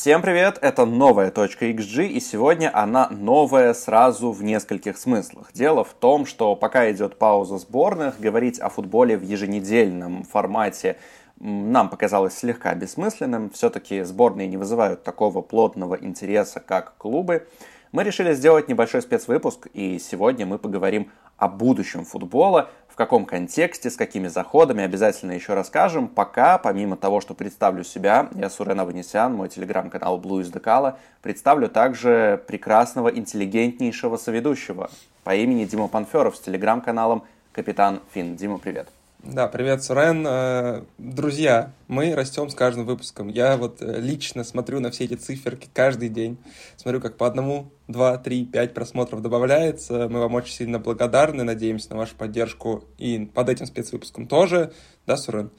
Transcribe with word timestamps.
Всем 0.00 0.22
привет, 0.22 0.56
это 0.62 0.86
новая 0.86 1.30
точка 1.30 1.66
XG, 1.66 2.06
и 2.06 2.20
сегодня 2.20 2.70
она 2.72 3.10
новая 3.10 3.74
сразу 3.74 4.32
в 4.32 4.42
нескольких 4.42 4.96
смыслах. 4.96 5.52
Дело 5.52 5.84
в 5.84 5.92
том, 5.92 6.24
что 6.24 6.56
пока 6.56 6.90
идет 6.90 7.18
пауза 7.18 7.58
сборных, 7.58 8.18
говорить 8.18 8.58
о 8.60 8.70
футболе 8.70 9.18
в 9.18 9.22
еженедельном 9.22 10.22
формате 10.24 10.96
нам 11.38 11.90
показалось 11.90 12.32
слегка 12.32 12.74
бессмысленным. 12.74 13.50
Все-таки 13.50 14.02
сборные 14.02 14.48
не 14.48 14.56
вызывают 14.56 15.02
такого 15.02 15.42
плотного 15.42 15.96
интереса, 16.00 16.60
как 16.60 16.96
клубы. 16.96 17.46
Мы 17.92 18.02
решили 18.02 18.32
сделать 18.32 18.68
небольшой 18.68 19.02
спецвыпуск, 19.02 19.66
и 19.74 19.98
сегодня 19.98 20.46
мы 20.46 20.58
поговорим 20.58 21.10
о 21.36 21.48
будущем 21.48 22.04
футбола, 22.04 22.70
каком 23.00 23.24
контексте, 23.24 23.88
с 23.88 23.96
какими 23.96 24.28
заходами, 24.28 24.84
обязательно 24.84 25.32
еще 25.32 25.54
расскажем. 25.54 26.06
Пока, 26.06 26.58
помимо 26.58 26.98
того, 26.98 27.22
что 27.22 27.32
представлю 27.32 27.82
себя, 27.82 28.28
я 28.34 28.50
Сурен 28.50 28.78
Аванесян, 28.78 29.32
мой 29.32 29.48
телеграм-канал 29.48 30.20
Blue 30.20 30.42
is 30.42 30.52
the 30.52 30.94
представлю 31.22 31.70
также 31.70 32.44
прекрасного, 32.46 33.08
интеллигентнейшего 33.08 34.18
соведущего 34.18 34.90
по 35.24 35.34
имени 35.34 35.64
Дима 35.64 35.88
Панферов 35.88 36.36
с 36.36 36.40
телеграм-каналом 36.40 37.22
Капитан 37.52 38.00
Фин. 38.12 38.36
Дима, 38.36 38.58
привет. 38.58 38.90
Да, 39.22 39.48
привет, 39.48 39.84
Сурен. 39.84 40.24
Э, 40.26 40.82
друзья, 40.96 41.74
мы 41.88 42.14
растем 42.14 42.48
с 42.48 42.54
каждым 42.54 42.86
выпуском. 42.86 43.28
Я 43.28 43.58
вот 43.58 43.82
э, 43.82 44.00
лично 44.00 44.44
смотрю 44.44 44.80
на 44.80 44.90
все 44.90 45.04
эти 45.04 45.12
циферки 45.12 45.68
каждый 45.74 46.08
день. 46.08 46.38
Смотрю, 46.78 47.02
как 47.02 47.18
по 47.18 47.26
одному, 47.26 47.70
два, 47.86 48.16
три, 48.16 48.46
пять 48.46 48.72
просмотров 48.72 49.20
добавляется. 49.20 50.08
Мы 50.08 50.20
вам 50.20 50.34
очень 50.36 50.54
сильно 50.54 50.78
благодарны, 50.78 51.44
надеемся 51.44 51.90
на 51.90 51.98
вашу 51.98 52.16
поддержку 52.16 52.84
и 52.96 53.26
под 53.26 53.50
этим 53.50 53.66
спецвыпуском 53.66 54.26
тоже. 54.26 54.72
Да, 55.10 55.16
Сурен? 55.16 55.50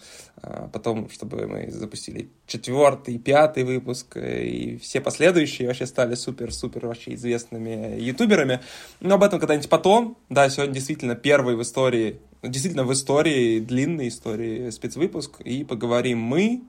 А 0.41 0.69
потом, 0.71 1.09
чтобы 1.09 1.45
мы 1.45 1.69
запустили 1.71 2.29
четвертый, 2.47 3.17
пятый 3.17 3.65
выпуск, 3.65 4.15
э, 4.15 4.45
и 4.45 4.77
все 4.77 5.01
последующие 5.01 5.67
вообще 5.67 5.85
стали 5.85 6.15
супер-супер 6.15 6.87
вообще 6.87 7.15
известными 7.15 7.99
ютуберами. 7.99 8.61
Но 9.01 9.15
об 9.15 9.23
этом 9.23 9.41
когда-нибудь 9.41 9.67
потом. 9.67 10.17
Да, 10.29 10.49
сегодня 10.49 10.75
действительно 10.75 11.15
первый 11.15 11.57
в 11.57 11.61
истории 11.63 12.21
действительно 12.43 12.85
в 12.85 12.93
истории, 12.93 13.59
длинной 13.59 14.07
истории 14.07 14.69
спецвыпуск, 14.69 15.41
и 15.41 15.63
поговорим 15.65 16.19
мы... 16.19 16.61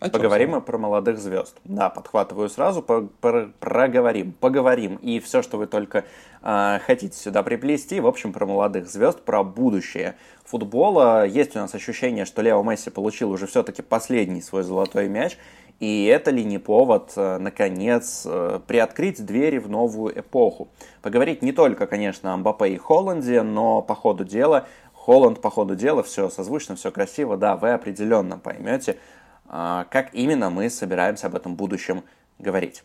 О 0.00 0.08
поговорим 0.08 0.52
мы 0.52 0.62
про 0.62 0.78
молодых 0.78 1.18
звезд. 1.18 1.58
Да, 1.64 1.90
подхватываю 1.90 2.48
сразу, 2.48 2.80
по 2.80 3.02
про 3.20 3.50
проговорим, 3.60 4.32
поговорим. 4.32 4.96
И 4.96 5.20
все, 5.20 5.42
что 5.42 5.58
вы 5.58 5.66
только 5.66 6.06
э, 6.42 6.78
хотите 6.86 7.14
сюда 7.14 7.42
приплести, 7.42 8.00
в 8.00 8.06
общем, 8.06 8.32
про 8.32 8.46
молодых 8.46 8.88
звезд, 8.88 9.20
про 9.20 9.44
будущее 9.44 10.16
футбола. 10.42 11.26
Есть 11.26 11.54
у 11.54 11.58
нас 11.58 11.74
ощущение, 11.74 12.24
что 12.24 12.40
Лео 12.40 12.62
Месси 12.62 12.88
получил 12.88 13.30
уже 13.30 13.46
все-таки 13.46 13.82
последний 13.82 14.40
свой 14.40 14.62
золотой 14.62 15.06
мяч, 15.10 15.36
и 15.80 16.06
это 16.06 16.30
ли 16.30 16.44
не 16.44 16.56
повод, 16.56 17.12
э, 17.16 17.36
наконец, 17.36 18.22
э, 18.24 18.58
приоткрыть 18.66 19.22
двери 19.22 19.58
в 19.58 19.68
новую 19.68 20.18
эпоху? 20.18 20.68
Поговорить 21.02 21.42
не 21.42 21.52
только, 21.52 21.86
конечно, 21.86 22.32
о 22.32 22.38
Мбаппе 22.38 22.68
и 22.68 22.78
Холланде, 22.78 23.42
но 23.42 23.82
по 23.82 23.94
ходу 23.94 24.24
дела, 24.24 24.66
Холланд 24.94 25.42
по 25.42 25.50
ходу 25.50 25.76
дела, 25.76 26.02
все 26.02 26.30
созвучно, 26.30 26.76
все 26.76 26.90
красиво, 26.90 27.36
да, 27.36 27.56
вы 27.56 27.72
определенно 27.72 28.38
поймете, 28.38 28.96
как 29.50 30.14
именно 30.14 30.48
мы 30.48 30.70
собираемся 30.70 31.26
об 31.26 31.34
этом 31.34 31.56
будущем 31.56 32.04
говорить. 32.38 32.82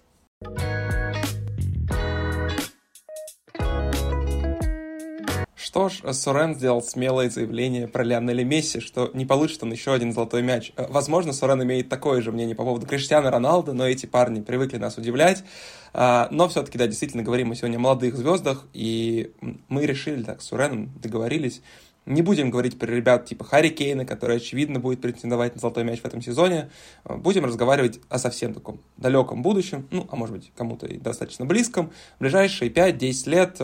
Что 5.75 5.89
ж, 5.89 6.13
Сорен 6.13 6.55
сделал 6.55 6.81
смелое 6.81 7.29
заявление 7.29 7.89
про 7.89 8.01
Лионеля 8.01 8.45
Месси, 8.45 8.79
что 8.79 9.11
не 9.13 9.25
получит 9.25 9.61
он 9.61 9.73
еще 9.73 9.93
один 9.93 10.13
золотой 10.13 10.41
мяч. 10.41 10.71
Э, 10.77 10.85
возможно, 10.87 11.33
Сорен 11.33 11.61
имеет 11.63 11.89
такое 11.89 12.21
же 12.21 12.31
мнение 12.31 12.55
по 12.55 12.63
поводу 12.63 12.87
Криштиана 12.87 13.29
Роналда, 13.29 13.73
но 13.73 13.85
эти 13.85 14.05
парни 14.05 14.39
привыкли 14.39 14.77
нас 14.77 14.97
удивлять. 14.97 15.43
А, 15.91 16.29
но 16.31 16.47
все-таки, 16.47 16.77
да, 16.77 16.87
действительно, 16.87 17.23
говорим 17.23 17.49
мы 17.49 17.57
сегодня 17.57 17.75
о 17.75 17.81
молодых 17.81 18.15
звездах, 18.15 18.65
и 18.71 19.33
мы 19.67 19.85
решили, 19.85 20.23
так, 20.23 20.41
с 20.41 20.45
Суреном 20.45 20.93
договорились, 21.01 21.61
не 22.05 22.21
будем 22.21 22.49
говорить 22.49 22.77
про 22.77 22.87
ребят 22.87 23.25
типа 23.25 23.43
Харри 23.43 23.69
Кейна, 23.69 24.05
который, 24.05 24.37
очевидно, 24.37 24.79
будет 24.79 25.01
претендовать 25.01 25.55
на 25.55 25.61
золотой 25.61 25.83
мяч 25.83 26.01
в 26.01 26.05
этом 26.05 26.21
сезоне. 26.21 26.69
Будем 27.03 27.45
разговаривать 27.45 27.99
о 28.09 28.19
совсем 28.19 28.53
таком 28.53 28.79
далеком 28.97 29.41
будущем, 29.41 29.87
ну, 29.91 30.07
а 30.11 30.15
может 30.15 30.35
быть, 30.35 30.51
кому-то 30.55 30.85
и 30.85 30.97
достаточно 30.97 31.45
близком. 31.45 31.91
В 32.17 32.21
ближайшие 32.21 32.71
5-10 32.71 33.29
лет 33.29 33.55
э, 33.59 33.63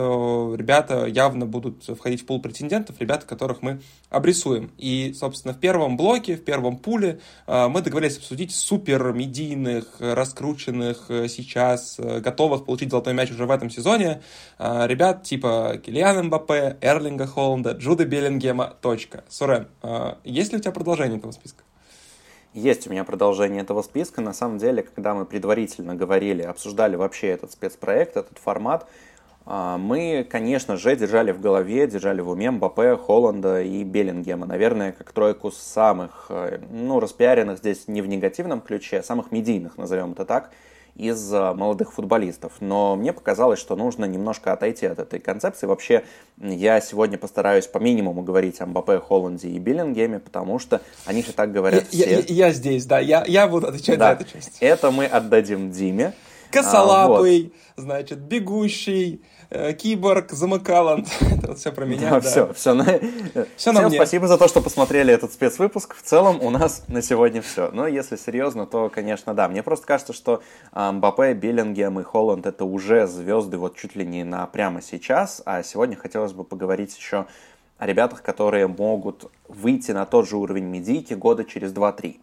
ребята 0.56 1.06
явно 1.06 1.46
будут 1.46 1.84
входить 1.84 2.22
в 2.22 2.26
пул 2.26 2.40
претендентов, 2.40 2.96
ребята, 2.98 3.26
которых 3.26 3.62
мы 3.62 3.80
обрисуем. 4.10 4.72
И, 4.76 5.14
собственно, 5.16 5.54
в 5.54 5.58
первом 5.58 5.96
блоке, 5.96 6.36
в 6.36 6.44
первом 6.44 6.78
пуле 6.78 7.20
э, 7.46 7.68
мы 7.68 7.80
договорились 7.80 8.18
обсудить 8.18 8.52
супер 8.52 9.12
медийных, 9.12 9.96
раскрученных 10.00 11.06
э, 11.08 11.28
сейчас, 11.28 11.98
готовых 11.98 12.64
получить 12.64 12.90
золотой 12.90 13.14
мяч 13.14 13.30
уже 13.30 13.46
в 13.46 13.50
этом 13.50 13.70
сезоне 13.70 14.22
ребят 14.58 15.24
типа 15.24 15.80
Килиана 15.84 16.22
Мбаппе, 16.22 16.76
Эрлинга 16.80 17.26
Холланда, 17.26 17.72
Джуда 17.72 18.04
Беллин, 18.04 18.31
Беллингема. 18.32 18.74
Точка. 18.80 19.24
Сурен, 19.28 19.68
а 19.82 20.18
есть 20.24 20.52
ли 20.52 20.58
у 20.58 20.60
тебя 20.60 20.72
продолжение 20.72 21.18
этого 21.18 21.32
списка? 21.32 21.64
Есть 22.54 22.86
у 22.86 22.90
меня 22.90 23.04
продолжение 23.04 23.62
этого 23.62 23.82
списка. 23.82 24.20
На 24.20 24.32
самом 24.32 24.58
деле, 24.58 24.82
когда 24.82 25.14
мы 25.14 25.24
предварительно 25.24 25.94
говорили, 25.94 26.42
обсуждали 26.42 26.96
вообще 26.96 27.28
этот 27.28 27.52
спецпроект, 27.52 28.16
этот 28.16 28.38
формат, 28.38 28.86
а, 29.44 29.78
мы, 29.78 30.26
конечно 30.30 30.76
же, 30.76 30.94
держали 30.94 31.32
в 31.32 31.40
голове, 31.40 31.86
держали 31.86 32.20
в 32.20 32.28
уме 32.28 32.50
Мбаппе, 32.50 32.96
Холланда 32.96 33.62
и 33.62 33.82
Беллингема. 33.84 34.46
Наверное, 34.46 34.92
как 34.92 35.12
тройку 35.12 35.50
самых, 35.50 36.26
э, 36.28 36.60
ну, 36.70 37.00
распиаренных 37.00 37.58
здесь 37.58 37.88
не 37.88 38.02
в 38.02 38.06
негативном 38.06 38.60
ключе, 38.60 39.00
а 39.00 39.02
самых 39.02 39.32
медийных, 39.32 39.78
назовем 39.78 40.12
это 40.12 40.24
так, 40.24 40.50
из 40.96 41.32
э, 41.32 41.52
молодых 41.54 41.92
футболистов. 41.92 42.54
Но 42.60 42.96
мне 42.96 43.12
показалось, 43.12 43.58
что 43.58 43.76
нужно 43.76 44.04
немножко 44.04 44.52
отойти 44.52 44.86
от 44.86 44.98
этой 44.98 45.20
концепции. 45.20 45.66
Вообще, 45.66 46.04
я 46.38 46.80
сегодня 46.80 47.18
постараюсь 47.18 47.66
по 47.66 47.78
минимуму 47.78 48.22
говорить 48.22 48.60
о 48.60 48.66
Мбаппе, 48.66 48.98
Холланде 48.98 49.48
и 49.48 49.58
Биллингеме, 49.58 50.18
потому 50.18 50.58
что 50.58 50.82
они 51.06 51.22
же 51.22 51.32
так 51.32 51.52
говорят 51.52 51.84
я, 51.92 52.04
все. 52.04 52.20
Я, 52.28 52.46
я 52.46 52.52
здесь, 52.52 52.84
да, 52.84 52.98
я, 52.98 53.24
я 53.26 53.48
буду 53.48 53.68
отвечать 53.68 53.98
да, 53.98 54.14
за 54.14 54.20
эту 54.20 54.32
часть. 54.32 54.58
Это 54.60 54.90
мы 54.90 55.06
отдадим 55.06 55.70
Диме. 55.70 56.12
Косолапый, 56.50 57.52
а, 57.54 57.72
вот. 57.76 57.84
значит, 57.84 58.18
бегущий, 58.18 59.22
киборг, 59.78 60.30
замыкалант. 60.32 61.08
Это 61.20 61.48
вот 61.48 61.58
все 61.58 61.72
про 61.72 61.84
меня. 61.84 62.10
Да, 62.10 62.20
да. 62.20 62.28
Все, 62.28 62.52
все, 62.52 62.74
на... 62.74 62.84
все 63.56 63.72
на 63.72 63.82
мне. 63.82 63.96
спасибо 63.96 64.26
за 64.26 64.38
то, 64.38 64.48
что 64.48 64.60
посмотрели 64.60 65.12
этот 65.12 65.32
спецвыпуск. 65.32 65.94
В 65.94 66.02
целом 66.02 66.40
у 66.42 66.50
нас 66.50 66.84
на 66.88 67.02
сегодня 67.02 67.42
все. 67.42 67.70
Но 67.72 67.86
если 67.86 68.16
серьезно, 68.16 68.66
то, 68.66 68.88
конечно, 68.88 69.34
да. 69.34 69.48
Мне 69.48 69.62
просто 69.62 69.86
кажется, 69.86 70.12
что 70.12 70.42
Мбаппе, 70.72 71.34
Биллингем 71.34 72.00
и 72.00 72.02
Холланд 72.02 72.46
это 72.46 72.64
уже 72.64 73.06
звезды 73.06 73.58
вот 73.58 73.76
чуть 73.76 73.96
ли 73.96 74.06
не 74.06 74.24
на 74.24 74.46
прямо 74.46 74.80
сейчас. 74.80 75.42
А 75.44 75.62
сегодня 75.62 75.96
хотелось 75.96 76.32
бы 76.32 76.44
поговорить 76.44 76.96
еще 76.96 77.26
о 77.78 77.86
ребятах, 77.86 78.22
которые 78.22 78.68
могут 78.68 79.30
выйти 79.48 79.90
на 79.90 80.06
тот 80.06 80.28
же 80.28 80.36
уровень 80.36 80.66
медийки 80.66 81.14
года 81.14 81.44
через 81.44 81.72
2-3. 81.72 82.16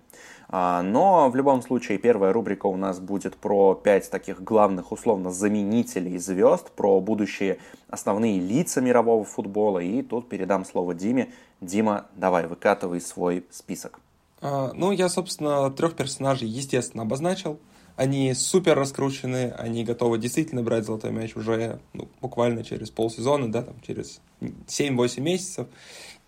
А, 0.51 0.81
но 0.81 1.29
в 1.29 1.35
любом 1.35 1.61
случае 1.61 1.99
первая 1.99 2.33
рубрика 2.33 2.65
у 2.65 2.75
нас 2.75 2.99
будет 2.99 3.35
про 3.37 3.75
пять 3.75 4.09
таких 4.09 4.43
главных 4.43 4.91
условно 4.91 5.31
заменителей 5.31 6.17
звезд, 6.17 6.71
про 6.71 6.99
будущие 6.99 7.59
основные 7.87 8.39
лица 8.39 8.81
мирового 8.81 9.23
футбола. 9.23 9.77
И 9.77 10.01
тут 10.01 10.27
передам 10.27 10.65
слово 10.65 10.95
Диме. 10.95 11.31
Дима, 11.61 12.07
давай, 12.15 12.47
выкатывай 12.47 12.99
свой 12.99 13.45
список. 13.51 13.99
А, 14.41 14.71
ну, 14.73 14.91
я, 14.91 15.07
собственно, 15.07 15.69
трех 15.69 15.95
персонажей, 15.95 16.47
естественно, 16.47 17.03
обозначил. 17.03 17.59
Они 17.95 18.33
супер 18.33 18.75
раскручены, 18.75 19.53
они 19.57 19.83
готовы 19.83 20.17
действительно 20.17 20.63
брать 20.63 20.85
золотой 20.85 21.11
мяч 21.11 21.35
уже 21.35 21.79
ну, 21.93 22.07
буквально 22.21 22.63
через 22.63 22.89
полсезона, 22.89 23.51
да, 23.51 23.61
там, 23.61 23.75
через 23.85 24.21
7-8 24.39 25.19
месяцев. 25.19 25.67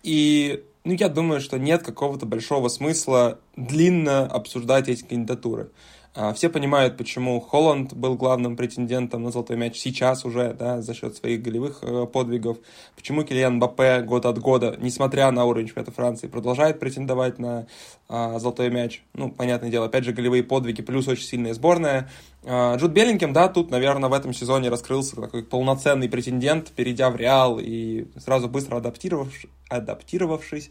И 0.02 0.64
ну, 0.84 0.92
я 0.94 1.08
думаю, 1.08 1.40
что 1.40 1.58
нет 1.58 1.82
какого-то 1.82 2.26
большого 2.26 2.68
смысла 2.68 3.38
длинно 3.56 4.26
обсуждать 4.26 4.88
эти 4.88 5.04
кандидатуры. 5.04 5.70
А, 6.14 6.34
все 6.34 6.50
понимают, 6.50 6.98
почему 6.98 7.40
Холланд 7.40 7.94
был 7.94 8.16
главным 8.16 8.54
претендентом 8.54 9.22
на 9.22 9.30
золотой 9.30 9.56
мяч 9.56 9.78
сейчас 9.78 10.26
уже, 10.26 10.52
да, 10.52 10.82
за 10.82 10.92
счет 10.92 11.16
своих 11.16 11.40
голевых 11.40 11.78
э, 11.82 12.06
подвигов. 12.06 12.58
Почему 12.94 13.22
Килиан 13.22 13.58
Бапе 13.58 14.02
год 14.02 14.26
от 14.26 14.38
года, 14.38 14.76
несмотря 14.78 15.30
на 15.30 15.46
уровень 15.46 15.68
чемпионата 15.68 15.92
Франции, 15.92 16.26
продолжает 16.26 16.78
претендовать 16.78 17.38
на 17.38 17.66
а, 18.08 18.38
золотой 18.38 18.68
мяч. 18.68 19.02
Ну, 19.14 19.30
понятное 19.30 19.70
дело, 19.70 19.86
опять 19.86 20.04
же, 20.04 20.12
голевые 20.12 20.42
подвиги, 20.42 20.82
плюс 20.82 21.08
очень 21.08 21.24
сильная 21.24 21.54
сборная. 21.54 22.10
А, 22.44 22.76
Джуд 22.76 22.92
Беллингем, 22.92 23.32
да, 23.32 23.48
тут, 23.48 23.70
наверное, 23.70 24.10
в 24.10 24.12
этом 24.12 24.34
сезоне 24.34 24.68
раскрылся 24.68 25.16
такой 25.16 25.42
полноценный 25.42 26.10
претендент, 26.10 26.72
перейдя 26.72 27.08
в 27.08 27.16
Реал 27.16 27.58
и 27.58 28.06
сразу 28.18 28.50
быстро 28.50 28.76
адаптировавшись. 28.76 30.70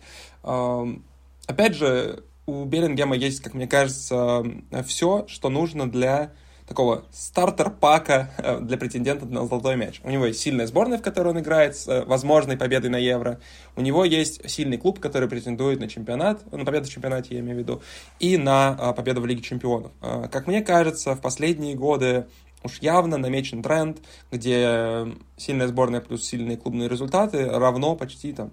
опять 1.47 1.75
же, 1.75 2.23
у 2.45 2.65
Беллингема 2.65 3.15
есть, 3.15 3.41
как 3.41 3.53
мне 3.53 3.67
кажется, 3.67 4.43
все, 4.85 5.25
что 5.27 5.49
нужно 5.49 5.89
для 5.89 6.33
такого 6.71 7.03
стартер-пака 7.11 8.31
э, 8.37 8.59
для 8.61 8.77
претендентов 8.77 9.29
на 9.29 9.45
золотой 9.45 9.75
мяч. 9.75 9.99
У 10.03 10.09
него 10.09 10.25
есть 10.27 10.39
сильная 10.39 10.67
сборная, 10.67 10.97
в 10.97 11.01
которой 11.01 11.29
он 11.29 11.39
играет, 11.39 11.75
с 11.75 11.87
э, 11.87 12.05
возможной 12.05 12.55
победой 12.55 12.89
на 12.89 12.97
Евро. 12.97 13.41
У 13.75 13.81
него 13.81 14.05
есть 14.05 14.49
сильный 14.49 14.77
клуб, 14.77 14.99
который 14.99 15.27
претендует 15.27 15.81
на 15.81 15.89
чемпионат, 15.89 16.49
на 16.51 16.63
победу 16.63 16.85
в 16.85 16.89
чемпионате, 16.89 17.35
я 17.35 17.41
имею 17.41 17.57
в 17.57 17.59
виду, 17.59 17.81
и 18.19 18.37
на 18.37 18.77
э, 18.79 18.93
победу 18.93 19.19
в 19.19 19.25
Лиге 19.25 19.41
чемпионов. 19.41 19.91
Как 20.31 20.47
мне 20.47 20.61
кажется, 20.61 21.13
в 21.15 21.19
последние 21.19 21.75
годы 21.75 22.27
уж 22.63 22.79
явно 22.79 23.17
намечен 23.17 23.61
тренд, 23.63 23.97
где 24.31 25.07
сильная 25.35 25.67
сборная 25.67 25.99
плюс 25.99 26.23
сильные 26.23 26.55
клубные 26.55 26.87
результаты 26.87 27.49
равно 27.49 27.95
почти 27.95 28.31
там 28.31 28.51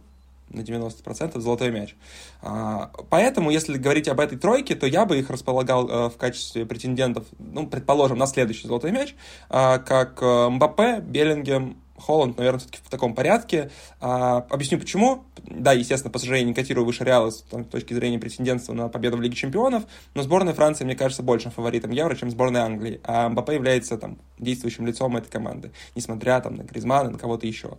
на 0.51 0.61
90% 0.61 1.39
золотой 1.39 1.71
мяч. 1.71 1.95
А, 2.43 2.91
поэтому, 3.11 3.51
если 3.51 3.79
говорить 3.79 4.09
об 4.09 4.21
этой 4.21 4.39
тройке, 4.39 4.75
то 4.75 4.87
я 4.87 5.05
бы 5.05 5.19
их 5.19 5.31
располагал 5.31 5.89
э, 5.89 6.09
в 6.11 6.17
качестве 6.17 6.67
претендентов, 6.67 7.27
ну, 7.39 7.67
предположим, 7.67 8.19
на 8.19 8.27
следующий 8.27 8.67
золотой 8.67 8.93
мяч, 8.93 9.15
а, 9.49 9.79
как 9.79 10.23
э, 10.23 10.49
Мбаппе, 10.49 11.01
Беллингем, 11.01 11.77
Холланд, 11.99 12.39
наверное, 12.39 12.61
все-таки 12.61 12.79
в 12.85 12.91
таком 12.91 13.15
порядке. 13.15 13.71
А, 14.01 14.47
объясню 14.51 14.79
почему. 14.79 15.25
Да, 15.43 15.73
естественно, 15.73 16.11
по 16.11 16.19
сожалению, 16.19 16.49
не 16.49 16.55
котирую 16.55 16.87
выше 16.87 17.05
Реала 17.05 17.31
с 17.31 17.45
точки 17.71 17.95
зрения 17.95 18.19
претендентства 18.19 18.73
на 18.73 18.89
победу 18.89 19.17
в 19.17 19.21
Лиге 19.21 19.35
Чемпионов, 19.35 19.85
но 20.15 20.23
сборная 20.23 20.55
Франции, 20.55 20.85
мне 20.85 20.95
кажется, 20.95 21.23
большим 21.23 21.51
фаворитом 21.51 21.91
Евро, 21.91 22.15
чем 22.15 22.31
сборная 22.31 22.63
Англии. 22.63 23.01
А 23.05 23.29
Мбаппе 23.29 23.55
является 23.55 23.99
там 23.99 24.19
действующим 24.39 24.87
лицом 24.87 25.17
этой 25.17 25.31
команды, 25.31 25.73
несмотря 25.95 26.41
там 26.41 26.57
на 26.57 26.63
Гризмана, 26.63 27.11
на 27.11 27.19
кого-то 27.19 27.47
еще. 27.47 27.79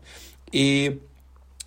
И 0.51 1.01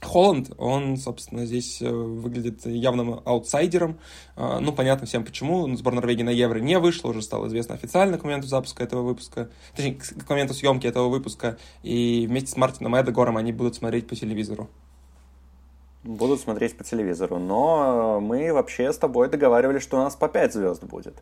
Холланд, 0.05 0.51
он, 0.59 0.97
собственно, 0.97 1.47
здесь 1.47 1.81
э, 1.81 1.89
выглядит 1.89 2.67
явным 2.67 3.21
аутсайдером. 3.25 3.99
А, 4.37 4.59
ну, 4.61 4.73
понятно 4.73 5.07
всем 5.07 5.25
почему. 5.25 5.75
Сбор 5.77 5.95
Норвегии 5.95 6.23
на 6.23 6.31
Евро 6.31 6.59
не 6.59 6.79
вышла, 6.79 7.09
уже 7.09 7.23
стало 7.23 7.47
известно 7.47 7.75
официально 7.75 8.19
к 8.19 8.25
моменту 8.25 8.47
запуска 8.47 8.83
этого 8.83 9.03
выпуска. 9.03 9.51
Точнее, 9.75 9.95
к 9.95 10.29
моменту 10.29 10.55
съемки 10.55 10.87
этого 10.87 11.09
выпуска. 11.09 11.57
И 11.83 12.27
вместе 12.29 12.51
с 12.51 12.57
Мартином 12.57 13.01
Эдегором 13.01 13.37
они 13.37 13.53
будут 13.53 13.77
смотреть 13.77 14.07
по 14.07 14.17
телевизору. 14.17 14.69
Будут 16.05 16.41
смотреть 16.41 16.77
по 16.77 16.83
телевизору. 16.83 17.39
Но 17.39 18.19
мы 18.21 18.53
вообще 18.53 18.93
с 18.93 18.99
тобой 18.99 19.29
договаривались, 19.29 19.83
что 19.83 19.99
у 19.99 20.01
нас 20.01 20.17
по 20.17 20.29
5 20.29 20.53
звезд 20.53 20.83
будет. 20.83 21.15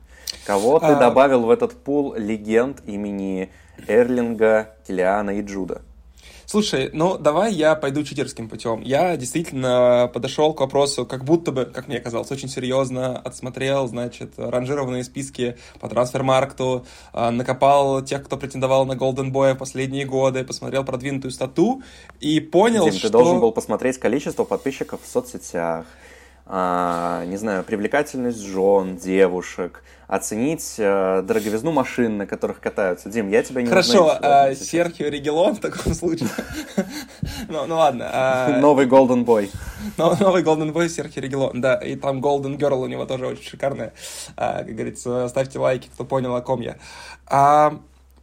Кого 0.47 0.81
ты 0.81 0.87
а... 0.87 0.99
добавил 0.99 1.43
в 1.43 1.50
этот 1.50 1.75
пул 1.75 2.15
легенд 2.15 2.83
имени 2.87 3.50
Эрлинга, 3.87 4.75
Килиана 4.87 5.31
и 5.33 5.43
Джуда? 5.43 5.83
Слушай, 6.50 6.91
ну 6.93 7.17
давай 7.17 7.55
я 7.55 7.76
пойду 7.76 8.02
читерским 8.02 8.49
путем. 8.49 8.81
Я 8.81 9.17
действительно 9.17 10.11
подошел 10.12 10.52
к 10.52 10.58
вопросу, 10.58 11.06
как 11.06 11.25
будто 11.25 11.52
бы, 11.52 11.64
как 11.64 11.87
мне 11.87 12.00
казалось, 12.00 12.32
очень 12.32 12.49
серьезно 12.49 13.17
отсмотрел, 13.17 13.87
значит, 13.87 14.32
ранжированные 14.37 15.05
списки 15.05 15.56
по 15.79 15.88
трансфермаркту, 15.88 16.87
а, 17.12 17.31
накопал 17.31 18.02
тех, 18.02 18.25
кто 18.25 18.37
претендовал 18.37 18.85
на 18.85 18.94
Golden 18.94 19.31
Boy 19.31 19.55
в 19.55 19.58
последние 19.58 20.06
годы, 20.06 20.43
посмотрел 20.43 20.82
продвинутую 20.82 21.31
стату 21.31 21.85
и 22.19 22.41
понял, 22.41 22.82
Дим, 22.82 22.94
что... 22.94 23.06
ты 23.06 23.12
должен 23.12 23.38
был 23.38 23.52
посмотреть 23.52 23.99
количество 23.99 24.43
подписчиков 24.43 25.00
в 25.05 25.06
соцсетях, 25.06 25.87
не 26.50 27.37
знаю, 27.37 27.62
привлекательность 27.62 28.41
жен, 28.41 28.97
девушек, 28.97 29.82
оценить 30.11 30.75
э, 30.79 31.23
дороговизну 31.23 31.70
машин, 31.70 32.19
на 32.19 32.26
которых 32.26 32.58
катаются. 32.58 33.08
Дим, 33.08 33.31
я 33.31 33.44
тебя 33.44 33.62
не 33.62 33.69
Хорошо, 33.69 34.19
а, 34.20 34.52
Серхио 34.56 35.06
Регелон 35.06 35.55
в 35.55 35.61
таком 35.61 35.94
случае. 35.94 36.29
ну, 37.49 37.67
ну 37.67 37.76
ладно. 37.76 38.11
А... 38.12 38.49
Новый 38.61 38.87
Golden 38.87 39.25
Boy. 39.25 39.49
Новый 39.97 40.43
Golden 40.43 40.73
Boy 40.73 40.88
Серхио 40.88 41.23
Регелон, 41.23 41.61
да. 41.61 41.76
И 41.76 41.94
там 41.94 42.19
Golden 42.19 42.58
Girl 42.58 42.82
у 42.82 42.88
него 42.88 43.06
тоже 43.06 43.29
очень 43.29 43.44
шикарная. 43.44 43.93
А, 44.37 44.64
как 44.64 44.75
говорится, 44.75 45.29
ставьте 45.29 45.61
лайки, 45.61 45.88
кто 45.94 46.05
понял, 46.05 46.35
о 46.35 46.41
ком 46.41 46.61
я. 46.61 46.79
А, 47.29 47.79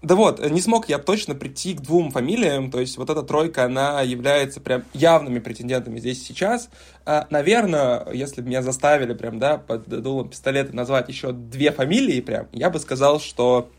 да 0.08 0.16
вот, 0.16 0.40
не 0.50 0.62
смог 0.62 0.88
я 0.88 1.00
точно 1.00 1.36
прийти 1.36 1.74
к 1.74 1.82
двум 1.82 2.12
фамилиям, 2.12 2.72
то 2.72 2.80
есть 2.80 2.98
вот 2.98 3.10
эта 3.10 3.24
тройка, 3.24 3.66
она 3.66 4.02
является 4.02 4.62
прям 4.62 4.86
явными 4.94 5.40
претендентами 5.40 6.00
здесь 6.00 6.26
сейчас. 6.26 6.70
А, 7.06 7.28
наверное, 7.30 8.08
если 8.14 8.42
бы 8.42 8.48
меня 8.48 8.62
заставили 8.62 9.14
прям, 9.14 9.38
да, 9.38 9.58
под 9.58 9.88
дулом 9.90 10.30
пистолета 10.30 10.74
назвать 10.74 11.10
еще 11.10 11.34
две 11.34 11.72
фамилии 11.72 12.22
прям, 12.22 12.48
я 12.54 12.70
бы 12.70 12.80
сказал, 12.80 13.20
что 13.20 13.70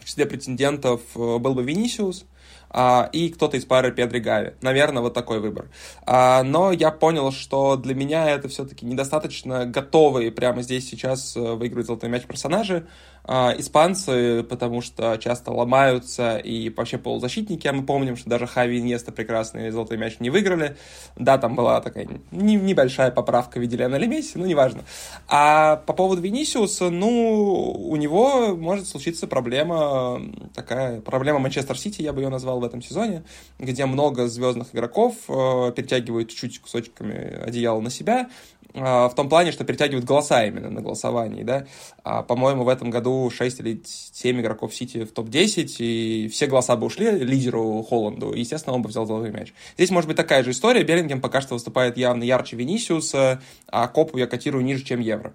в 0.00 0.04
числе 0.04 0.26
претендентов 0.26 1.00
э, 1.14 1.38
был 1.38 1.54
бы 1.54 1.62
Винисиус, 1.62 2.24
а, 2.72 3.08
и 3.12 3.28
кто-то 3.28 3.56
из 3.56 3.64
пары 3.64 3.92
Педри 3.92 4.18
Гави. 4.18 4.54
Наверное, 4.62 5.02
вот 5.02 5.14
такой 5.14 5.40
выбор. 5.40 5.68
А, 6.06 6.42
но 6.42 6.72
я 6.72 6.90
понял, 6.90 7.30
что 7.30 7.76
для 7.76 7.94
меня 7.94 8.30
это 8.30 8.48
все-таки 8.48 8.86
недостаточно 8.86 9.66
готовые 9.66 10.32
прямо 10.32 10.62
здесь 10.62 10.88
сейчас 10.88 11.36
э, 11.36 11.40
выиграть 11.40 11.86
золотой 11.86 12.08
мяч 12.08 12.24
персонажи. 12.24 12.86
А, 13.24 13.54
испанцы, 13.56 14.42
потому 14.42 14.82
что 14.82 15.16
часто 15.16 15.52
ломаются, 15.52 16.38
и 16.38 16.70
вообще 16.70 16.98
полузащитники, 16.98 17.68
а 17.68 17.72
мы 17.72 17.84
помним, 17.84 18.16
что 18.16 18.28
даже 18.28 18.48
Хави 18.48 18.78
и 18.78 18.82
Неста 18.82 19.12
прекрасный 19.12 19.70
золотой 19.70 19.96
мяч 19.96 20.16
не 20.18 20.28
выиграли. 20.28 20.76
Да, 21.16 21.38
там 21.38 21.54
была 21.54 21.80
такая 21.80 22.08
не, 22.32 22.56
небольшая 22.56 23.12
поправка 23.12 23.58
в 23.58 23.60
виде 23.62 23.76
Лионеля 23.76 24.06
Месси, 24.08 24.38
но 24.38 24.46
неважно. 24.46 24.82
А 25.28 25.76
по 25.76 25.92
поводу 25.92 26.20
Винисиуса, 26.20 26.90
ну, 26.90 27.70
у 27.70 27.94
него 27.94 28.56
может 28.56 28.88
случиться 28.88 29.28
проблема, 29.28 30.20
такая 30.54 31.00
проблема 31.00 31.38
Манчестер 31.38 31.78
Сити, 31.78 32.02
я 32.02 32.12
бы 32.12 32.22
ее 32.22 32.28
назвал 32.28 32.58
в 32.58 32.64
этом 32.64 32.82
сезоне, 32.82 33.22
где 33.60 33.86
много 33.86 34.26
звездных 34.26 34.74
игроков 34.74 35.14
э, 35.28 35.72
перетягивают 35.76 36.30
чуть-чуть 36.30 36.60
кусочками 36.60 37.40
одеяла 37.44 37.80
на 37.80 37.90
себя, 37.90 38.28
в 38.74 39.12
том 39.14 39.28
плане, 39.28 39.52
что 39.52 39.64
перетягивают 39.64 40.04
голоса 40.04 40.44
именно 40.44 40.70
на 40.70 40.80
голосовании, 40.80 41.42
да. 41.42 41.66
А, 42.04 42.22
по-моему, 42.22 42.64
в 42.64 42.68
этом 42.68 42.90
году 42.90 43.30
6 43.30 43.60
или 43.60 43.82
7 43.84 44.40
игроков 44.40 44.74
Сити 44.74 45.04
в 45.04 45.12
топ-10, 45.12 45.76
и 45.78 46.28
все 46.28 46.46
голоса 46.46 46.76
бы 46.76 46.86
ушли 46.86 47.10
лидеру 47.10 47.82
Холланду, 47.82 48.32
и, 48.32 48.40
естественно, 48.40 48.74
он 48.74 48.82
бы 48.82 48.88
взял 48.88 49.06
золотой 49.06 49.30
мяч. 49.30 49.52
Здесь 49.76 49.90
может 49.90 50.08
быть 50.08 50.16
такая 50.16 50.42
же 50.42 50.52
история, 50.52 50.84
Беллингем 50.84 51.20
пока 51.20 51.40
что 51.40 51.54
выступает 51.54 51.96
явно 51.96 52.22
ярче 52.22 52.56
Винисиуса, 52.56 53.42
а 53.68 53.88
Копу 53.88 54.16
я 54.16 54.26
котирую 54.26 54.64
ниже, 54.64 54.84
чем 54.84 55.00
Евро. 55.00 55.34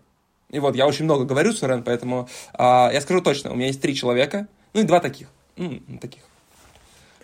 И 0.50 0.60
вот, 0.60 0.76
я 0.76 0.88
очень 0.88 1.06
много 1.06 1.26
говорю, 1.26 1.54
Сурен, 1.54 1.84
поэтому 1.84 2.28
а, 2.54 2.90
я 2.92 3.02
скажу 3.02 3.22
точно, 3.22 3.52
у 3.52 3.56
меня 3.56 3.68
есть 3.68 3.82
три 3.82 3.94
человека, 3.94 4.48
ну 4.74 4.82
и 4.82 4.84
два 4.84 5.00
таких, 5.00 5.28
ну, 5.58 5.80
таких. 6.02 6.24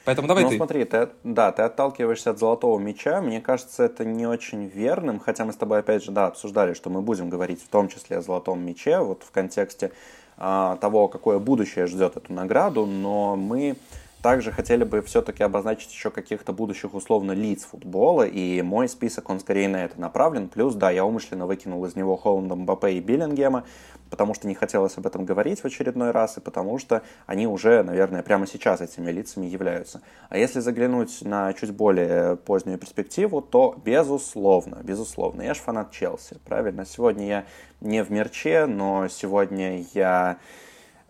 Поэтому 0.05 0.27
давай 0.27 0.43
ну, 0.43 0.49
ты. 0.49 0.57
смотри, 0.57 0.83
ты, 0.83 1.09
да, 1.23 1.51
ты 1.51 1.61
отталкиваешься 1.61 2.31
от 2.31 2.39
золотого 2.39 2.77
мяча. 2.77 3.21
Мне 3.21 3.39
кажется, 3.39 3.83
это 3.83 4.03
не 4.03 4.27
очень 4.27 4.65
верным, 4.65 5.19
хотя 5.19 5.45
мы 5.45 5.53
с 5.53 5.55
тобой, 5.55 5.79
опять 5.79 6.03
же, 6.03 6.11
да, 6.11 6.27
обсуждали, 6.27 6.73
что 6.73 6.89
мы 6.89 7.01
будем 7.01 7.29
говорить 7.29 7.63
в 7.63 7.69
том 7.69 7.87
числе 7.87 8.17
о 8.17 8.21
золотом 8.21 8.65
мяче, 8.65 8.99
вот 8.99 9.23
в 9.23 9.31
контексте 9.31 9.91
а, 10.37 10.75
того, 10.77 11.07
какое 11.07 11.39
будущее 11.39 11.87
ждет 11.87 12.17
эту 12.17 12.33
награду, 12.33 12.85
но 12.85 13.37
мы 13.37 13.77
также 14.23 14.53
хотели 14.53 14.85
бы 14.85 15.01
все-таки 15.01 15.43
обозначить 15.43 15.91
еще 15.91 16.09
каких-то 16.09 16.53
будущих 16.53 16.93
условно 16.93 17.33
лиц 17.33 17.65
футбола, 17.65 18.25
и 18.25 18.61
мой 18.61 18.87
список, 18.87 19.29
он 19.29 19.41
скорее 19.41 19.67
на 19.67 19.83
это 19.83 19.99
направлен. 19.99 20.47
Плюс, 20.47 20.75
да, 20.75 20.89
я 20.91 21.03
умышленно 21.03 21.45
выкинул 21.45 21.85
из 21.85 21.97
него 21.97 22.15
Холланда, 22.15 22.55
Мбаппе 22.55 22.93
и 22.93 23.01
Биллингема, 23.01 23.65
потому 24.09 24.33
что 24.33 24.47
не 24.47 24.55
хотелось 24.55 24.97
об 24.97 25.05
этом 25.05 25.25
говорить 25.25 25.59
в 25.59 25.65
очередной 25.65 26.11
раз, 26.11 26.37
и 26.37 26.39
потому 26.39 26.79
что 26.79 27.01
они 27.25 27.47
уже, 27.47 27.83
наверное, 27.83 28.23
прямо 28.23 28.47
сейчас 28.47 28.79
этими 28.79 29.11
лицами 29.11 29.45
являются. 29.45 30.01
А 30.29 30.37
если 30.37 30.61
заглянуть 30.61 31.21
на 31.21 31.51
чуть 31.51 31.71
более 31.71 32.37
позднюю 32.37 32.77
перспективу, 32.79 33.41
то 33.41 33.75
безусловно, 33.83 34.79
безусловно, 34.83 35.41
я 35.41 35.53
же 35.53 35.59
фанат 35.59 35.91
Челси, 35.91 36.37
правильно? 36.45 36.85
Сегодня 36.85 37.27
я 37.27 37.45
не 37.81 38.01
в 38.05 38.09
мерче, 38.09 38.67
но 38.67 39.09
сегодня 39.09 39.83
я 39.93 40.37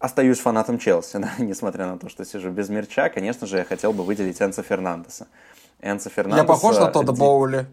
остаюсь 0.04 0.40
фанатом 0.40 0.80
Челси, 0.80 1.18
да, 1.20 1.32
несмотря 1.40 1.88
на 1.88 1.98
то, 1.98 2.10
что 2.10 2.26
сижу 2.26 2.50
без 2.52 2.70
мерча, 2.70 3.10
конечно 3.10 3.48
же, 3.48 3.58
я 3.58 3.64
хотел 3.64 3.94
бы 3.94 4.04
выделить 4.04 4.42
Энца 4.42 4.62
Фернандеса. 4.62 5.28
Энца 5.82 6.10
Фернандеса... 6.10 6.44
Я 6.44 6.48
похож 6.48 6.78
на 6.78 6.88
Тодда 6.88 7.14
Боули? 7.14 7.66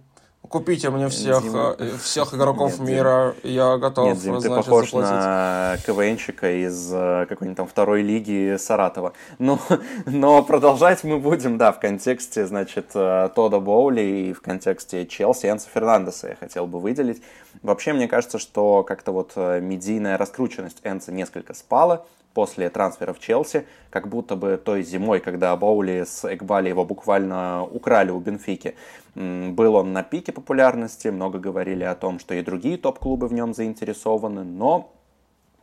Купите 0.49 0.89
мне 0.91 1.09
всех, 1.09 1.43
Дима... 1.43 1.77
Э, 1.79 1.97
всех 2.03 2.35
игроков 2.35 2.73
Нет, 2.81 2.89
мира, 2.89 3.35
Дим... 3.43 3.53
я 3.53 3.77
готов, 3.77 4.07
Нет, 4.07 4.19
Дим, 4.19 4.41
значит, 4.41 4.51
ты 4.51 4.57
похож 4.57 4.87
заплатить. 4.87 5.11
на 5.11 5.77
КВНщика 5.87 6.67
из 6.67 6.91
э, 6.93 7.27
какой-нибудь 7.29 7.57
там 7.59 7.69
второй 7.69 8.03
лиги 8.03 8.57
Саратова. 8.59 9.13
Ну, 9.39 9.59
но 10.07 10.43
продолжать 10.43 11.05
мы 11.05 11.19
будем, 11.19 11.59
да, 11.59 11.73
в 11.73 11.79
контексте, 11.79 12.47
значит, 12.47 12.91
э, 12.95 13.29
Тода 13.35 13.61
Боули 13.61 14.01
и 14.01 14.33
в 14.33 14.41
контексте 14.41 15.07
Челси 15.07 15.47
Энса 15.47 15.69
Фернандеса 15.73 16.29
я 16.29 16.37
хотел 16.37 16.67
бы 16.67 16.81
выделить. 16.81 17.23
Вообще, 17.63 17.93
мне 17.93 18.09
кажется, 18.09 18.39
что 18.39 18.83
как-то 18.83 19.13
вот 19.13 19.37
медийная 19.37 20.17
раскрученность 20.17 20.81
Энса 20.85 21.13
несколько 21.13 21.53
спала, 21.53 22.07
после 22.35 22.71
трансфера 22.71 23.13
в 23.13 23.19
Челси, 23.19 23.67
как 23.91 24.09
будто 24.09 24.37
бы 24.37 24.61
той 24.63 24.83
зимой, 24.83 25.21
когда 25.21 25.57
Боули 25.57 26.05
с 26.05 26.25
Экбали 26.25 26.69
его 26.69 26.85
буквально 26.85 27.65
украли 27.65 28.11
у 28.11 28.21
Бенфики, 28.21 28.75
был 29.15 29.75
он 29.75 29.93
на 29.93 30.03
пике 30.03 30.33
популярности, 30.33 31.09
много 31.09 31.39
говорили 31.39 31.85
о 31.85 31.95
том, 31.95 32.19
что 32.19 32.35
и 32.35 32.43
другие 32.43 32.79
топ-клубы 32.79 33.29
в 33.29 33.33
нем 33.33 33.55
заинтересованы, 33.55 34.45
но 34.45 34.93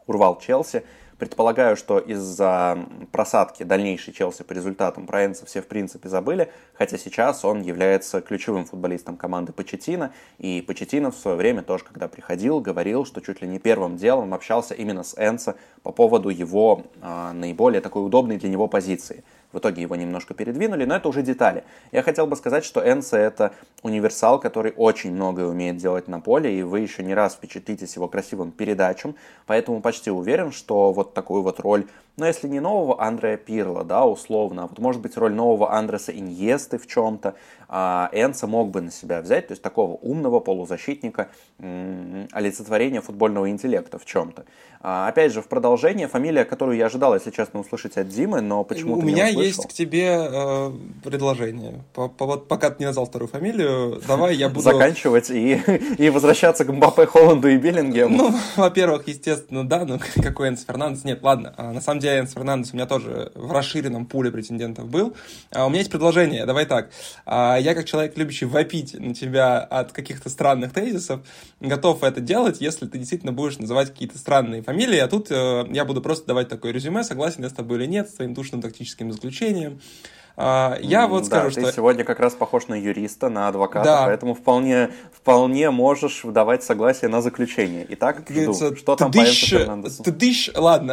урвал 0.05 0.39
Челси, 0.39 0.83
Предполагаю, 1.17 1.75
что 1.75 1.97
из-за 1.97 2.77
просадки 3.11 3.63
дальнейшей 3.63 4.13
Челси 4.13 4.43
по 4.43 4.53
результатам 4.53 5.07
про 5.07 5.25
Энса 5.25 5.47
все 5.47 5.63
в 5.63 5.67
принципе 5.67 6.09
забыли, 6.09 6.51
хотя 6.75 6.97
сейчас 6.99 7.43
он 7.43 7.61
является 7.61 8.21
ключевым 8.21 8.65
футболистом 8.65 9.17
команды 9.17 9.51
Почетина, 9.51 10.11
и 10.37 10.61
Почетина 10.61 11.09
в 11.09 11.15
свое 11.15 11.35
время 11.35 11.63
тоже, 11.63 11.85
когда 11.85 12.07
приходил, 12.07 12.59
говорил, 12.59 13.03
что 13.03 13.21
чуть 13.21 13.41
ли 13.41 13.47
не 13.47 13.57
первым 13.57 13.97
делом 13.97 14.33
общался 14.35 14.75
именно 14.75 15.03
с 15.03 15.15
Энса 15.17 15.55
по 15.81 15.91
поводу 15.91 16.29
его 16.29 16.83
э, 17.01 17.31
наиболее 17.33 17.81
такой 17.81 18.05
удобной 18.05 18.37
для 18.37 18.49
него 18.49 18.67
позиции– 18.67 19.23
в 19.51 19.59
итоге 19.59 19.81
его 19.81 19.95
немножко 19.95 20.33
передвинули, 20.33 20.85
но 20.85 20.95
это 20.95 21.07
уже 21.09 21.21
детали. 21.21 21.63
Я 21.91 22.03
хотел 22.03 22.27
бы 22.27 22.35
сказать, 22.35 22.65
что 22.65 22.81
Энса 22.81 23.17
это 23.17 23.53
универсал, 23.81 24.39
который 24.39 24.73
очень 24.75 25.13
многое 25.13 25.47
умеет 25.47 25.77
делать 25.77 26.07
на 26.07 26.19
поле, 26.19 26.59
и 26.59 26.63
вы 26.63 26.81
еще 26.81 27.03
не 27.03 27.13
раз 27.13 27.35
впечатлитесь 27.35 27.95
его 27.95 28.07
красивым 28.07 28.51
передачам, 28.51 29.15
поэтому 29.45 29.81
почти 29.81 30.11
уверен, 30.11 30.51
что 30.51 30.91
вот 30.91 31.13
такую 31.13 31.41
вот 31.41 31.59
роль 31.59 31.85
но 32.17 32.25
если 32.25 32.47
не 32.47 32.59
нового 32.59 32.99
Андрея 32.99 33.37
Пирла, 33.37 33.83
да, 33.83 34.03
условно, 34.03 34.63
а 34.63 34.67
вот 34.67 34.79
может 34.79 35.03
быть 35.03 35.15
роль 35.17 35.33
нового 35.33 35.71
Андреса 35.71 36.11
Иньесты 36.11 36.79
в 36.79 36.87
чем-то, 36.87 37.35
а 37.69 38.09
Энса 38.11 38.47
мог 38.47 38.71
бы 38.71 38.81
на 38.81 38.89
себя 38.89 39.21
взять, 39.21 39.47
то 39.47 39.51
есть 39.51 39.61
такого 39.61 39.91
умного 39.97 40.39
полузащитника, 40.39 41.29
олицетворения 41.59 43.01
футбольного 43.01 43.51
интеллекта 43.51 43.99
в 43.99 44.05
чем-то. 44.05 44.45
А, 44.81 45.07
опять 45.07 45.31
же, 45.31 45.43
в 45.43 45.47
продолжение, 45.47 46.07
фамилия, 46.07 46.43
которую 46.43 46.77
я 46.77 46.87
ожидал, 46.87 47.13
если 47.13 47.29
честно, 47.29 47.59
услышать 47.59 47.97
от 47.97 48.09
Димы, 48.09 48.41
но 48.41 48.63
почему-то 48.63 49.01
У 49.01 49.03
меня 49.03 49.27
есть 49.47 49.67
к 49.67 49.73
тебе 49.73 50.07
э, 50.09 50.71
предложение. 51.03 51.83
По, 51.93 52.07
по, 52.07 52.25
вот 52.25 52.47
пока 52.47 52.69
ты 52.69 52.75
не 52.79 52.85
назвал 52.85 53.05
вторую 53.05 53.29
фамилию, 53.29 54.01
давай 54.07 54.35
я 54.35 54.49
буду... 54.49 54.61
Заканчивать 54.61 55.29
и, 55.29 55.53
и 55.97 56.09
возвращаться 56.09 56.65
к 56.65 56.71
Мбаппе, 56.71 57.05
Холланду 57.05 57.47
и 57.47 57.57
Биллингему. 57.57 58.17
Ну, 58.17 58.35
во-первых, 58.55 59.07
естественно, 59.07 59.67
да, 59.67 59.85
ну 59.85 59.99
какой 60.21 60.49
Энс 60.49 60.65
Фернандес? 60.65 61.03
Нет, 61.03 61.23
ладно, 61.23 61.53
а, 61.57 61.71
на 61.71 61.81
самом 61.81 61.99
деле 61.99 62.19
Энс 62.19 62.33
Фернандес 62.33 62.73
у 62.73 62.75
меня 62.75 62.85
тоже 62.85 63.31
в 63.35 63.51
расширенном 63.51 64.05
пуле 64.05 64.31
претендентов 64.31 64.87
был. 64.89 65.15
А, 65.51 65.65
у 65.65 65.69
меня 65.69 65.79
есть 65.79 65.91
предложение, 65.91 66.45
давай 66.45 66.65
так. 66.65 66.89
А, 67.25 67.57
я 67.57 67.73
как 67.73 67.85
человек, 67.85 68.17
любящий 68.17 68.45
вопить 68.45 68.93
на 68.93 69.13
тебя 69.13 69.59
от 69.59 69.91
каких-то 69.91 70.29
странных 70.29 70.73
тезисов, 70.73 71.21
готов 71.59 72.03
это 72.03 72.21
делать, 72.21 72.61
если 72.61 72.85
ты 72.85 72.97
действительно 72.97 73.31
будешь 73.31 73.57
называть 73.57 73.89
какие-то 73.89 74.17
странные 74.17 74.61
фамилии, 74.61 74.99
а 74.99 75.07
тут 75.07 75.27
э, 75.31 75.65
я 75.71 75.85
буду 75.85 76.01
просто 76.01 76.27
давать 76.27 76.49
такое 76.49 76.71
резюме, 76.71 77.03
согласен 77.03 77.43
я 77.43 77.49
с 77.49 77.53
тобой 77.53 77.77
или 77.77 77.85
нет, 77.85 78.09
с 78.09 78.13
твоим 78.13 78.33
душным 78.33 78.61
тактическим 78.61 79.11
заключением. 79.11 79.26
А, 80.39 80.77
я 80.81 81.07
вот 81.07 81.25
скажу, 81.25 81.47
да, 81.47 81.51
что... 81.51 81.61
ты 81.63 81.75
сегодня 81.75 82.03
как 82.03 82.19
раз 82.19 82.35
похож 82.35 82.67
на 82.67 82.75
юриста, 82.75 83.27
на 83.27 83.47
адвоката, 83.47 83.85
да. 83.85 84.05
поэтому 84.05 84.35
вполне, 84.35 84.91
вполне 85.11 85.71
можешь 85.71 86.21
давать 86.23 86.63
согласие 86.63 87.09
на 87.09 87.23
заключение. 87.23 87.87
Итак, 87.89 88.23
жду. 88.29 88.53
что 88.75 88.95
там 88.95 89.11
по 89.11 89.25
Фернандесу? 89.25 90.03
Ты 90.03 90.11
дышь, 90.11 90.51
ладно, 90.53 90.91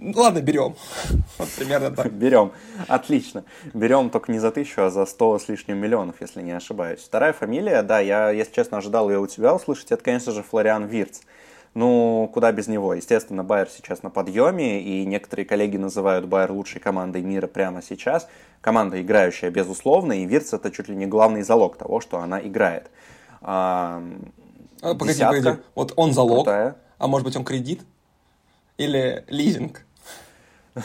э, 0.00 0.12
ладно, 0.14 0.40
берем. 0.40 0.76
Вот 1.38 1.48
примерно 1.48 1.90
так. 1.90 2.12
Берем, 2.12 2.52
отлично. 2.86 3.44
Берем 3.74 4.08
только 4.08 4.30
не 4.30 4.38
за 4.38 4.52
тысячу, 4.52 4.82
а 4.82 4.90
за 4.90 5.04
сто 5.04 5.36
с 5.36 5.48
лишним 5.48 5.78
миллионов, 5.78 6.14
если 6.20 6.40
не 6.40 6.52
ошибаюсь. 6.52 7.00
Вторая 7.00 7.32
фамилия, 7.32 7.82
да, 7.82 7.98
я, 7.98 8.30
если 8.30 8.52
честно, 8.52 8.78
ожидал 8.78 9.10
ее 9.10 9.18
у 9.18 9.26
тебя 9.26 9.52
услышать, 9.52 9.90
это, 9.90 10.02
конечно 10.04 10.30
же, 10.30 10.44
Флориан 10.44 10.86
Вирц. 10.86 11.22
Ну, 11.76 12.30
куда 12.32 12.52
без 12.52 12.68
него. 12.68 12.94
Естественно, 12.94 13.44
Байер 13.44 13.68
сейчас 13.68 14.02
на 14.02 14.08
подъеме, 14.08 14.80
и 14.80 15.04
некоторые 15.04 15.44
коллеги 15.44 15.76
называют 15.76 16.24
Байер 16.24 16.50
лучшей 16.52 16.80
командой 16.80 17.20
мира 17.20 17.48
прямо 17.48 17.82
сейчас. 17.82 18.28
Команда, 18.62 19.02
играющая, 19.02 19.50
безусловно, 19.50 20.14
и 20.14 20.24
Вирц 20.24 20.54
это 20.54 20.70
чуть 20.70 20.88
ли 20.88 20.96
не 20.96 21.04
главный 21.04 21.42
залог 21.42 21.76
того, 21.76 22.00
что 22.00 22.18
она 22.20 22.40
играет. 22.40 22.90
А, 23.42 24.02
а, 24.80 24.94
погоди, 24.94 25.22
погоди. 25.22 25.58
Вот 25.74 25.92
он 25.96 26.14
залог, 26.14 26.46
крутая. 26.46 26.76
а 26.96 27.08
может 27.08 27.26
быть 27.26 27.36
он 27.36 27.44
кредит? 27.44 27.82
Или 28.78 29.26
лизинг? 29.28 29.84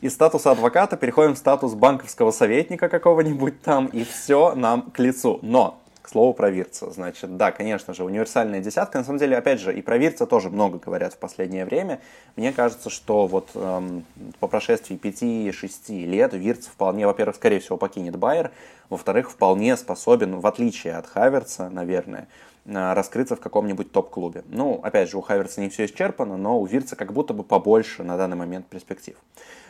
Из 0.00 0.14
статуса 0.14 0.52
адвоката 0.52 0.96
переходим 0.96 1.34
в 1.34 1.38
статус 1.38 1.74
банковского 1.74 2.30
советника 2.30 2.88
какого-нибудь 2.88 3.60
там, 3.60 3.84
и 3.88 4.04
все 4.04 4.54
нам 4.54 4.90
к 4.90 4.98
лицу. 4.98 5.40
Но 5.42 5.81
слову 6.12 6.34
про 6.34 6.50
Вирца. 6.50 6.90
Значит, 6.90 7.36
да, 7.36 7.50
конечно 7.50 7.94
же, 7.94 8.04
универсальная 8.04 8.60
десятка. 8.60 8.98
На 8.98 9.04
самом 9.04 9.18
деле, 9.18 9.36
опять 9.36 9.60
же, 9.60 9.74
и 9.74 9.82
про 9.82 9.96
Вирца 9.96 10.26
тоже 10.26 10.50
много 10.50 10.78
говорят 10.78 11.14
в 11.14 11.18
последнее 11.18 11.64
время. 11.64 12.00
Мне 12.36 12.52
кажется, 12.52 12.90
что 12.90 13.26
вот 13.26 13.48
эм, 13.54 14.04
по 14.38 14.46
прошествии 14.46 14.98
5-6 15.02 16.04
лет 16.04 16.34
Вирц 16.34 16.66
вполне, 16.66 17.06
во-первых, 17.06 17.36
скорее 17.36 17.60
всего, 17.60 17.76
покинет 17.78 18.16
Байер. 18.16 18.50
Во-вторых, 18.90 19.30
вполне 19.30 19.76
способен, 19.76 20.38
в 20.38 20.46
отличие 20.46 20.94
от 20.96 21.06
Хаверца, 21.06 21.70
наверное, 21.70 22.28
раскрыться 22.64 23.36
в 23.36 23.40
каком-нибудь 23.40 23.90
топ-клубе. 23.90 24.44
Ну, 24.48 24.80
опять 24.82 25.10
же, 25.10 25.18
у 25.18 25.20
Хаверца 25.20 25.60
не 25.60 25.68
все 25.68 25.86
исчерпано, 25.86 26.36
но 26.36 26.60
у 26.60 26.66
Вирца 26.66 26.94
как 26.94 27.12
будто 27.12 27.34
бы 27.34 27.42
побольше 27.42 28.04
на 28.04 28.16
данный 28.16 28.36
момент 28.36 28.66
перспектив. 28.66 29.16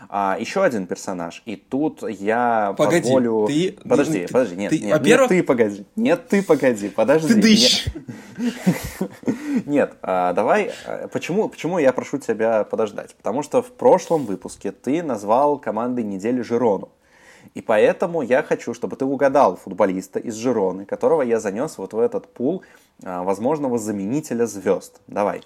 А, 0.09 0.37
еще 0.39 0.63
один 0.63 0.87
персонаж, 0.87 1.43
и 1.47 1.57
тут 1.57 2.03
я 2.03 2.75
погоди, 2.77 3.03
позволю... 3.03 3.47
Ты, 3.47 3.79
подожди, 3.89 4.27
ты, 4.27 4.33
подожди, 4.33 4.57
нет, 4.57 4.71
ты, 4.71 4.79
нет, 4.81 5.03
нет, 5.03 5.29
ты 5.29 5.43
погоди, 5.43 5.87
нет, 5.97 6.29
ты 6.29 6.43
погоди, 6.43 6.89
подожди. 6.89 7.35
Ты 7.35 7.41
дышь. 7.41 7.87
Нет, 9.67 9.95
а, 10.03 10.33
давай, 10.33 10.73
а, 10.87 11.09
почему, 11.09 11.49
почему 11.49 11.79
я 11.79 11.93
прошу 11.93 12.19
тебя 12.19 12.65
подождать? 12.65 13.15
Потому 13.15 13.43
что 13.43 13.63
в 13.63 13.71
прошлом 13.73 14.25
выпуске 14.27 14.73
ты 14.73 15.03
назвал 15.03 15.59
командой 15.59 16.03
недели 16.03 16.41
Жирону. 16.43 16.91
И 17.55 17.61
поэтому 17.61 18.23
я 18.23 18.43
хочу, 18.43 18.73
чтобы 18.75 18.97
ты 18.97 19.05
угадал 19.05 19.57
футболиста 19.57 20.19
из 20.19 20.35
Жироны, 20.37 20.87
которого 20.87 21.23
я 21.23 21.39
занес 21.39 21.77
вот 21.79 21.93
в 21.93 21.99
этот 21.99 22.27
пул 22.33 22.63
возможного 23.01 23.79
заменителя 23.79 24.47
звезд. 24.47 25.01
Давай. 25.07 25.43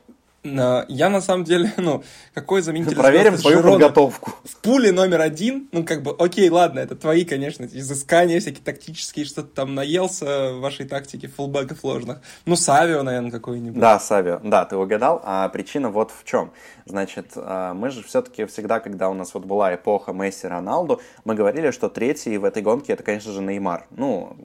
Я 0.88 1.08
на 1.08 1.20
самом 1.20 1.44
деле, 1.44 1.72
ну, 1.76 2.02
какой 2.34 2.62
заменитель 2.62 2.96
Проверим 2.96 3.36
твою 3.36 3.58
Жирона 3.58 3.78
подготовку. 3.78 4.32
В 4.44 4.56
пуле 4.56 4.92
номер 4.92 5.20
один, 5.20 5.68
ну, 5.72 5.84
как 5.84 6.02
бы, 6.02 6.14
окей, 6.18 6.48
ладно, 6.50 6.80
это 6.80 6.94
твои, 6.94 7.24
конечно, 7.24 7.64
изыскания 7.64 8.40
всякие 8.40 8.62
тактические, 8.62 9.24
что-то 9.24 9.48
там 9.48 9.74
наелся 9.74 10.52
в 10.52 10.60
вашей 10.60 10.86
тактике 10.86 11.28
фулбеков 11.28 11.84
ложных. 11.84 12.20
Ну, 12.44 12.56
Савио, 12.56 13.02
наверное, 13.02 13.30
какой-нибудь. 13.30 13.80
Да, 13.80 13.98
Савио, 13.98 14.40
да, 14.42 14.64
ты 14.64 14.76
угадал. 14.76 15.20
А 15.24 15.48
причина 15.48 15.90
вот 15.90 16.12
в 16.12 16.24
чем. 16.24 16.52
Значит, 16.86 17.32
а, 17.34 17.74
мы 17.74 17.90
же 17.90 18.04
все-таки 18.04 18.44
всегда, 18.44 18.78
когда 18.78 19.10
у 19.10 19.14
нас 19.14 19.34
вот 19.34 19.44
была 19.44 19.74
эпоха 19.74 20.12
Месси, 20.12 20.46
Роналду, 20.46 21.00
мы 21.24 21.34
говорили, 21.34 21.72
что 21.72 21.88
третий 21.88 22.38
в 22.38 22.44
этой 22.44 22.62
гонке 22.62 22.92
это, 22.92 23.02
конечно 23.02 23.32
же, 23.32 23.42
Неймар. 23.42 23.86
Ну, 23.90 24.36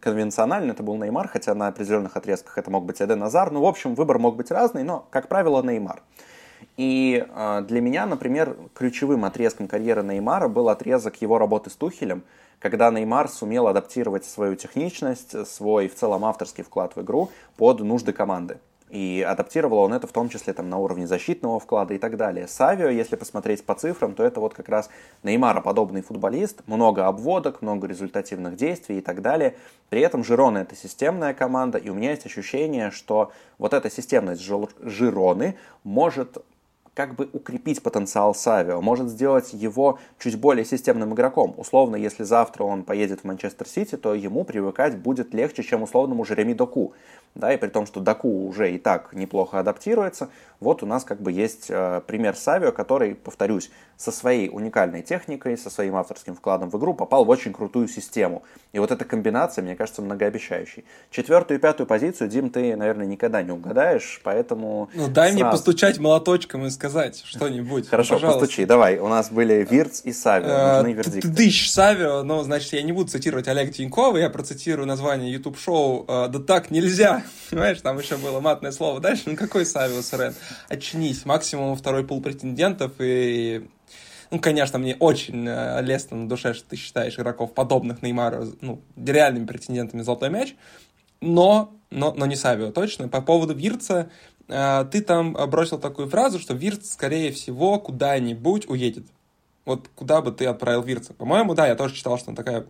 конвенционально 0.00 0.70
это 0.70 0.84
был 0.84 0.96
Неймар, 0.96 1.26
хотя 1.26 1.52
на 1.54 1.66
определенных 1.66 2.16
отрезках 2.16 2.58
это 2.58 2.70
мог 2.70 2.84
быть 2.84 3.02
Эден 3.02 3.20
Азар. 3.24 3.50
Ну, 3.50 3.60
в 3.62 3.66
общем, 3.66 3.96
выбор 3.96 4.20
мог 4.20 4.36
быть 4.36 4.52
разный, 4.52 4.84
но, 4.84 5.04
как 5.10 5.26
правило, 5.26 5.62
Неймар. 5.62 6.00
И 6.76 7.26
э, 7.28 7.62
для 7.66 7.80
меня, 7.80 8.06
например, 8.06 8.56
ключевым 8.74 9.24
отрезком 9.24 9.66
карьеры 9.66 10.04
Неймара 10.04 10.46
был 10.46 10.68
отрезок 10.68 11.20
его 11.20 11.38
работы 11.38 11.70
с 11.70 11.74
Тухелем, 11.74 12.22
когда 12.60 12.92
Неймар 12.92 13.28
сумел 13.28 13.66
адаптировать 13.66 14.24
свою 14.24 14.54
техничность, 14.54 15.46
свой 15.48 15.88
в 15.88 15.96
целом 15.96 16.24
авторский 16.24 16.62
вклад 16.62 16.94
в 16.94 17.02
игру 17.02 17.30
под 17.56 17.80
нужды 17.80 18.12
команды. 18.12 18.58
И 18.90 19.24
адаптировал 19.26 19.78
он 19.78 19.94
это 19.94 20.08
в 20.08 20.12
том 20.12 20.28
числе 20.28 20.52
там, 20.52 20.68
на 20.68 20.78
уровне 20.78 21.06
защитного 21.06 21.60
вклада 21.60 21.94
и 21.94 21.98
так 21.98 22.16
далее. 22.16 22.48
Савио, 22.48 22.88
если 22.88 23.14
посмотреть 23.14 23.64
по 23.64 23.74
цифрам, 23.76 24.14
то 24.14 24.24
это 24.24 24.40
вот 24.40 24.54
как 24.54 24.68
раз 24.68 24.90
Неймара 25.22 25.60
подобный 25.60 26.02
футболист, 26.02 26.62
много 26.66 27.06
обводок, 27.06 27.62
много 27.62 27.86
результативных 27.86 28.56
действий 28.56 28.98
и 28.98 29.00
так 29.00 29.22
далее. 29.22 29.54
При 29.90 30.00
этом 30.00 30.24
Жирона 30.24 30.58
это 30.58 30.74
системная 30.74 31.34
команда, 31.34 31.78
и 31.78 31.88
у 31.88 31.94
меня 31.94 32.10
есть 32.10 32.26
ощущение, 32.26 32.90
что 32.90 33.30
вот 33.58 33.74
эта 33.74 33.90
системность 33.90 34.42
Жироны 34.42 35.56
может 35.84 36.38
как 36.94 37.14
бы 37.14 37.30
укрепить 37.32 37.82
потенциал 37.82 38.34
Савио, 38.34 38.82
может 38.82 39.08
сделать 39.08 39.52
его 39.52 39.98
чуть 40.18 40.38
более 40.38 40.64
системным 40.64 41.14
игроком. 41.14 41.54
Условно, 41.56 41.96
если 41.96 42.24
завтра 42.24 42.64
он 42.64 42.82
поедет 42.82 43.20
в 43.20 43.24
Манчестер 43.24 43.66
Сити, 43.66 43.96
то 43.96 44.14
ему 44.14 44.44
привыкать 44.44 44.98
будет 44.98 45.32
легче, 45.32 45.62
чем 45.62 45.82
условному 45.82 46.24
Жереми 46.24 46.52
Доку 46.52 46.92
да, 47.34 47.52
и 47.52 47.56
при 47.56 47.68
том, 47.68 47.86
что 47.86 48.00
Даку 48.00 48.46
уже 48.46 48.72
и 48.72 48.78
так 48.78 49.12
неплохо 49.12 49.60
адаптируется, 49.60 50.28
вот 50.58 50.82
у 50.82 50.86
нас 50.86 51.04
как 51.04 51.22
бы 51.22 51.32
есть 51.32 51.66
э, 51.68 52.02
пример 52.06 52.36
Савио, 52.36 52.70
который, 52.70 53.14
повторюсь, 53.14 53.70
со 53.96 54.12
своей 54.12 54.50
уникальной 54.50 55.02
техникой, 55.02 55.56
со 55.56 55.70
своим 55.70 55.96
авторским 55.96 56.34
вкладом 56.34 56.70
в 56.70 56.78
игру 56.78 56.92
попал 56.92 57.24
в 57.24 57.30
очень 57.30 57.52
крутую 57.52 57.88
систему. 57.88 58.42
И 58.72 58.78
вот 58.78 58.90
эта 58.90 59.04
комбинация, 59.04 59.62
мне 59.62 59.74
кажется, 59.76 60.02
многообещающей. 60.02 60.84
Четвертую 61.10 61.58
и 61.58 61.62
пятую 61.62 61.86
позицию, 61.86 62.28
Дим, 62.28 62.50
ты, 62.50 62.76
наверное, 62.76 63.06
никогда 63.06 63.42
не 63.42 63.52
угадаешь, 63.52 64.20
поэтому... 64.22 64.90
Ну, 64.94 65.08
дай 65.08 65.30
сразу... 65.30 65.44
мне 65.44 65.50
постучать 65.50 65.98
молоточком 65.98 66.66
и 66.66 66.70
сказать 66.70 67.22
что-нибудь. 67.24 67.88
Хорошо, 67.88 68.14
пожалуйста. 68.14 68.40
постучи, 68.40 68.64
давай. 68.66 68.98
У 68.98 69.08
нас 69.08 69.30
были 69.30 69.66
Вирц 69.70 70.02
и 70.04 70.12
Савио, 70.12 70.48
э, 70.48 70.76
нужны 70.76 70.92
вердикты. 70.92 71.28
Ты 71.28 71.28
дышь 71.28 71.70
Савио, 71.70 72.22
но, 72.22 72.42
значит, 72.42 72.72
я 72.72 72.82
не 72.82 72.92
буду 72.92 73.10
цитировать 73.10 73.48
Олега 73.48 73.72
Тинькова, 73.72 74.18
я 74.18 74.28
процитирую 74.28 74.86
название 74.86 75.32
YouTube-шоу 75.32 76.04
э, 76.06 76.28
«Да 76.28 76.38
так 76.38 76.70
нельзя». 76.70 77.19
Понимаешь, 77.50 77.80
там 77.80 77.98
еще 77.98 78.16
было 78.16 78.40
матное 78.40 78.72
слово 78.72 79.00
дальше. 79.00 79.24
Ну 79.26 79.36
какой 79.36 79.66
Савиус 79.66 80.12
Рен? 80.12 80.34
Очнись. 80.68 81.24
Максимум 81.24 81.76
второй 81.76 82.06
пул 82.06 82.22
претендентов 82.22 82.92
и 82.98 83.68
ну, 84.30 84.38
конечно, 84.38 84.78
мне 84.78 84.94
очень 84.94 85.44
э, 85.48 85.82
лестно 85.82 86.16
на 86.16 86.28
душе, 86.28 86.54
что 86.54 86.68
ты 86.68 86.76
считаешь 86.76 87.18
игроков, 87.18 87.52
подобных 87.52 88.00
Неймару, 88.00 88.46
ну, 88.60 88.80
реальными 88.96 89.44
претендентами 89.44 90.02
золотой 90.02 90.30
мяч, 90.30 90.54
но, 91.20 91.74
но, 91.90 92.12
но 92.12 92.26
не 92.26 92.36
Савио, 92.36 92.70
точно. 92.70 93.08
По 93.08 93.22
поводу 93.22 93.54
Вирца, 93.54 94.08
э, 94.46 94.84
ты 94.90 95.00
там 95.00 95.32
бросил 95.32 95.78
такую 95.78 96.08
фразу, 96.08 96.38
что 96.38 96.54
Вирц, 96.54 96.92
скорее 96.92 97.32
всего, 97.32 97.80
куда-нибудь 97.80 98.68
уедет. 98.68 99.06
Вот 99.64 99.88
куда 99.96 100.22
бы 100.22 100.30
ты 100.30 100.46
отправил 100.46 100.82
Вирца? 100.82 101.12
По-моему, 101.12 101.54
да, 101.54 101.66
я 101.66 101.74
тоже 101.74 101.94
читал, 101.94 102.16
что 102.16 102.30
он 102.30 102.36
такая 102.36 102.66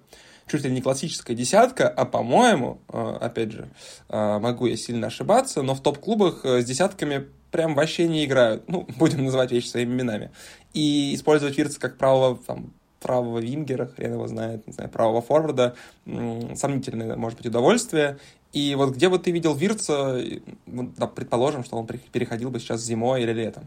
чуть 0.50 0.64
ли 0.64 0.71
не 0.71 0.80
классическая 0.80 1.35
десятка, 1.35 1.88
а 1.88 2.04
по-моему, 2.04 2.80
э, 2.88 3.16
опять 3.21 3.52
же, 3.52 3.69
э, 4.09 4.38
могу 4.38 4.66
я 4.66 4.76
сильно 4.76 5.07
ошибаться, 5.07 5.62
но 5.62 5.75
в 5.75 5.80
топ-клубах 5.80 6.45
с 6.45 6.64
десятками 6.64 7.26
прям 7.50 7.75
вообще 7.75 8.09
не 8.09 8.25
играют. 8.25 8.69
Ну, 8.69 8.87
будем 8.99 9.25
называть 9.25 9.52
вещи 9.52 9.69
своими 9.69 9.95
именами. 9.95 10.30
И 10.73 11.14
использовать 11.14 11.57
Вирца 11.57 11.78
как 11.80 11.99
правого 11.99 12.38
там, 12.47 12.73
правого 13.00 13.38
вингера, 13.38 13.87
хрен 13.87 14.12
его 14.12 14.26
знает, 14.28 14.66
не 14.66 14.73
знаю, 14.73 14.90
правого 14.90 15.23
форварда, 15.23 15.75
сомнительное, 16.54 17.16
может 17.16 17.38
быть, 17.38 17.47
удовольствие. 17.47 18.19
И 18.52 18.75
вот 18.75 18.95
где 18.95 19.09
бы 19.09 19.19
ты 19.19 19.30
видел 19.30 19.54
Вирца, 19.54 20.21
да, 20.66 21.07
предположим, 21.07 21.64
что 21.64 21.76
он 21.76 21.87
переходил 21.87 22.50
бы 22.50 22.61
сейчас 22.61 22.83
зимой 22.83 23.23
или 23.23 23.33
летом? 23.33 23.64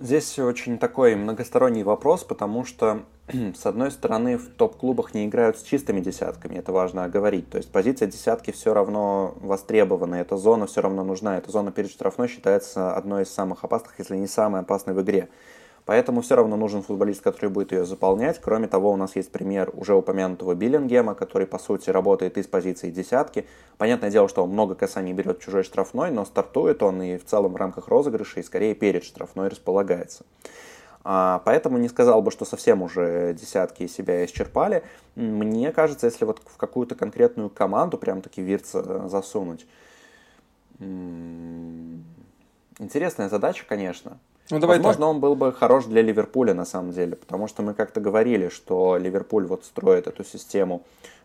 Здесь 0.00 0.38
очень 0.38 0.78
такой 0.78 1.16
многосторонний 1.16 1.82
вопрос, 1.82 2.22
потому 2.22 2.64
что, 2.64 3.02
с 3.32 3.66
одной 3.66 3.90
стороны, 3.90 4.38
в 4.38 4.48
топ-клубах 4.48 5.12
не 5.12 5.26
играют 5.26 5.58
с 5.58 5.62
чистыми 5.62 5.98
десятками, 5.98 6.54
это 6.54 6.70
важно 6.70 7.02
оговорить. 7.02 7.50
То 7.50 7.58
есть 7.58 7.72
позиция 7.72 8.06
десятки 8.06 8.52
все 8.52 8.72
равно 8.72 9.34
востребована, 9.40 10.14
эта 10.14 10.36
зона 10.36 10.68
все 10.68 10.82
равно 10.82 11.02
нужна. 11.02 11.36
Эта 11.36 11.50
зона 11.50 11.72
перед 11.72 11.90
штрафной 11.90 12.28
считается 12.28 12.94
одной 12.94 13.24
из 13.24 13.30
самых 13.30 13.64
опасных, 13.64 13.98
если 13.98 14.16
не 14.16 14.28
самой 14.28 14.60
опасной 14.60 14.94
в 14.94 15.02
игре. 15.02 15.28
Поэтому 15.88 16.20
все 16.20 16.36
равно 16.36 16.56
нужен 16.58 16.82
футболист, 16.82 17.22
который 17.22 17.48
будет 17.48 17.72
ее 17.72 17.86
заполнять. 17.86 18.38
Кроме 18.42 18.68
того, 18.68 18.90
у 18.90 18.96
нас 18.96 19.16
есть 19.16 19.32
пример 19.32 19.70
уже 19.72 19.94
упомянутого 19.94 20.54
Биллингема, 20.54 21.14
который, 21.14 21.46
по 21.46 21.58
сути, 21.58 21.88
работает 21.88 22.36
из 22.36 22.46
позиции 22.46 22.90
десятки. 22.90 23.46
Понятное 23.78 24.10
дело, 24.10 24.28
что 24.28 24.44
он 24.44 24.50
много 24.50 24.74
касаний 24.74 25.14
берет 25.14 25.40
чужой 25.40 25.62
штрафной, 25.62 26.10
но 26.10 26.26
стартует 26.26 26.82
он 26.82 27.00
и 27.00 27.16
в 27.16 27.24
целом 27.24 27.54
в 27.54 27.56
рамках 27.56 27.88
розыгрыша, 27.88 28.40
и 28.40 28.42
скорее 28.42 28.74
перед 28.74 29.02
штрафной 29.02 29.48
располагается. 29.48 30.26
А, 31.04 31.40
поэтому 31.46 31.78
не 31.78 31.88
сказал 31.88 32.20
бы, 32.20 32.32
что 32.32 32.44
совсем 32.44 32.82
уже 32.82 33.32
десятки 33.32 33.86
себя 33.86 34.22
исчерпали. 34.26 34.82
Мне 35.16 35.72
кажется, 35.72 36.04
если 36.04 36.26
вот 36.26 36.42
в 36.44 36.58
какую-то 36.58 36.96
конкретную 36.96 37.48
команду 37.48 37.96
прям 37.96 38.20
таки 38.20 38.42
Вирца 38.42 39.08
засунуть, 39.08 39.66
интересная 42.78 43.30
задача, 43.30 43.64
конечно. 43.66 44.18
Ну, 44.50 44.58
давай 44.58 44.78
Возможно, 44.78 45.00
так. 45.00 45.10
он 45.10 45.20
был 45.20 45.34
бы 45.34 45.52
хорош 45.52 45.84
для 45.84 46.00
Ливерпуля 46.00 46.54
на 46.54 46.64
самом 46.64 46.92
деле, 46.92 47.16
потому 47.16 47.48
что 47.48 47.62
мы 47.62 47.74
как-то 47.74 48.00
говорили, 48.00 48.48
что 48.48 48.96
Ливерпуль 48.96 49.46
вот 49.46 49.64
строит 49.64 50.06
эту 50.06 50.24
систему, 50.24 50.82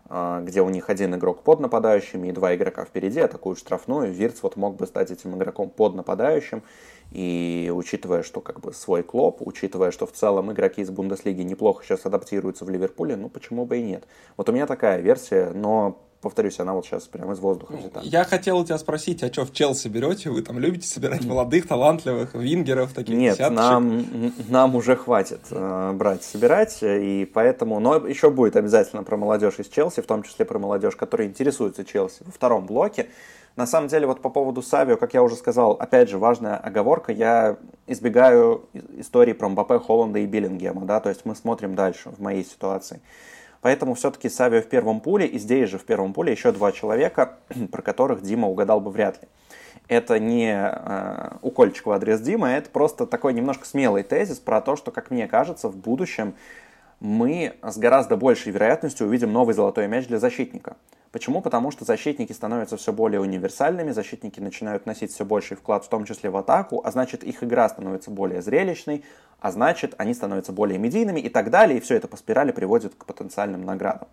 а, 0.10 0.42
где 0.42 0.62
у 0.62 0.70
них 0.70 0.90
один 0.90 1.16
игрок 1.16 1.42
под 1.44 1.62
нападающими 1.62 2.28
и 2.28 2.32
два 2.34 2.54
игрока 2.54 2.84
впереди, 2.84 3.22
атакуют 3.22 3.60
штрафную. 3.60 4.12
Вирц 4.12 4.44
вот 4.44 4.58
мог 4.58 4.76
бы 4.76 4.88
стать 4.88 5.12
этим 5.12 5.38
игроком 5.38 5.70
под 5.70 5.96
нападающим. 5.96 6.64
И 7.12 7.72
учитывая, 7.74 8.24
что 8.24 8.42
как 8.42 8.60
бы 8.60 8.74
свой 8.74 9.04
клоп, 9.04 9.38
учитывая, 9.40 9.92
что 9.92 10.06
в 10.06 10.12
целом 10.12 10.52
игроки 10.52 10.82
из 10.82 10.90
Бундеслиги 10.90 11.44
неплохо 11.44 11.84
сейчас 11.86 12.06
адаптируются 12.06 12.66
в 12.66 12.70
Ливерпуле, 12.70 13.16
ну 13.16 13.30
почему 13.30 13.66
бы 13.66 13.78
и 13.78 13.84
нет. 13.84 14.06
Вот 14.36 14.50
у 14.50 14.52
меня 14.52 14.66
такая 14.66 15.00
версия, 15.00 15.52
но 15.54 16.02
повторюсь, 16.24 16.60
она 16.60 16.74
вот 16.74 16.86
сейчас 16.86 17.04
прямо 17.04 17.34
из 17.34 17.40
воздуха 17.40 17.74
взята. 17.74 18.00
Я 18.02 18.24
хотел 18.24 18.58
у 18.58 18.66
тебя 18.66 18.78
спросить, 18.78 19.22
а 19.22 19.32
что, 19.32 19.46
в 19.46 19.54
Челси 19.54 19.90
берете? 19.90 20.30
Вы 20.30 20.42
там 20.42 20.58
любите 20.58 20.88
собирать 20.88 21.26
молодых, 21.26 21.68
талантливых, 21.68 22.34
вингеров, 22.34 22.94
таких 22.94 23.16
Нет, 23.16 23.40
нам, 23.52 24.06
нам 24.48 24.76
уже 24.76 24.96
хватит 24.96 25.42
э, 25.52 25.92
брать, 25.94 26.24
собирать, 26.24 26.80
и 26.82 27.30
поэтому... 27.32 27.80
Но 27.80 27.98
еще 28.08 28.32
будет 28.32 28.56
обязательно 28.56 29.04
про 29.04 29.18
молодежь 29.18 29.60
из 29.60 29.68
Челси, 29.68 30.02
в 30.02 30.08
том 30.08 30.24
числе 30.24 30.46
про 30.46 30.58
молодежь, 30.58 30.96
которая 30.96 31.28
интересуется 31.28 31.84
Челси 31.84 32.24
во 32.26 32.32
втором 32.32 32.66
блоке. 32.66 33.08
На 33.56 33.68
самом 33.68 33.88
деле, 33.88 34.08
вот 34.08 34.22
по 34.22 34.30
поводу 34.30 34.64
Савио, 34.64 34.98
как 34.98 35.14
я 35.14 35.22
уже 35.22 35.36
сказал, 35.36 35.74
опять 35.74 36.10
же, 36.10 36.18
важная 36.18 36.58
оговорка, 36.58 37.12
я 37.12 37.58
избегаю 37.86 38.66
истории 38.98 39.34
про 39.34 39.50
Мбаппе, 39.50 39.78
Холланда 39.78 40.20
и 40.20 40.26
Биллингема, 40.26 40.86
да, 40.86 41.00
то 41.00 41.10
есть 41.10 41.26
мы 41.26 41.36
смотрим 41.36 41.76
дальше 41.76 42.10
в 42.10 42.20
моей 42.20 42.44
ситуации. 42.44 43.00
Поэтому 43.64 43.96
все-таки 43.96 44.28
Савио 44.28 44.62
в 44.62 44.68
первом 44.68 45.00
пуле, 45.00 45.26
и 45.26 45.40
здесь 45.40 45.70
же 45.70 45.80
в 45.80 45.86
первом 45.86 46.14
пуле 46.14 46.34
еще 46.34 46.52
два 46.52 46.74
человека, 46.74 47.38
про 47.72 47.82
которых 47.82 48.22
Дима 48.22 48.50
угадал 48.50 48.82
бы 48.82 48.92
вряд 48.92 49.22
ли. 49.22 49.30
Это 49.88 50.20
не 50.20 50.54
э, 50.54 51.30
укольчик 51.42 51.86
в 51.86 51.92
адрес 51.92 52.20
Димы, 52.20 52.50
это 52.50 52.70
просто 52.70 53.06
такой 53.06 53.34
немножко 53.34 53.66
смелый 53.66 54.04
тезис 54.04 54.40
про 54.40 54.60
то, 54.60 54.76
что, 54.76 54.92
как 54.92 55.12
мне 55.12 55.28
кажется, 55.28 55.70
в 55.70 55.78
будущем 55.78 56.36
мы 57.04 57.56
с 57.62 57.78
гораздо 57.78 58.16
большей 58.16 58.54
вероятностью 58.54 59.08
увидим 59.08 59.34
новый 59.34 59.54
золотой 59.54 59.90
мяч 59.90 60.08
для 60.08 60.20
защитника. 60.20 60.78
Почему? 61.12 61.42
Потому 61.42 61.70
что 61.70 61.84
защитники 61.84 62.32
становятся 62.32 62.78
все 62.78 62.94
более 62.94 63.20
универсальными, 63.20 63.92
защитники 63.92 64.40
начинают 64.40 64.86
носить 64.86 65.12
все 65.12 65.26
больший 65.26 65.58
вклад, 65.58 65.84
в 65.84 65.90
том 65.90 66.06
числе 66.06 66.30
в 66.30 66.38
атаку, 66.38 66.82
а 66.84 66.92
значит 66.92 67.26
их 67.26 67.44
игра 67.44 67.68
становится 67.68 68.10
более 68.10 68.42
зрелищной, 68.42 69.04
а 69.42 69.52
значит 69.52 69.96
они 69.98 70.14
становятся 70.14 70.54
более 70.54 70.80
медийными 70.80 71.20
и 71.20 71.28
так 71.28 71.50
далее, 71.50 71.78
и 71.78 71.82
все 71.82 71.98
это 71.98 72.08
по 72.08 72.16
спирали 72.16 72.54
приводит 72.54 72.96
к 72.96 73.06
потенциальным 73.06 73.66
наградам. 73.66 74.08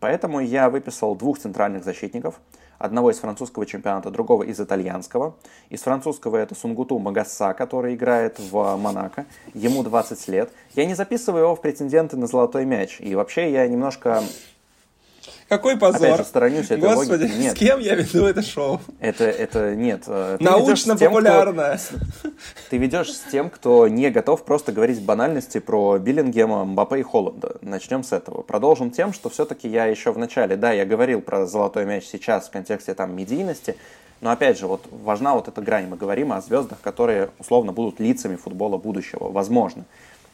Поэтому 0.00 0.40
я 0.40 0.68
выписал 0.70 1.14
двух 1.14 1.38
центральных 1.38 1.84
защитников, 1.84 2.40
одного 2.82 3.10
из 3.10 3.18
французского 3.18 3.64
чемпионата, 3.64 4.10
другого 4.10 4.42
из 4.42 4.60
итальянского. 4.60 5.36
Из 5.70 5.80
французского 5.82 6.36
это 6.36 6.54
Сунгуту 6.54 6.98
Магасса, 6.98 7.54
который 7.54 7.94
играет 7.94 8.40
в 8.40 8.76
Монако. 8.76 9.26
Ему 9.54 9.84
20 9.84 10.28
лет. 10.28 10.50
Я 10.74 10.84
не 10.86 10.94
записываю 10.94 11.44
его 11.44 11.54
в 11.54 11.60
претенденты 11.60 12.16
на 12.16 12.26
золотой 12.26 12.64
мяч. 12.64 13.00
И 13.00 13.14
вообще 13.14 13.52
я 13.52 13.68
немножко 13.68 14.22
какой 15.52 15.76
позор. 15.76 16.02
Опять 16.02 16.16
же, 16.16 16.24
сторонюсь 16.24 16.64
этой 16.70 16.78
Господи, 16.78 17.24
логики. 17.24 17.36
Нет. 17.36 17.56
с 17.56 17.58
кем 17.58 17.78
я 17.78 17.94
веду 17.94 18.24
это 18.24 18.40
шоу? 18.40 18.80
Это, 19.00 19.24
это 19.24 19.74
нет. 19.74 20.04
Э, 20.06 20.38
Научно-популярное. 20.40 21.78
Ты 22.70 22.78
ведешь 22.78 23.12
с 23.12 23.20
тем, 23.30 23.50
кто 23.50 23.86
не 23.86 24.08
готов 24.08 24.46
просто 24.46 24.72
говорить 24.72 25.02
банальности 25.02 25.60
про 25.60 25.98
Биллингема, 25.98 26.64
Мбаппе 26.64 27.00
и 27.00 27.02
Холланда. 27.02 27.56
Начнем 27.60 28.02
с 28.02 28.12
этого. 28.12 28.40
Продолжим 28.40 28.90
тем, 28.90 29.12
что 29.12 29.28
все-таки 29.28 29.68
я 29.68 29.84
еще 29.84 30.10
в 30.10 30.16
начале, 30.16 30.56
да, 30.56 30.72
я 30.72 30.86
говорил 30.86 31.20
про 31.20 31.44
золотой 31.44 31.84
мяч 31.84 32.06
сейчас 32.10 32.48
в 32.48 32.50
контексте 32.50 32.94
там 32.94 33.14
медийности, 33.14 33.76
но 34.22 34.30
опять 34.30 34.58
же, 34.58 34.66
вот 34.66 34.86
важна 34.90 35.34
вот 35.34 35.48
эта 35.48 35.60
грань. 35.60 35.86
Мы 35.88 35.98
говорим 35.98 36.32
о 36.32 36.40
звездах, 36.40 36.80
которые 36.80 37.28
условно 37.38 37.72
будут 37.72 38.00
лицами 38.00 38.36
футбола 38.36 38.78
будущего. 38.78 39.30
Возможно. 39.30 39.84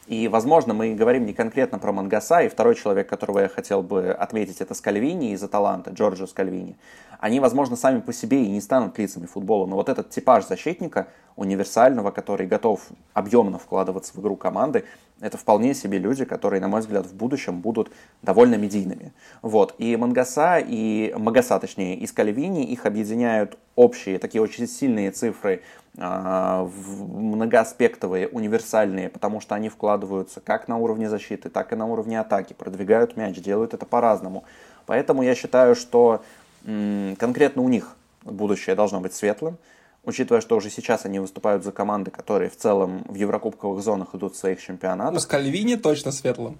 И, 0.09 0.27
возможно, 0.27 0.73
мы 0.73 0.95
говорим 0.95 1.27
не 1.27 1.33
конкретно 1.33 1.77
про 1.77 1.91
Мангаса, 1.91 2.41
и 2.41 2.49
второй 2.49 2.73
человек, 2.73 3.07
которого 3.07 3.41
я 3.41 3.47
хотел 3.47 3.83
бы 3.83 4.09
отметить, 4.09 4.59
это 4.59 4.73
Скальвини 4.73 5.33
из 5.33 5.43
Аталанты, 5.43 5.91
Джорджо 5.91 6.25
Скальвини. 6.25 6.77
Они, 7.19 7.41
возможно, 7.41 7.75
сами 7.75 7.99
по 7.99 8.13
себе 8.13 8.45
и 8.45 8.49
не 8.49 8.61
станут 8.61 8.97
лицами 8.97 9.25
футбола, 9.25 9.65
но 9.65 9.75
вот 9.75 9.89
этот 9.89 10.09
типаж 10.09 10.47
защитника, 10.47 11.07
универсального, 11.35 12.11
который 12.11 12.47
готов 12.47 12.81
объемно 13.13 13.59
вкладываться 13.59 14.13
в 14.13 14.19
игру 14.19 14.35
команды, 14.35 14.83
это 15.21 15.37
вполне 15.37 15.73
себе 15.73 15.97
люди, 15.97 16.25
которые, 16.25 16.61
на 16.61 16.67
мой 16.67 16.81
взгляд, 16.81 17.05
в 17.05 17.13
будущем 17.13 17.61
будут 17.61 17.91
довольно 18.21 18.55
медийными. 18.55 19.13
Вот. 19.41 19.75
И 19.77 19.95
Мангаса, 19.95 20.59
и 20.59 21.13
Магаса, 21.17 21.59
точнее, 21.59 21.95
и 21.95 22.07
Скальвини, 22.07 22.65
их 22.65 22.85
объединяют 22.85 23.57
общие, 23.75 24.19
такие 24.19 24.41
очень 24.41 24.67
сильные 24.67 25.11
цифры 25.11 25.61
а, 25.97 26.69
многоаспектовые, 26.87 28.27
универсальные, 28.27 29.09
потому 29.09 29.41
что 29.41 29.55
они 29.55 29.69
вкладываются 29.69 30.39
как 30.41 30.67
на 30.67 30.77
уровне 30.77 31.09
защиты, 31.09 31.49
так 31.49 31.73
и 31.73 31.75
на 31.75 31.85
уровне 31.85 32.19
атаки, 32.19 32.53
продвигают 32.53 33.17
мяч, 33.17 33.37
делают 33.37 33.73
это 33.73 33.85
по-разному. 33.85 34.43
Поэтому 34.85 35.21
я 35.21 35.35
считаю, 35.35 35.75
что 35.75 36.23
конкретно 36.63 37.61
у 37.61 37.69
них 37.69 37.95
будущее 38.23 38.75
должно 38.75 38.99
быть 38.99 39.13
светлым, 39.13 39.57
учитывая, 40.03 40.41
что 40.41 40.55
уже 40.55 40.69
сейчас 40.69 41.05
они 41.05 41.19
выступают 41.19 41.63
за 41.63 41.71
команды, 41.71 42.11
которые 42.11 42.49
в 42.49 42.57
целом 42.57 43.03
в 43.07 43.15
еврокубковых 43.15 43.83
зонах 43.83 44.15
идут 44.15 44.35
в 44.35 44.37
своих 44.37 44.61
чемпионатах. 44.61 45.17
У 45.17 45.19
Скальвини 45.19 45.75
точно 45.75 46.11
светлым. 46.11 46.57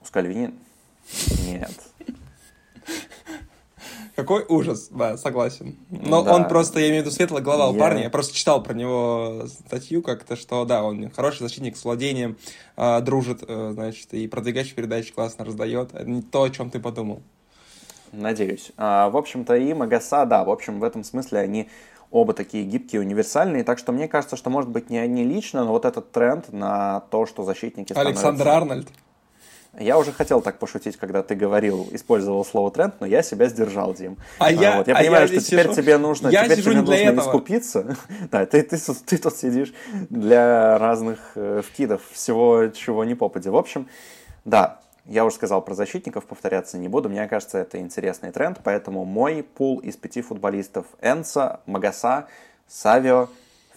У 0.00 0.06
Скальвини? 0.06 0.54
Нет. 1.46 1.72
Какой 4.14 4.44
ужас, 4.46 4.88
да, 4.90 5.16
согласен. 5.16 5.76
Но 5.88 6.22
да. 6.22 6.34
он 6.34 6.46
просто, 6.46 6.80
я 6.80 6.88
имею 6.88 7.02
в 7.02 7.06
виду, 7.06 7.16
светлая 7.16 7.42
голова 7.42 7.70
у 7.70 7.78
парня. 7.78 8.02
Я 8.02 8.10
просто 8.10 8.34
читал 8.34 8.62
про 8.62 8.74
него 8.74 9.46
статью 9.66 10.02
как-то, 10.02 10.36
что 10.36 10.66
да, 10.66 10.84
он 10.84 11.10
хороший 11.10 11.40
защитник 11.40 11.78
с 11.78 11.84
владением, 11.84 12.36
э, 12.76 13.00
дружит, 13.00 13.42
э, 13.46 13.70
значит, 13.72 14.12
и 14.12 14.28
продвигающий 14.28 14.74
передачи 14.74 15.14
классно 15.14 15.46
раздает. 15.46 15.94
Это 15.94 16.08
не 16.08 16.20
то, 16.20 16.42
о 16.42 16.50
чем 16.50 16.68
ты 16.68 16.78
подумал. 16.78 17.22
Надеюсь. 18.12 18.72
А, 18.76 19.08
в 19.08 19.16
общем-то, 19.16 19.56
и 19.56 19.72
Магаса, 19.72 20.26
да, 20.26 20.44
в 20.44 20.50
общем, 20.50 20.80
в 20.80 20.84
этом 20.84 21.02
смысле 21.02 21.40
они 21.40 21.68
оба 22.10 22.34
такие 22.34 22.64
гибкие, 22.64 23.00
универсальные. 23.00 23.64
Так 23.64 23.78
что 23.78 23.90
мне 23.90 24.06
кажется, 24.06 24.36
что, 24.36 24.50
может 24.50 24.70
быть, 24.70 24.90
не 24.90 24.98
они 24.98 25.24
лично, 25.24 25.64
но 25.64 25.72
вот 25.72 25.84
этот 25.84 26.12
тренд 26.12 26.52
на 26.52 27.00
то, 27.10 27.26
что 27.26 27.42
защитники 27.42 27.92
становятся... 27.92 28.28
Александр 28.28 28.48
Арнольд. 28.48 28.88
Я 29.78 29.98
уже 29.98 30.12
хотел 30.12 30.42
так 30.42 30.58
пошутить, 30.58 30.98
когда 30.98 31.22
ты 31.22 31.34
говорил, 31.34 31.88
использовал 31.92 32.44
слово 32.44 32.70
тренд, 32.70 32.94
но 33.00 33.06
я 33.06 33.22
себя 33.22 33.48
сдержал, 33.48 33.94
Дим. 33.94 34.18
А, 34.38 34.48
а 34.48 34.52
я, 34.52 34.76
вот. 34.76 34.86
я 34.86 34.94
а 34.94 34.98
понимаю, 34.98 35.22
я 35.22 35.28
что 35.28 35.40
теперь 35.40 35.64
сижу... 35.64 35.74
тебе 35.74 35.96
нужно, 35.96 36.28
я 36.28 36.44
теперь 36.44 36.62
тебе 36.62 36.76
нужно 36.76 36.92
этого. 36.92 37.20
искупиться. 37.20 37.96
да, 38.30 38.44
ты, 38.44 38.62
ты, 38.62 38.76
ты, 38.76 38.94
ты 38.94 39.16
тут 39.16 39.34
сидишь 39.34 39.72
для 40.10 40.76
разных 40.76 41.18
э, 41.36 41.62
вкидов, 41.66 42.02
всего, 42.12 42.66
чего 42.68 43.04
не 43.04 43.14
попади. 43.14 43.48
В 43.48 43.56
общем, 43.56 43.88
да, 44.44 44.81
я 45.06 45.24
уже 45.24 45.36
сказал 45.36 45.62
про 45.62 45.74
защитников, 45.74 46.26
повторяться 46.26 46.78
не 46.78 46.88
буду. 46.88 47.08
Мне 47.08 47.26
кажется, 47.26 47.58
это 47.58 47.78
интересный 47.78 48.30
тренд, 48.30 48.60
поэтому 48.62 49.04
мой 49.04 49.42
пул 49.42 49.78
из 49.78 49.96
пяти 49.96 50.22
футболистов 50.22 50.86
Энса, 51.00 51.60
Магаса, 51.66 52.26
Савио, 52.68 53.28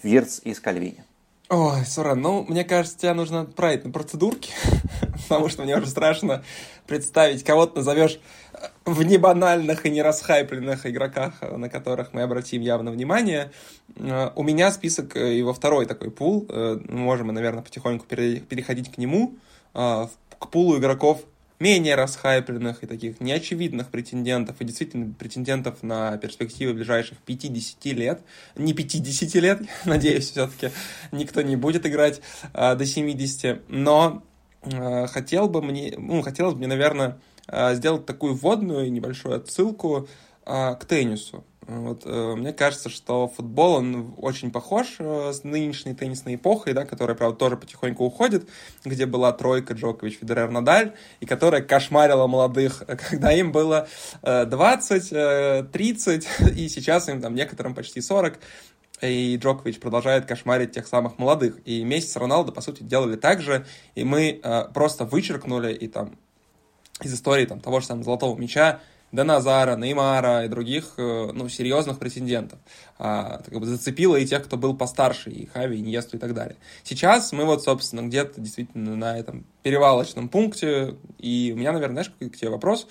Вирц 0.04 0.40
и 0.44 0.54
Скальвини. 0.54 1.04
Ой, 1.50 1.86
Сурен, 1.86 2.22
ну, 2.22 2.44
мне 2.48 2.64
кажется, 2.64 2.98
тебе 2.98 3.14
нужно 3.14 3.42
отправить 3.42 3.86
на 3.86 3.92
процедурки, 3.92 4.52
потому 5.30 5.48
что 5.48 5.62
мне 5.62 5.78
уже 5.78 5.86
страшно 5.86 6.44
представить, 6.88 7.44
кого 7.44 7.68
ты 7.68 7.78
назовешь 7.78 8.20
в 8.84 9.04
небанальных 9.04 9.86
и 9.86 9.92
не 9.92 10.02
расхайпленных 10.02 10.88
игроках, 10.88 11.34
на 11.42 11.70
которых 11.70 12.14
мы 12.14 12.24
обратим 12.24 12.62
явно 12.62 12.90
внимание. 12.90 13.52
Э, 13.96 14.32
у 14.36 14.42
меня 14.42 14.72
список 14.72 15.16
э, 15.16 15.38
его 15.38 15.54
второй 15.54 15.86
такой 15.86 16.10
пул, 16.10 16.48
э, 16.50 16.80
можем 16.90 17.28
наверное, 17.28 17.62
потихоньку 17.62 18.06
переходить 18.08 18.92
к 18.92 18.98
нему, 18.98 19.36
к 20.40 20.50
пулу 20.50 20.78
игроков 20.78 21.22
менее 21.60 21.96
расхайпленных 21.96 22.84
и 22.84 22.88
таких 22.88 23.22
неочевидных 23.22 23.90
претендентов, 23.90 24.58
и 24.60 24.66
действительно 24.66 25.14
претендентов 25.14 25.84
на 25.84 26.18
перспективы 26.18 26.74
ближайших 26.74 27.18
50 27.20 27.86
лет, 27.86 28.22
не 28.56 28.74
50 28.74 29.36
лет, 29.36 29.62
надеюсь, 29.86 30.32
все-таки 30.32 30.72
никто 31.12 31.42
не 31.42 31.56
будет 31.56 31.86
играть 31.86 32.22
а, 32.54 32.76
до 32.76 32.86
70, 32.86 33.70
но 33.70 34.24
а, 34.64 35.08
хотел 35.08 35.48
бы 35.48 35.62
мне, 35.62 35.94
ну, 35.98 36.22
хотелось 36.22 36.54
бы 36.54 36.60
мне, 36.60 36.68
наверное, 36.68 37.20
а, 37.48 37.74
сделать 37.76 38.06
такую 38.06 38.36
вводную 38.36 38.92
небольшую 38.92 39.38
отсылку 39.38 40.08
а, 40.46 40.76
к 40.76 40.86
теннису. 40.86 41.44
Вот, 41.68 42.04
э, 42.06 42.36
мне 42.36 42.54
кажется, 42.54 42.90
что 42.90 43.28
футбол, 43.28 43.74
он 43.74 44.14
очень 44.18 44.52
похож 44.52 44.98
э, 45.00 45.34
с 45.34 45.44
нынешней 45.44 45.96
теннисной 45.96 46.36
эпохой, 46.36 46.74
да, 46.74 46.86
которая, 46.86 47.16
правда, 47.16 47.38
тоже 47.38 47.58
потихоньку 47.58 48.06
уходит, 48.06 48.48
где 48.84 49.08
была 49.08 49.32
тройка 49.32 49.74
Джокович, 49.74 50.20
Федерер, 50.20 50.52
Надаль, 50.52 50.94
и 51.22 51.26
которая 51.26 51.64
кошмарила 51.64 52.28
молодых, 52.28 52.84
когда 53.10 53.32
им 53.32 53.52
было 53.52 53.88
э, 54.22 54.46
20, 54.46 55.08
э, 55.12 55.68
30, 55.72 56.28
и 56.56 56.70
сейчас 56.70 57.10
им 57.10 57.20
там 57.20 57.34
некоторым 57.34 57.74
почти 57.74 58.00
40, 58.00 58.40
и 59.02 59.38
Джокович 59.38 59.80
продолжает 59.80 60.26
кошмарить 60.26 60.72
тех 60.72 60.88
самых 60.88 61.18
молодых. 61.18 61.60
И 61.66 61.84
Месси 61.84 62.08
с 62.08 62.16
Роналдо, 62.16 62.52
по 62.52 62.62
сути, 62.62 62.84
делали 62.84 63.16
так 63.16 63.42
же, 63.42 63.66
и 63.96 64.04
мы 64.04 64.40
э, 64.42 64.66
просто 64.74 65.06
вычеркнули 65.06 65.74
и 65.74 65.88
там 65.88 66.16
из 67.02 67.14
истории 67.14 67.46
там, 67.46 67.60
того 67.60 67.80
же 67.80 67.88
самого 67.88 68.06
Золотого 68.06 68.38
Мяча 68.38 68.82
до 69.16 69.24
Назара, 69.24 69.76
Неймара 69.76 70.46
и 70.46 70.48
других, 70.48 70.94
э, 70.98 71.32
ну, 71.34 71.50
серьезных 71.50 71.98
претендентов. 71.98 72.60
А, 72.98 73.42
как 73.46 73.60
бы 73.60 73.66
зацепило 73.66 74.16
и 74.16 74.26
тех, 74.26 74.44
кто 74.44 74.58
был 74.58 74.76
постарше, 74.76 75.30
и 75.30 75.48
Хави, 75.48 75.78
и 75.78 75.82
Иньесту 75.82 76.18
и 76.18 76.20
так 76.20 76.34
далее. 76.34 76.58
Сейчас 76.84 77.32
мы 77.32 77.46
вот, 77.46 77.64
собственно, 77.64 78.02
где-то 78.02 78.40
действительно 78.40 78.96
на 78.96 79.18
этом 79.18 79.46
перевалочном 79.64 80.30
пункте, 80.30 80.96
и 81.18 81.52
у 81.56 81.58
меня, 81.58 81.72
наверное, 81.72 82.04
знаешь, 82.04 82.32
к 82.32 82.38
тебе 82.38 82.50
вопрос? 82.50 82.88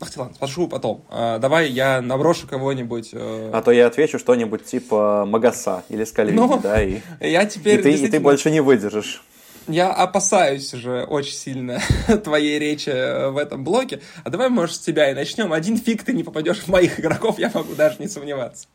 Ах 0.00 0.08
ладно, 0.16 0.34
спрошу 0.34 0.68
потом. 0.68 1.04
А, 1.08 1.38
давай 1.38 1.70
я 1.70 2.00
наброшу 2.00 2.46
кого-нибудь. 2.46 3.10
Э... 3.12 3.50
А 3.52 3.62
то 3.62 3.72
я 3.72 3.86
отвечу 3.86 4.18
что-нибудь 4.18 4.64
типа 4.64 5.24
Магаса 5.26 5.84
или 5.88 6.04
Скальвини, 6.04 6.36
ну, 6.36 6.60
да, 6.60 6.82
и, 6.82 7.00
я 7.20 7.44
теперь 7.46 7.80
и, 7.80 7.82
ты, 7.82 7.90
действительно... 7.90 8.16
и 8.16 8.18
ты 8.18 8.20
больше 8.20 8.50
не 8.50 8.60
выдержишь. 8.60 9.22
Я 9.70 9.92
опасаюсь 9.92 10.72
уже 10.74 11.04
очень 11.04 11.34
сильно 11.34 11.80
твоей 12.24 12.58
речи 12.58 12.90
в 13.30 13.36
этом 13.36 13.64
блоке. 13.64 14.00
А 14.24 14.30
давай, 14.30 14.48
может, 14.48 14.76
с 14.76 14.80
тебя 14.80 15.10
и 15.10 15.14
начнем. 15.14 15.52
Один 15.52 15.76
фиг 15.76 16.02
ты 16.02 16.12
не 16.12 16.24
попадешь 16.24 16.60
в 16.60 16.68
моих 16.68 16.98
игроков, 16.98 17.38
я 17.38 17.50
могу 17.54 17.74
даже 17.74 17.96
не 17.98 18.08
сомневаться. 18.08 18.66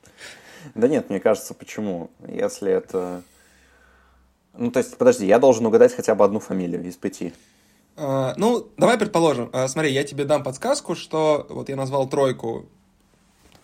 Да 0.73 0.87
нет, 0.87 1.09
мне 1.09 1.19
кажется, 1.19 1.53
почему? 1.53 2.09
Если 2.27 2.71
это... 2.71 3.21
Ну, 4.57 4.71
то 4.71 4.79
есть, 4.79 4.97
подожди, 4.97 5.25
я 5.25 5.37
должен 5.37 5.65
угадать 5.65 5.93
хотя 5.93 6.15
бы 6.15 6.23
одну 6.23 6.39
фамилию 6.39 6.83
из 6.83 6.95
пяти. 6.95 7.33
Uh, 7.97 8.33
ну, 8.37 8.67
давай 8.77 8.97
предположим. 8.97 9.49
Uh, 9.49 9.67
смотри, 9.67 9.91
я 9.91 10.03
тебе 10.03 10.25
дам 10.25 10.43
подсказку, 10.43 10.95
что 10.95 11.45
вот 11.49 11.69
я 11.69 11.75
назвал 11.75 12.07
тройку, 12.07 12.65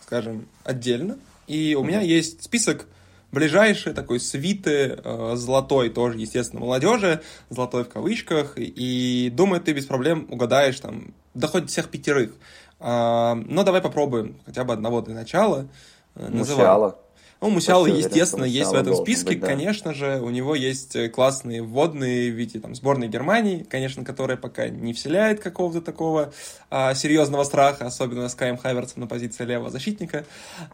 скажем, 0.02 0.48
отдельно, 0.64 1.18
и 1.48 1.76
у 1.76 1.82
mm-hmm. 1.82 1.88
меня 1.88 2.02
есть 2.02 2.44
список 2.44 2.88
ближайшие 3.32 3.94
такой 3.94 4.20
свиты 4.20 5.00
э, 5.04 5.36
золотой 5.36 5.90
тоже, 5.90 6.18
естественно, 6.18 6.62
молодежи, 6.62 7.22
золотой 7.50 7.84
в 7.84 7.90
кавычках, 7.90 8.54
и 8.58 9.32
думаю, 9.34 9.62
ты 9.62 9.74
без 9.74 9.86
проблем 9.86 10.28
угадаешь 10.30 10.80
там, 10.80 11.14
да 11.34 11.48
хоть 11.48 11.70
всех 11.70 11.90
пятерых. 11.90 12.32
Э, 12.80 13.34
но 13.36 13.64
давай 13.64 13.82
попробуем 13.82 14.38
хотя 14.46 14.64
бы 14.64 14.74
одного 14.74 15.02
для 15.02 15.16
начала. 15.16 15.68
Э, 16.16 16.28
Мусиала. 16.30 16.98
Ну, 17.42 17.50
Мусиала, 17.50 17.88
естественно, 17.88 18.44
есть 18.44 18.70
в 18.70 18.76
этом 18.76 18.96
списке. 18.96 19.30
Быть, 19.30 19.40
да. 19.40 19.48
Конечно 19.48 19.96
же, 19.96 20.22
у 20.22 20.30
него 20.30 20.54
есть 20.54 20.96
э, 20.96 21.10
классные 21.10 21.64
вводные 21.64 22.32
в 22.32 22.36
виде 22.36 22.60
там, 22.60 22.76
сборной 22.76 23.08
Германии, 23.08 23.66
конечно, 23.68 24.06
которая 24.06 24.38
пока 24.38 24.70
не 24.70 24.94
вселяет 24.94 25.40
какого-то 25.40 25.82
такого 25.82 26.34
а, 26.70 26.94
серьезного 26.94 27.44
страха, 27.44 27.88
особенно 27.88 28.30
с 28.30 28.36
Каем 28.36 28.58
Хайверсом 28.58 29.02
на 29.02 29.08
позиции 29.08 29.44
левого 29.44 29.72
защитника. 29.72 30.24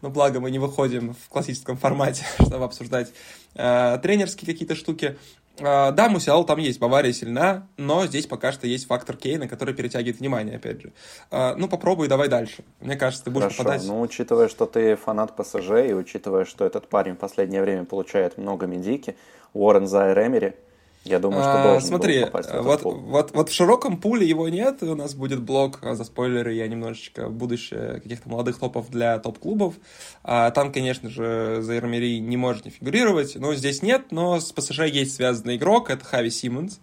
Но 0.02 0.10
благо 0.10 0.40
мы 0.40 0.50
не 0.50 0.58
выходим 0.58 1.14
в 1.14 1.30
классическом 1.30 1.78
формате, 1.78 2.26
чтобы 2.46 2.66
обсуждать 2.66 3.12
а, 3.54 3.96
тренерские 3.96 4.52
какие-то 4.52 4.74
штуки. 4.74 5.16
А, 5.60 5.90
да, 5.92 6.08
Мусиал 6.08 6.44
там 6.44 6.58
есть, 6.58 6.78
Бавария 6.78 7.12
сильна, 7.12 7.68
но 7.76 8.06
здесь 8.06 8.26
пока 8.26 8.52
что 8.52 8.66
есть 8.66 8.86
фактор 8.86 9.16
Кейна, 9.16 9.48
который 9.48 9.74
перетягивает 9.74 10.20
внимание, 10.20 10.56
опять 10.56 10.82
же. 10.82 10.92
А, 11.30 11.54
ну, 11.56 11.68
попробуй, 11.68 12.08
давай 12.08 12.28
дальше. 12.28 12.64
Мне 12.80 12.96
кажется, 12.96 13.24
ты 13.24 13.30
будешь 13.30 13.44
Хорошо. 13.44 13.64
попадать... 13.64 13.86
ну, 13.86 14.00
учитывая, 14.00 14.48
что 14.48 14.66
ты 14.66 14.96
фанат 14.96 15.36
ПСЖ, 15.36 15.70
и 15.88 15.94
учитывая, 15.94 16.44
что 16.44 16.64
этот 16.64 16.88
парень 16.88 17.14
в 17.14 17.18
последнее 17.18 17.62
время 17.62 17.84
получает 17.84 18.38
много 18.38 18.66
медики, 18.66 19.16
Уоррен 19.52 19.86
Зайр 19.86 20.18
Эмери, 20.18 20.54
я 21.04 21.18
думаю, 21.18 21.42
что 21.42 21.60
а, 21.60 21.62
должен 21.62 21.88
Смотри, 21.88 22.24
попасть 22.24 22.50
в 22.50 22.52
этот 22.52 22.64
вот, 22.64 22.82
пул. 22.82 22.94
вот, 22.94 23.30
вот 23.34 23.48
в 23.48 23.52
широком 23.52 23.96
пуле 23.96 24.28
его 24.28 24.48
нет, 24.48 24.82
у 24.82 24.94
нас 24.94 25.14
будет 25.14 25.40
блок 25.40 25.78
а 25.82 25.94
за 25.94 26.04
спойлеры, 26.04 26.52
я 26.52 26.68
немножечко 26.68 27.28
будущее 27.28 28.00
каких-то 28.00 28.28
молодых 28.28 28.58
топов 28.58 28.90
для 28.90 29.18
топ-клубов. 29.18 29.74
А, 30.22 30.50
там, 30.50 30.72
конечно 30.72 31.08
же, 31.08 31.58
за 31.62 31.76
Эрмери 31.76 32.18
не 32.18 32.36
может 32.36 32.64
не 32.64 32.70
фигурировать, 32.70 33.36
но 33.36 33.54
здесь 33.54 33.82
нет, 33.82 34.10
но 34.10 34.38
с 34.38 34.52
ПСЖ 34.52 34.80
есть 34.80 35.14
связанный 35.14 35.56
игрок, 35.56 35.90
это 35.90 36.04
Хави 36.04 36.30
Симмонс. 36.30 36.80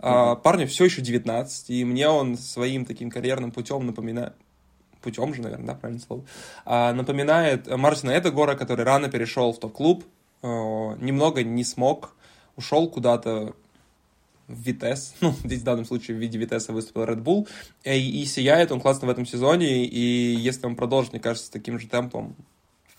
А, 0.00 0.34
парню 0.34 0.66
все 0.66 0.86
еще 0.86 1.02
19, 1.02 1.70
и 1.70 1.84
мне 1.84 2.08
он 2.08 2.38
своим 2.38 2.84
таким 2.84 3.10
карьерным 3.10 3.52
путем 3.52 3.86
напоминает 3.86 4.34
путем 5.02 5.32
же, 5.32 5.40
наверное, 5.40 5.66
да, 5.66 5.74
правильное 5.74 6.04
слово, 6.04 6.24
а, 6.66 6.92
напоминает 6.92 7.74
Мартина 7.74 8.18
Эдегора, 8.18 8.54
который 8.54 8.84
рано 8.84 9.08
перешел 9.08 9.52
в 9.52 9.58
топ-клуб, 9.58 10.04
немного 10.42 11.42
не 11.42 11.64
смог, 11.64 12.14
ушел 12.56 12.88
куда-то 12.88 13.54
в 14.48 14.60
Витес, 14.60 15.14
ну, 15.20 15.34
здесь 15.44 15.60
в 15.60 15.64
данном 15.64 15.84
случае 15.84 16.16
в 16.16 16.20
виде 16.20 16.38
Витеса 16.38 16.72
выступил 16.72 17.04
Red 17.04 17.22
Bull, 17.22 17.48
и, 17.84 18.22
и 18.22 18.24
сияет 18.24 18.72
он 18.72 18.80
классно 18.80 19.06
в 19.06 19.10
этом 19.10 19.26
сезоне, 19.26 19.84
и 19.84 20.34
если 20.34 20.66
он 20.66 20.76
продолжит, 20.76 21.12
мне 21.12 21.20
кажется, 21.20 21.50
таким 21.50 21.78
же 21.78 21.88
темпом 21.88 22.34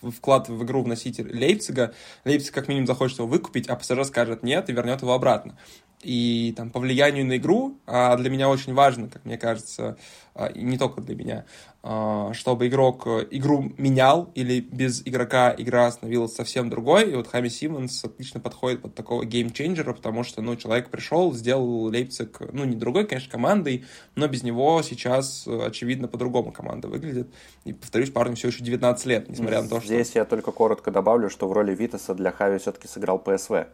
вклад 0.02 0.50
в 0.50 0.64
игру 0.64 0.82
вносить 0.82 1.20
Лейпцига, 1.20 1.94
Лейпциг 2.26 2.54
как 2.54 2.68
минимум 2.68 2.88
захочет 2.88 3.20
его 3.20 3.28
выкупить, 3.28 3.68
а 3.68 3.76
ПСЖ 3.76 4.06
скажет 4.06 4.42
нет 4.42 4.70
и 4.70 4.74
вернет 4.74 5.02
его 5.02 5.14
обратно 5.14 5.58
и 6.04 6.54
там 6.56 6.70
по 6.70 6.80
влиянию 6.80 7.26
на 7.26 7.38
игру, 7.38 7.78
а 7.86 8.16
для 8.18 8.30
меня 8.30 8.50
очень 8.50 8.74
важно, 8.74 9.08
как 9.08 9.26
мне 9.26 9.38
кажется, 9.38 9.98
а, 10.34 10.48
и 10.48 10.62
не 10.62 10.78
только 10.78 11.02
для 11.02 11.16
меня, 11.16 11.46
а, 11.84 12.32
чтобы 12.34 12.68
игрок 12.68 13.04
э, 13.06 13.28
игру 13.32 13.74
менял 13.78 14.32
или 14.36 14.60
без 14.60 15.02
игрока 15.06 15.54
игра 15.58 15.92
становилась 15.92 16.34
совсем 16.34 16.70
другой. 16.70 17.12
И 17.12 17.16
вот 17.16 17.28
Хами 17.28 17.50
Симмонс 17.50 18.04
отлично 18.04 18.40
подходит 18.40 18.82
под 18.82 18.96
такого 18.96 19.26
геймченджера, 19.26 19.94
потому 19.94 20.24
что, 20.24 20.42
ну, 20.42 20.56
человек 20.56 20.90
пришел, 20.90 21.34
сделал 21.34 21.86
Лейпциг, 21.86 22.40
ну, 22.54 22.66
не 22.66 22.76
другой, 22.76 23.08
конечно, 23.08 23.32
командой, 23.32 23.86
но 24.16 24.28
без 24.28 24.44
него 24.44 24.82
сейчас, 24.84 25.46
э, 25.48 25.66
очевидно, 25.66 26.08
по-другому 26.08 26.52
команда 26.52 26.88
выглядит. 26.88 27.28
И, 27.66 27.74
повторюсь, 27.74 28.12
парню 28.12 28.36
все 28.36 28.50
еще 28.50 28.64
19 28.64 29.06
лет, 29.08 29.30
несмотря 29.30 29.62
на 29.62 29.68
то, 29.68 29.80
что... 29.80 29.88
Здесь 29.88 30.16
я 30.16 30.26
только 30.26 30.52
коротко 30.52 30.92
добавлю, 30.92 31.30
что 31.30 31.48
в 31.48 31.52
роли 31.52 31.76
Витаса 31.76 32.14
для 32.14 32.32
Хави 32.32 32.60
все-таки 32.60 32.88
сыграл 32.88 33.20
ПСВ 33.20 33.68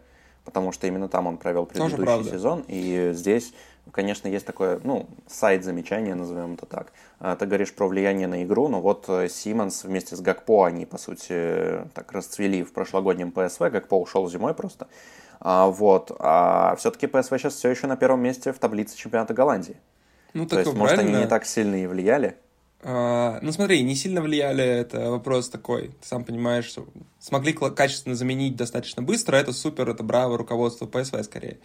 потому 0.48 0.72
что 0.72 0.88
именно 0.88 1.10
там 1.10 1.28
он 1.28 1.36
провел 1.36 1.66
предыдущий 1.66 2.32
сезон. 2.32 2.64
И 2.70 3.12
здесь, 3.14 3.54
конечно, 3.92 4.30
есть 4.30 4.46
такое, 4.46 4.80
ну, 4.82 5.06
сайт 5.28 5.66
замечания, 5.66 6.16
назовем 6.16 6.54
это 6.54 6.66
так. 6.66 6.94
А, 7.20 7.36
ты 7.36 7.46
говоришь 7.46 7.74
про 7.74 7.86
влияние 7.86 8.28
на 8.28 8.46
игру, 8.46 8.70
но 8.70 8.80
вот 8.80 9.10
э, 9.10 9.28
Симмонс 9.28 9.84
вместе 9.84 10.16
с 10.16 10.22
Гакпо, 10.22 10.66
они, 10.66 10.86
по 10.86 10.98
сути, 10.98 11.82
так 11.94 12.14
расцвели 12.14 12.64
в 12.64 12.72
прошлогоднем 12.72 13.34
ПСВ, 13.34 13.60
Гакпо 13.70 13.96
ушел 13.96 14.30
зимой 14.30 14.54
просто. 14.54 14.88
А, 15.42 15.68
вот. 15.68 16.16
А 16.18 16.78
все-таки 16.78 17.08
ПСВ 17.08 17.38
сейчас 17.38 17.56
все 17.56 17.68
еще 17.68 17.88
на 17.88 17.98
первом 17.98 18.22
месте 18.22 18.54
в 18.54 18.60
таблице 18.60 18.96
чемпионата 18.96 19.34
Голландии. 19.34 19.76
Ну, 20.34 20.46
То 20.46 20.60
есть, 20.60 20.74
может, 20.74 20.98
они 20.98 21.12
не 21.12 21.28
так 21.28 21.46
сильно 21.46 21.76
и 21.76 21.88
влияли. 21.88 22.38
Uh, 22.80 23.40
ну 23.42 23.52
смотри, 23.52 23.82
не 23.82 23.96
сильно 23.96 24.22
влияли, 24.22 24.64
это 24.64 25.10
вопрос 25.10 25.50
такой, 25.50 25.88
ты 25.88 26.08
сам 26.08 26.24
понимаешь, 26.24 26.66
что 26.66 26.86
смогли 27.20 27.52
качественно 27.52 28.14
заменить 28.14 28.56
достаточно 28.56 29.02
быстро, 29.02 29.36
это 29.36 29.52
супер, 29.52 29.90
это 29.90 30.04
браво 30.04 30.38
руководство 30.38 30.86
ПСВ 30.86 31.24
скорее. 31.24 31.58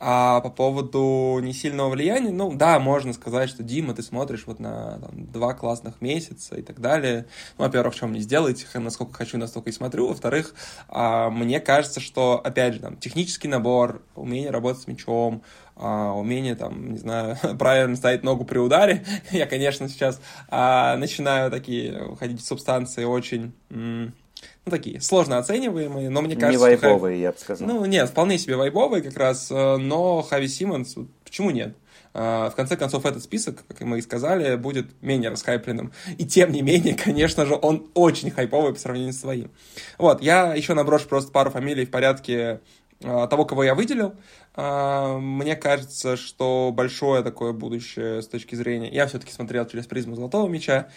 А 0.00 0.40
по 0.40 0.50
поводу 0.50 1.40
несильного 1.42 1.88
влияния, 1.88 2.30
ну 2.30 2.54
да, 2.54 2.78
можно 2.78 3.12
сказать, 3.12 3.50
что 3.50 3.64
Дима, 3.64 3.94
ты 3.94 4.02
смотришь 4.02 4.44
вот 4.46 4.60
на 4.60 5.00
там, 5.00 5.26
два 5.32 5.54
классных 5.54 6.00
месяца 6.00 6.54
и 6.56 6.62
так 6.62 6.80
далее. 6.80 7.26
Ну, 7.56 7.64
во-первых, 7.64 7.96
чем 7.96 8.10
мне 8.10 8.20
сделаете, 8.20 8.66
насколько 8.74 9.12
хочу, 9.14 9.38
настолько 9.38 9.70
и 9.70 9.72
смотрю. 9.72 10.06
Во-вторых, 10.06 10.54
а, 10.88 11.30
мне 11.30 11.58
кажется, 11.58 11.98
что, 11.98 12.40
опять 12.42 12.74
же, 12.74 12.80
там, 12.80 12.96
технический 12.96 13.48
набор, 13.48 14.02
умение 14.14 14.50
работать 14.50 14.82
с 14.82 14.86
мячом, 14.86 15.42
а, 15.78 16.12
умение, 16.12 16.54
там, 16.54 16.92
не 16.92 16.98
знаю, 16.98 17.36
правильно 17.58 17.96
ставить 17.96 18.22
ногу 18.22 18.44
при 18.44 18.58
ударе. 18.58 19.04
Я, 19.30 19.46
конечно, 19.46 19.88
сейчас 19.88 20.20
а, 20.48 20.96
начинаю 20.96 21.50
такие 21.50 22.04
уходить 22.04 22.40
в 22.40 22.44
субстанции 22.44 23.04
очень 23.04 23.52
ну, 23.70 24.70
такие 24.70 25.00
сложно 25.00 25.38
оцениваемые, 25.38 26.10
но 26.10 26.20
мне 26.20 26.36
кажется... 26.36 26.50
Не 26.50 26.76
вайбовые, 26.76 27.14
Хави... 27.14 27.22
я 27.22 27.32
бы 27.32 27.38
сказал. 27.38 27.66
Ну, 27.66 27.84
нет, 27.86 28.08
вполне 28.08 28.38
себе 28.38 28.56
вайбовые 28.56 29.02
как 29.02 29.16
раз, 29.16 29.50
э, 29.50 29.76
но 29.76 30.22
Хави 30.22 30.46
Симмонс, 30.46 30.94
почему 31.24 31.50
нет? 31.50 31.74
Э, 32.14 32.50
в 32.50 32.54
конце 32.54 32.76
концов, 32.76 33.06
этот 33.06 33.22
список, 33.22 33.64
как 33.66 33.80
мы 33.80 33.98
и 33.98 34.02
сказали, 34.02 34.56
будет 34.56 34.86
менее 35.02 35.30
расхайпленным. 35.30 35.92
И 36.18 36.26
тем 36.26 36.52
не 36.52 36.62
менее, 36.62 36.94
конечно 37.04 37.46
же, 37.46 37.58
он 37.60 37.88
очень 37.94 38.30
хайповый 38.30 38.74
по 38.74 38.78
сравнению 38.78 39.12
с 39.12 39.20
своим. 39.20 39.50
Вот, 39.98 40.22
я 40.22 40.54
еще 40.54 40.74
наброшу 40.74 41.08
просто 41.08 41.32
пару 41.32 41.50
фамилий 41.50 41.86
в 41.86 41.90
порядке 41.90 42.60
того, 43.00 43.44
кого 43.44 43.64
я 43.64 43.74
выделил. 43.74 44.14
Мне 44.56 45.54
кажется, 45.56 46.16
что 46.16 46.72
большое 46.74 47.22
такое 47.22 47.52
будущее 47.52 48.22
с 48.22 48.28
точки 48.28 48.54
зрения... 48.54 48.90
Я 48.90 49.06
все-таки 49.06 49.32
смотрел 49.32 49.66
через 49.66 49.86
призму 49.86 50.16
Золотого 50.16 50.48
Мяча. 50.48 50.88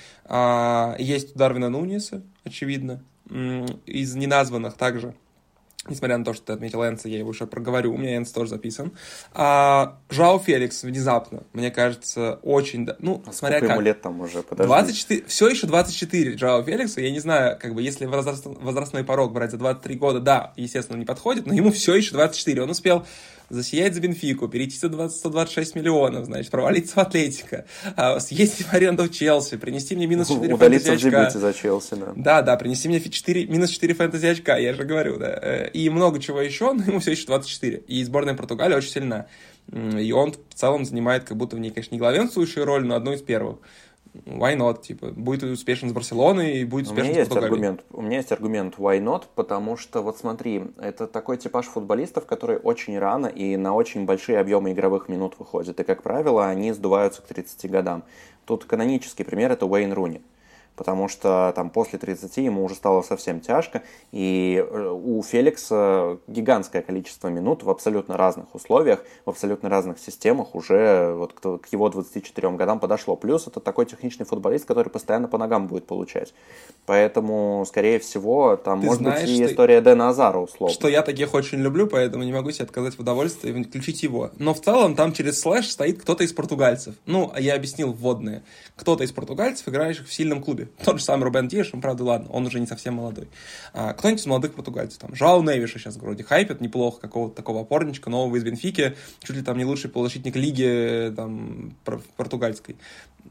Есть 0.97 1.35
у 1.35 1.37
Дарвина 1.39 1.69
Нуниса, 1.69 2.23
очевидно 2.43 3.03
из 3.85 4.15
неназванных 4.15 4.73
также, 4.73 5.13
несмотря 5.87 6.17
на 6.17 6.25
то, 6.25 6.33
что 6.33 6.47
ты 6.47 6.53
отметил 6.53 6.83
Энса, 6.83 7.09
я 7.09 7.17
его 7.17 7.31
еще 7.31 7.47
проговорю, 7.47 7.93
у 7.93 7.97
меня 7.97 8.17
Энс 8.17 8.31
тоже 8.31 8.51
записан. 8.51 8.91
А, 9.33 9.97
Жао 10.09 10.39
Феликс 10.39 10.83
внезапно, 10.83 11.43
мне 11.53 11.71
кажется, 11.71 12.39
очень... 12.43 12.87
Ну, 12.99 13.23
а 13.25 13.33
смотря 13.33 13.59
как. 13.59 13.71
ему 13.71 13.81
лет 13.81 14.01
там 14.01 14.21
уже, 14.21 14.43
подожди. 14.43 14.67
24, 14.67 15.23
все 15.25 15.49
еще 15.49 15.67
24 15.67 16.37
Жао 16.37 16.63
Феликсу, 16.63 17.01
я 17.01 17.11
не 17.11 17.19
знаю, 17.19 17.57
как 17.59 17.73
бы, 17.73 17.81
если 17.81 18.05
возраст, 18.05 18.45
возрастной 18.45 19.03
порог 19.03 19.33
брать 19.33 19.51
за 19.51 19.57
23 19.57 19.95
года, 19.95 20.19
да, 20.19 20.53
естественно, 20.55 20.97
не 20.97 21.05
подходит, 21.05 21.47
но 21.47 21.53
ему 21.53 21.71
все 21.71 21.95
еще 21.95 22.11
24, 22.11 22.61
он 22.61 22.69
успел 22.69 23.05
засиять 23.51 23.93
за 23.93 24.01
Бенфику, 24.01 24.47
перейти 24.47 24.77
за 24.77 24.89
20, 24.89 25.17
126 25.17 25.75
миллионов, 25.75 26.25
значит, 26.25 26.51
провалиться 26.51 26.95
в 26.95 26.97
Атлетико, 26.99 27.65
а, 27.95 28.19
съездить 28.19 28.65
в 28.65 28.73
аренду 28.73 29.03
в 29.03 29.11
Челси, 29.11 29.57
принести 29.57 29.95
мне 29.95 30.07
минус 30.07 30.29
4 30.29 30.53
Удалиться 30.53 30.93
в 30.93 30.95
Джибути 30.95 31.37
за 31.37 31.53
Челси, 31.53 31.95
да. 31.95 32.13
Да, 32.15 32.41
да, 32.41 32.55
принести 32.57 32.87
мне 32.87 33.01
4, 33.01 33.47
минус 33.47 33.69
4 33.69 33.93
фэнтези 33.93 34.25
очка, 34.25 34.57
я 34.57 34.73
же 34.73 34.83
говорю, 34.83 35.17
да. 35.17 35.39
Э, 35.41 35.69
и 35.71 35.89
много 35.89 36.19
чего 36.19 36.41
еще, 36.41 36.73
но 36.73 36.83
ему 36.83 36.99
все 36.99 37.11
еще 37.11 37.25
24. 37.27 37.83
И 37.87 38.03
сборная 38.03 38.33
Португалии 38.33 38.75
очень 38.75 38.91
сильна. 38.91 39.27
И 39.71 40.11
он 40.11 40.33
в 40.33 40.53
целом 40.53 40.85
занимает 40.85 41.23
как 41.23 41.37
будто 41.37 41.55
в 41.55 41.59
ней, 41.59 41.69
конечно, 41.69 41.93
не 41.93 41.99
главенствующую 41.99 42.65
роль, 42.65 42.85
но 42.85 42.95
одну 42.95 43.13
из 43.13 43.21
первых 43.21 43.59
why 44.13 44.55
not, 44.57 44.81
типа, 44.81 45.07
будет 45.11 45.43
успешен 45.43 45.89
с 45.89 45.93
Барселоной 45.93 46.57
и 46.57 46.65
будет 46.65 46.87
успешен 46.87 47.11
у 47.11 47.13
меня 47.13 47.25
с 47.25 47.27
есть 47.27 47.37
аргумент, 47.37 47.85
У 47.91 48.01
меня 48.01 48.17
есть 48.17 48.31
аргумент 48.31 48.75
why 48.77 48.99
not, 48.99 49.25
потому 49.35 49.77
что, 49.77 50.01
вот 50.01 50.17
смотри, 50.17 50.63
это 50.77 51.07
такой 51.07 51.37
типаж 51.37 51.65
футболистов, 51.67 52.25
которые 52.25 52.59
очень 52.59 52.97
рано 52.99 53.27
и 53.27 53.55
на 53.57 53.73
очень 53.73 54.05
большие 54.05 54.39
объемы 54.39 54.71
игровых 54.71 55.09
минут 55.09 55.35
выходят. 55.39 55.79
И, 55.79 55.83
как 55.83 56.03
правило, 56.03 56.47
они 56.47 56.71
сдуваются 56.73 57.21
к 57.21 57.25
30 57.25 57.69
годам. 57.71 58.03
Тут 58.45 58.65
канонический 58.65 59.23
пример– 59.23 59.51
это 59.53 59.65
Уэйн 59.65 59.93
Руни 59.93 60.21
потому 60.75 61.07
что 61.07 61.53
там 61.55 61.69
после 61.69 61.99
30 61.99 62.37
ему 62.37 62.63
уже 62.63 62.75
стало 62.75 63.01
совсем 63.01 63.39
тяжко, 63.39 63.81
и 64.11 64.63
э, 64.65 64.89
у 64.89 65.21
Феликса 65.23 66.17
гигантское 66.27 66.81
количество 66.81 67.27
минут 67.29 67.63
в 67.63 67.69
абсолютно 67.69 68.17
разных 68.17 68.53
условиях, 68.53 69.03
в 69.25 69.29
абсолютно 69.29 69.69
разных 69.69 69.99
системах 69.99 70.55
уже 70.55 71.13
вот 71.13 71.33
к 71.33 71.67
его 71.71 71.89
24 71.89 72.49
годам 72.51 72.79
подошло. 72.79 73.15
Плюс 73.15 73.47
это 73.47 73.59
такой 73.59 73.85
техничный 73.85 74.25
футболист, 74.25 74.65
который 74.65 74.89
постоянно 74.89 75.27
по 75.27 75.37
ногам 75.37 75.67
будет 75.67 75.85
получать. 75.85 76.33
Поэтому, 76.85 77.63
скорее 77.67 77.99
всего, 77.99 78.57
там 78.57 78.81
Ты 78.81 78.87
может 78.87 79.01
знаешь, 79.01 79.21
быть 79.21 79.29
и 79.29 79.45
история 79.45 79.81
Дэна 79.81 80.09
Азара 80.09 80.39
условно. 80.39 80.73
Что 80.73 80.87
я 80.87 81.01
таких 81.01 81.33
очень 81.33 81.59
люблю, 81.59 81.87
поэтому 81.87 82.23
не 82.23 82.33
могу 82.33 82.51
себе 82.51 82.65
отказать 82.65 82.95
в 82.95 82.99
удовольствии 82.99 83.51
включить 83.63 84.03
его. 84.03 84.31
Но 84.37 84.53
в 84.53 84.61
целом 84.61 84.95
там 84.95 85.13
через 85.13 85.39
слэш 85.39 85.69
стоит 85.69 86.01
кто-то 86.01 86.23
из 86.23 86.33
португальцев. 86.33 86.95
Ну, 87.05 87.31
я 87.37 87.55
объяснил 87.55 87.93
вводные. 87.93 88.43
Кто-то 88.75 89.03
из 89.03 89.11
португальцев, 89.11 89.67
играющих 89.67 90.07
в 90.07 90.13
сильном 90.13 90.43
клубе. 90.43 90.60
Тот 90.83 90.99
же 90.99 91.03
самый 91.03 91.23
Рубен 91.23 91.47
Диаш, 91.47 91.73
он, 91.73 91.81
правда, 91.81 92.03
ладно, 92.03 92.29
он 92.29 92.45
уже 92.45 92.59
не 92.59 92.67
совсем 92.67 92.95
молодой. 92.95 93.27
А, 93.73 93.93
кто-нибудь 93.93 94.21
из 94.21 94.25
молодых 94.25 94.53
португальцев, 94.53 94.99
там, 94.99 95.15
Жау 95.15 95.43
Невиша 95.43 95.79
сейчас 95.79 95.97
вроде 95.97 96.23
хайпит 96.23 96.61
неплохо, 96.61 96.99
какого-то 97.01 97.35
такого 97.35 97.61
опорничка, 97.61 98.09
нового 98.09 98.35
из 98.35 98.43
Бенфики, 98.43 98.95
чуть 99.21 99.35
ли 99.35 99.41
там 99.41 99.57
не 99.57 99.65
лучший 99.65 99.89
полузащитник 99.89 100.35
лиги, 100.35 101.13
там, 101.15 101.75
португальской. 102.15 102.77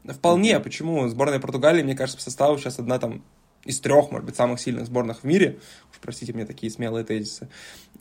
Вполне, 0.05 0.59
почему? 0.59 1.07
Сборная 1.07 1.39
Португалии, 1.39 1.83
мне 1.83 1.95
кажется, 1.95 2.17
по 2.17 2.23
составу 2.23 2.57
сейчас 2.57 2.79
одна 2.79 2.97
там 2.97 3.23
из 3.65 3.79
трех, 3.79 4.11
может 4.11 4.25
быть, 4.25 4.35
самых 4.35 4.59
сильных 4.59 4.87
сборных 4.87 5.21
в 5.21 5.23
мире. 5.23 5.59
Уж 5.91 5.99
простите 5.99 6.33
мне 6.33 6.45
такие 6.45 6.71
смелые 6.71 7.05
тезисы. 7.05 7.49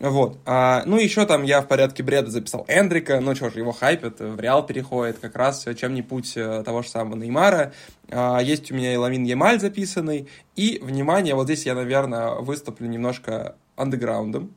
Вот. 0.01 0.39
А, 0.47 0.83
ну, 0.87 0.99
еще 0.99 1.27
там 1.27 1.43
я 1.43 1.61
в 1.61 1.69
порядке 1.69 2.03
бреда 2.03 2.31
записал 2.31 2.65
Эндрика. 2.69 3.21
Ну, 3.21 3.35
что 3.35 3.51
ж, 3.51 3.57
его 3.57 3.73
хайпят, 3.73 4.19
в 4.19 4.41
Реал 4.41 4.65
переходит. 4.65 5.19
Как 5.19 5.37
раз 5.37 5.67
чем 5.77 5.93
не 5.93 6.01
путь 6.01 6.33
э, 6.37 6.63
того 6.65 6.83
же 6.83 6.89
самого 6.89 7.17
Неймара. 7.17 7.73
А, 8.11 8.39
есть 8.41 8.73
у 8.73 8.75
меня 8.75 8.95
и 8.95 8.97
Ламин 8.97 9.25
Ямаль 9.25 9.61
записанный. 9.61 10.27
И, 10.57 10.81
внимание, 10.83 11.35
вот 11.35 11.45
здесь 11.45 11.67
я, 11.67 11.75
наверное, 11.75 12.37
выступлю 12.37 12.89
немножко 12.89 13.57
андеграундом. 13.77 14.55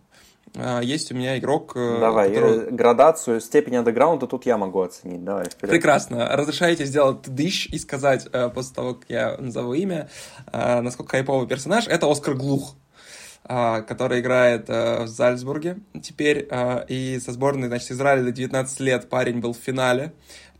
А, 0.55 0.79
есть 0.81 1.11
у 1.11 1.15
меня 1.15 1.37
игрок... 1.37 1.73
Э, 1.75 1.97
Давай, 1.99 2.33
который... 2.33 2.71
градацию, 2.71 3.41
степень 3.41 3.75
андеграунда 3.75 4.27
тут 4.27 4.45
я 4.45 4.57
могу 4.57 4.81
оценить. 4.81 5.25
Давай, 5.25 5.45
вперед. 5.45 5.71
Прекрасно. 5.71 6.29
Разрешаете 6.37 6.85
сделать 6.85 7.23
дыщ 7.23 7.67
и 7.67 7.77
сказать, 7.79 8.27
э, 8.31 8.49
после 8.49 8.75
того, 8.75 8.93
как 8.93 9.09
я 9.09 9.35
назову 9.37 9.73
имя, 9.73 10.09
э, 10.51 10.81
насколько 10.81 11.17
хайповый 11.17 11.47
персонаж. 11.47 11.87
Это 11.87 12.09
Оскар 12.09 12.35
Глух 12.35 12.75
который 13.43 14.21
играет 14.21 14.69
в 14.69 15.07
Зальцбурге 15.07 15.77
теперь, 16.01 16.47
и 16.87 17.19
со 17.23 17.31
сборной, 17.33 17.67
значит, 17.67 17.91
Израиля 17.91 18.23
до 18.23 18.31
19 18.31 18.79
лет 18.79 19.09
парень 19.09 19.39
был 19.39 19.53
в 19.53 19.57
финале 19.57 20.13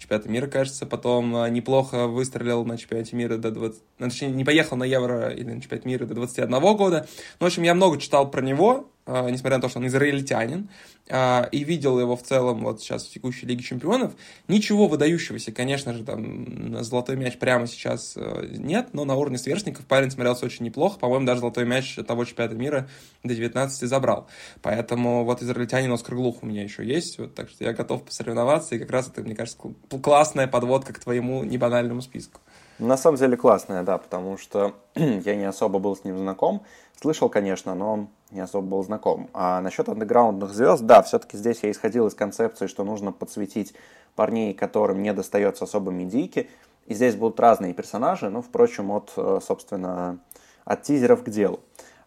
чемпионата 0.04 0.30
мира, 0.30 0.48
кажется, 0.48 0.86
потом 0.86 1.54
неплохо 1.54 2.08
выстрелил 2.08 2.66
на 2.66 2.78
чемпионате 2.78 3.16
мира 3.16 3.38
до 3.38 3.52
20... 3.52 3.82
Ну, 4.00 4.10
точнее, 4.10 4.32
не 4.32 4.44
поехал 4.44 4.76
на 4.76 4.84
Евро 4.84 5.30
или 5.30 5.52
на 5.52 5.62
чемпионат 5.62 5.86
мира 5.86 6.06
до 6.06 6.14
21 6.16 6.60
года. 6.76 7.08
Ну, 7.40 7.46
в 7.46 7.48
общем, 7.48 7.64
я 7.64 7.74
много 7.74 8.00
читал 8.00 8.30
про 8.30 8.42
него, 8.42 8.90
а, 8.92 8.93
несмотря 9.06 9.58
на 9.58 9.62
то, 9.62 9.70
что 9.70 9.80
он 9.80 9.88
израильтянин, 9.88 10.70
а, 11.10 11.50
и 11.52 11.66
видел 11.66 12.00
его 12.00 12.16
в 12.16 12.24
целом 12.24 12.64
вот 12.64 12.82
сейчас 12.82 13.06
в 13.06 13.12
текущей 13.12 13.46
Лиге 13.46 13.62
Чемпионов. 13.62 14.14
Ничего 14.48 14.88
выдающегося, 14.88 15.52
конечно 15.52 15.94
же, 15.94 16.04
там 16.06 16.82
золотой 16.84 17.18
мяч 17.18 17.38
прямо 17.38 17.68
сейчас 17.68 18.14
э, 18.16 18.48
нет, 18.52 18.90
но 18.94 19.04
на 19.04 19.16
уровне 19.16 19.38
сверстников 19.38 19.86
парень 19.86 20.12
смотрелся 20.12 20.46
очень 20.46 20.66
неплохо. 20.66 21.00
По-моему, 21.00 21.26
даже 21.26 21.42
золотой 21.42 21.66
мяч 21.66 21.96
того 22.08 22.24
чемпионата 22.24 22.56
мира 22.56 22.90
до 23.24 23.36
19 23.36 23.90
забрал. 23.90 24.28
Поэтому 24.62 25.26
вот 25.26 25.42
израильтянин 25.42 25.92
Оскар 25.92 26.16
Глух 26.16 26.42
у 26.42 26.46
меня 26.46 26.64
еще 26.64 26.86
есть, 26.86 27.20
вот, 27.20 27.36
так 27.36 27.50
что 27.50 27.66
я 27.66 27.74
готов 27.74 28.04
посоревноваться, 28.04 28.76
и 28.76 28.80
как 28.80 28.90
раз 28.90 29.10
это, 29.10 29.22
мне 29.22 29.36
кажется, 29.36 29.60
классная 30.02 30.48
подводка 30.48 30.94
к 30.94 31.00
твоему 31.00 31.44
небанальному 31.44 32.02
списку. 32.02 32.40
На 32.80 32.98
самом 32.98 33.18
деле 33.18 33.38
классная, 33.38 33.84
да, 33.84 33.98
потому 33.98 34.38
что 34.38 34.74
я 34.96 35.36
не 35.36 35.46
особо 35.46 35.80
был 35.80 35.96
с 35.96 36.04
ним 36.04 36.18
знаком. 36.18 36.64
Слышал, 37.00 37.30
конечно, 37.30 37.76
но 37.76 38.08
не 38.32 38.40
особо 38.40 38.68
был 38.68 38.84
знаком. 38.84 39.30
А 39.34 39.62
насчет 39.62 39.90
андеграундных 39.90 40.54
звезд, 40.54 40.84
да, 40.84 41.04
все-таки 41.04 41.38
здесь 41.38 41.60
я 41.62 41.72
исходил 41.72 42.08
из 42.08 42.16
концепции, 42.16 42.68
что 42.68 42.84
нужно 42.84 43.12
подсветить 43.12 43.74
парней, 44.16 44.54
которым 44.54 45.02
не 45.02 45.14
достается 45.14 45.66
особо 45.66 45.92
медийки. 45.92 46.50
И 46.86 46.94
здесь 46.94 47.16
будут 47.16 47.40
разные 47.40 47.74
персонажи, 47.74 48.30
ну, 48.30 48.42
впрочем, 48.42 48.92
от, 48.92 49.14
э, 49.16 49.40
собственно, 49.42 50.20
от 50.66 50.84
тизеров 50.84 51.24
к 51.24 51.30
делу. 51.30 51.60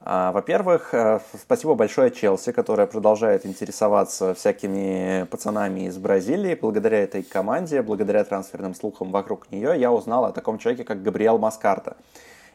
А, 0.09 0.31
во-первых, 0.31 0.95
э, 0.95 1.19
спасибо 1.35 1.75
большое 1.75 2.13
Челси, 2.13 2.53
которая 2.53 2.87
продолжает 2.87 3.45
интересоваться 3.45 4.35
всякими 4.35 5.27
пацанами 5.29 5.89
из 5.89 5.99
Бразилии. 5.99 6.55
Благодаря 6.55 7.03
этой 7.03 7.25
команде, 7.25 7.83
благодаря 7.83 8.23
трансферным 8.23 8.77
слухам 8.77 9.11
вокруг 9.11 9.51
нее, 9.51 9.75
я 9.77 9.91
узнал 9.91 10.25
о 10.25 10.31
таком 10.31 10.59
человеке, 10.59 10.85
как 10.85 11.03
Габриэл 11.03 11.39
Маскарта. 11.39 11.97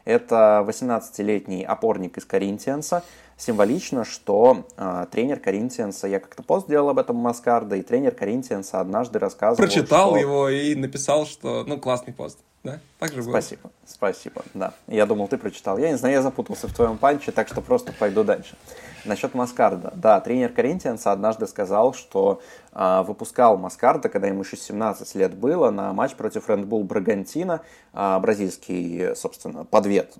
Это 0.06 0.64
18-летний 0.66 1.62
опорник 1.62 2.16
из 2.16 2.24
Коринтианса. 2.24 3.04
Символично, 3.36 4.06
что 4.06 4.64
э, 4.78 5.04
тренер 5.10 5.38
Коринтианса, 5.38 6.08
я 6.08 6.20
как-то 6.20 6.42
пост 6.42 6.68
сделал 6.68 6.88
об 6.88 6.98
этом 6.98 7.16
Маскарда, 7.16 7.76
и 7.76 7.82
тренер 7.82 8.12
Коринтианса 8.12 8.80
однажды 8.80 9.18
рассказывал, 9.18 9.58
Прочитал 9.58 10.12
что... 10.12 10.18
его 10.18 10.48
и 10.48 10.74
написал, 10.74 11.26
что, 11.26 11.64
ну, 11.66 11.78
классный 11.78 12.14
пост. 12.14 12.38
Да? 12.64 12.78
Так 12.98 13.12
же 13.12 13.22
было. 13.22 13.32
Спасибо, 13.32 13.70
спасибо, 13.84 14.42
да. 14.54 14.72
Я 14.86 15.06
думал, 15.06 15.26
ты 15.26 15.36
прочитал. 15.36 15.78
Я 15.78 15.90
не 15.90 15.96
знаю, 15.96 16.14
я 16.14 16.22
запутался 16.22 16.68
в 16.68 16.72
твоем 16.72 16.96
панче, 16.96 17.32
так 17.32 17.48
что 17.48 17.60
просто 17.60 17.92
пойду 17.92 18.22
дальше. 18.22 18.56
Насчет 19.04 19.34
Маскарда. 19.34 19.92
Да, 19.96 20.20
тренер 20.20 20.52
Коринтианса 20.52 21.10
однажды 21.10 21.48
сказал, 21.48 21.92
что 21.92 22.40
э, 22.72 23.02
выпускал 23.02 23.56
Маскарда, 23.56 24.08
когда 24.08 24.28
ему 24.28 24.42
еще 24.42 24.56
17 24.56 25.14
лет 25.16 25.34
было, 25.34 25.70
на 25.70 25.92
матч 25.92 26.14
против 26.14 26.48
Bull 26.48 26.84
Брагантина, 26.84 27.62
э, 27.92 28.18
бразильский, 28.20 29.16
собственно, 29.16 29.64
подвет 29.64 30.14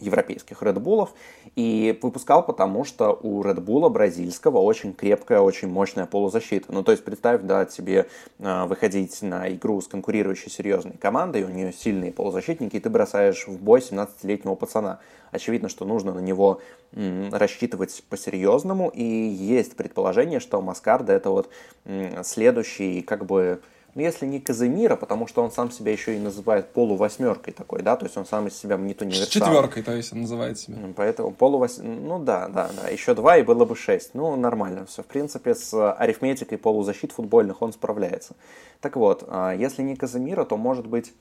европейских 0.00 0.62
Red 0.62 0.76
Bull'ов 0.76 1.10
и 1.54 1.98
выпускал 2.02 2.44
потому, 2.44 2.84
что 2.84 3.18
у 3.22 3.42
Red 3.42 3.64
Bull 3.64 3.88
бразильского 3.88 4.58
очень 4.58 4.92
крепкая, 4.92 5.40
очень 5.40 5.68
мощная 5.68 6.06
полузащита. 6.06 6.72
Ну, 6.72 6.82
то 6.82 6.92
есть 6.92 7.04
представь, 7.04 7.42
да, 7.42 7.64
тебе 7.64 8.06
э, 8.38 8.64
выходить 8.66 9.22
на 9.22 9.48
игру 9.52 9.80
с 9.80 9.88
конкурирующей 9.88 10.50
серьезной 10.50 10.94
командой, 10.94 11.44
у 11.44 11.48
нее 11.48 11.72
сильные 11.72 12.12
полузащитники, 12.12 12.76
и 12.76 12.80
ты 12.80 12.90
бросаешь 12.90 13.46
в 13.46 13.58
бой 13.62 13.80
17-летнего 13.80 14.54
пацана. 14.54 15.00
Очевидно, 15.30 15.68
что 15.68 15.84
нужно 15.84 16.14
на 16.14 16.20
него 16.20 16.60
м, 16.92 17.32
рассчитывать 17.32 18.02
по-серьезному, 18.08 18.88
и 18.88 19.02
есть 19.02 19.76
предположение, 19.76 20.40
что 20.40 20.60
Маскарда 20.60 21.12
это 21.12 21.30
вот 21.30 21.48
м, 21.84 22.22
следующий, 22.22 23.02
как 23.02 23.26
бы, 23.26 23.60
Но 23.96 24.02
если 24.02 24.26
не 24.26 24.40
Казимира, 24.40 24.94
потому 24.94 25.26
что 25.26 25.42
он 25.42 25.50
сам 25.50 25.70
себя 25.70 25.90
еще 25.90 26.16
и 26.16 26.18
называет 26.18 26.68
полувосьмеркой 26.68 27.54
такой, 27.54 27.80
да, 27.80 27.96
то 27.96 28.04
есть 28.04 28.14
он 28.18 28.26
сам 28.26 28.46
из 28.46 28.54
себя 28.54 28.76
не 28.76 28.92
то 28.92 29.06
не 29.06 29.14
Четверкой, 29.14 29.82
то 29.82 29.96
есть 29.96 30.12
он 30.12 30.20
называет 30.20 30.58
себя. 30.58 30.76
Поэтому 30.94 31.32
полувос... 31.32 31.78
Ну 31.78 32.18
да, 32.18 32.48
да, 32.48 32.68
да. 32.78 32.90
Еще 32.90 33.14
два 33.14 33.38
и 33.38 33.42
было 33.42 33.64
бы 33.64 33.74
шесть. 33.74 34.10
Ну, 34.12 34.36
нормально 34.36 34.84
все. 34.84 35.02
В 35.02 35.06
принципе, 35.06 35.54
с 35.54 35.92
арифметикой 35.94 36.58
полузащит 36.58 37.12
футбольных 37.12 37.62
он 37.62 37.72
справляется. 37.72 38.36
Так 38.82 38.96
вот, 38.96 39.24
а, 39.28 39.52
если 39.52 39.80
не 39.80 39.96
Казимира, 39.96 40.44
то 40.44 40.58
может 40.58 40.86
быть... 40.86 41.14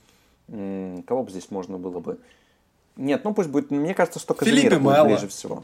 Кого 0.47 1.23
бы 1.23 1.31
здесь 1.31 1.49
можно 1.51 1.77
было 1.77 2.01
бы... 2.01 2.19
Нет, 2.97 3.23
ну 3.23 3.33
пусть 3.33 3.47
будет... 3.47 3.71
Мне 3.71 3.93
кажется, 3.93 4.19
что 4.19 4.33
Казимира 4.33 4.79
будет 4.79 5.05
ближе 5.05 5.27
всего. 5.29 5.63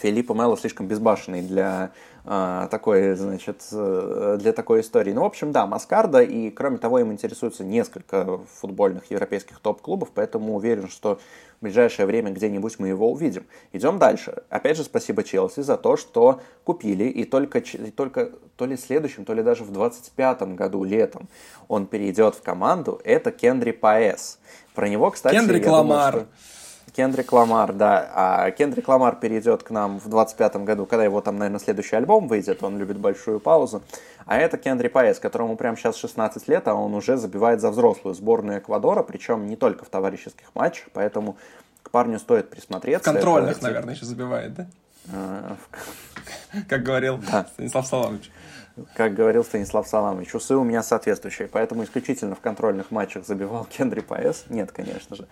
Филиппо 0.00 0.32
Мелло 0.32 0.56
слишком 0.56 0.86
безбашенный 0.86 1.42
для 1.42 1.90
такой, 2.26 3.14
значит, 3.14 3.62
э, 3.70 4.38
для 4.40 4.52
такой 4.52 4.80
истории. 4.80 5.12
Ну, 5.12 5.22
в 5.22 5.26
общем, 5.26 5.52
да, 5.52 5.64
Маскарда, 5.66 6.22
и 6.22 6.50
кроме 6.50 6.78
того, 6.78 6.98
им 6.98 7.12
интересуется 7.12 7.62
несколько 7.62 8.40
футбольных 8.60 9.10
европейских 9.12 9.60
топ-клубов, 9.60 10.10
поэтому 10.12 10.56
уверен, 10.56 10.88
что 10.88 11.20
в 11.60 11.62
ближайшее 11.62 12.06
время 12.06 12.32
где-нибудь 12.32 12.80
мы 12.80 12.88
его 12.88 13.12
увидим. 13.12 13.46
Идем 13.72 13.98
дальше. 13.98 14.42
Опять 14.50 14.76
же, 14.76 14.82
спасибо 14.82 15.22
Челси 15.22 15.60
за 15.60 15.76
то, 15.76 15.96
что 15.96 16.40
купили, 16.64 17.04
и 17.04 17.24
только, 17.24 17.60
и 17.60 17.90
только 17.92 18.32
то 18.56 18.66
ли 18.66 18.76
следующем, 18.76 19.24
то 19.24 19.32
ли 19.32 19.44
даже 19.44 19.62
в 19.62 19.70
25 19.70 20.54
году 20.56 20.82
летом 20.82 21.28
он 21.68 21.86
перейдет 21.86 22.34
в 22.34 22.42
команду. 22.42 23.00
Это 23.04 23.30
Кендри 23.30 23.70
Паэс. 23.70 24.40
Про 24.74 24.88
него, 24.88 25.10
кстати, 25.12 25.34
Кендрик 25.34 25.66
Ламар. 25.66 26.12
Думаю, 26.12 26.26
что 26.26 26.55
Кендрик 26.96 27.30
Ламар, 27.32 27.74
да. 27.74 28.10
А 28.14 28.50
Кендрик 28.50 28.88
Ламар 28.88 29.16
перейдет 29.16 29.62
к 29.62 29.70
нам 29.70 30.00
в 30.00 30.08
25-м 30.08 30.64
году, 30.64 30.86
когда 30.86 31.04
его 31.04 31.20
там, 31.20 31.36
наверное, 31.38 31.60
следующий 31.60 31.94
альбом 31.94 32.26
выйдет, 32.26 32.62
он 32.62 32.78
любит 32.78 32.96
большую 32.96 33.38
паузу. 33.38 33.82
А 34.24 34.38
это 34.38 34.56
Кендри 34.56 34.88
Паэс, 34.88 35.20
которому 35.20 35.56
прямо 35.56 35.76
сейчас 35.76 35.96
16 35.96 36.48
лет, 36.48 36.66
а 36.66 36.74
он 36.74 36.94
уже 36.94 37.16
забивает 37.16 37.60
за 37.60 37.70
взрослую 37.70 38.14
сборную 38.14 38.58
Эквадора, 38.58 39.02
причем 39.02 39.46
не 39.46 39.56
только 39.56 39.84
в 39.84 39.88
товарищеских 39.88 40.50
матчах, 40.54 40.88
поэтому 40.92 41.36
к 41.82 41.90
парню 41.90 42.18
стоит 42.18 42.50
присмотреться. 42.50 43.10
В 43.10 43.12
контрольных, 43.12 43.58
это... 43.58 43.64
наверное, 43.64 43.94
еще 43.94 44.06
забивает, 44.06 44.54
да? 44.54 44.66
Как 46.68 46.82
говорил 46.82 47.20
Станислав 47.54 47.86
Саламович 47.86 48.30
как 48.94 49.14
говорил 49.14 49.42
Станислав 49.42 49.88
Саламович, 49.88 50.34
усы 50.34 50.54
у 50.54 50.62
меня 50.62 50.82
соответствующие, 50.82 51.48
поэтому 51.48 51.84
исключительно 51.84 52.34
в 52.34 52.40
контрольных 52.40 52.90
матчах 52.90 53.24
забивал 53.24 53.64
Кендри 53.70 54.00
Паэс. 54.00 54.44
Нет, 54.50 54.70
конечно 54.72 55.16
же. 55.16 55.26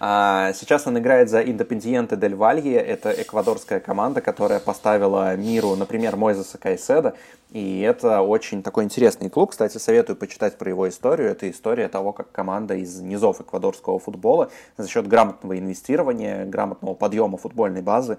А 0.00 0.52
сейчас 0.54 0.86
он 0.86 0.98
играет 0.98 1.28
за 1.28 1.42
Индепендиенте 1.42 2.16
Дель 2.16 2.34
Валье. 2.34 2.76
Это 2.76 3.10
эквадорская 3.10 3.80
команда, 3.80 4.20
которая 4.20 4.58
поставила 4.58 5.36
миру, 5.36 5.76
например, 5.76 6.16
Мойзеса 6.16 6.56
Кайседа. 6.56 7.14
И 7.50 7.80
это 7.80 8.22
очень 8.22 8.62
такой 8.62 8.84
интересный 8.84 9.28
клуб. 9.28 9.50
Кстати, 9.50 9.78
советую 9.78 10.16
почитать 10.16 10.56
про 10.56 10.70
его 10.70 10.88
историю. 10.88 11.30
Это 11.30 11.50
история 11.50 11.88
того, 11.88 12.12
как 12.12 12.32
команда 12.32 12.74
из 12.74 13.00
низов 13.00 13.40
эквадорского 13.40 13.98
футбола 13.98 14.50
за 14.78 14.88
счет 14.88 15.06
грамотного 15.06 15.58
инвестирования, 15.58 16.46
грамотного 16.46 16.94
подъема 16.94 17.36
футбольной 17.36 17.82
базы 17.82 18.18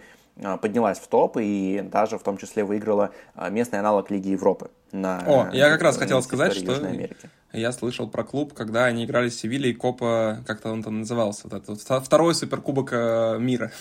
поднялась 0.61 0.99
в 0.99 1.07
топ 1.07 1.37
и 1.37 1.81
даже 1.81 2.17
в 2.17 2.23
том 2.23 2.37
числе 2.37 2.63
выиграла 2.63 3.11
а, 3.35 3.49
местный 3.49 3.79
аналог 3.79 4.09
Лиги 4.09 4.29
Европы. 4.29 4.69
На, 4.91 5.19
О, 5.27 5.49
я 5.53 5.69
как 5.69 5.81
раз 5.81 5.97
хотел 5.97 6.21
сказать, 6.21 6.53
что 6.53 6.75
я 7.51 7.71
слышал 7.71 8.07
про 8.07 8.23
клуб, 8.23 8.53
когда 8.53 8.85
они 8.85 9.05
играли 9.05 9.29
с 9.29 9.39
Севильей, 9.39 9.73
Копа, 9.73 10.43
как-то 10.45 10.71
он 10.71 10.83
там 10.83 10.99
назывался, 10.99 11.47
вот 11.47 11.53
этот, 11.53 12.05
второй 12.05 12.35
суперкубок 12.35 12.89
э, 12.91 13.37
мира. 13.39 13.71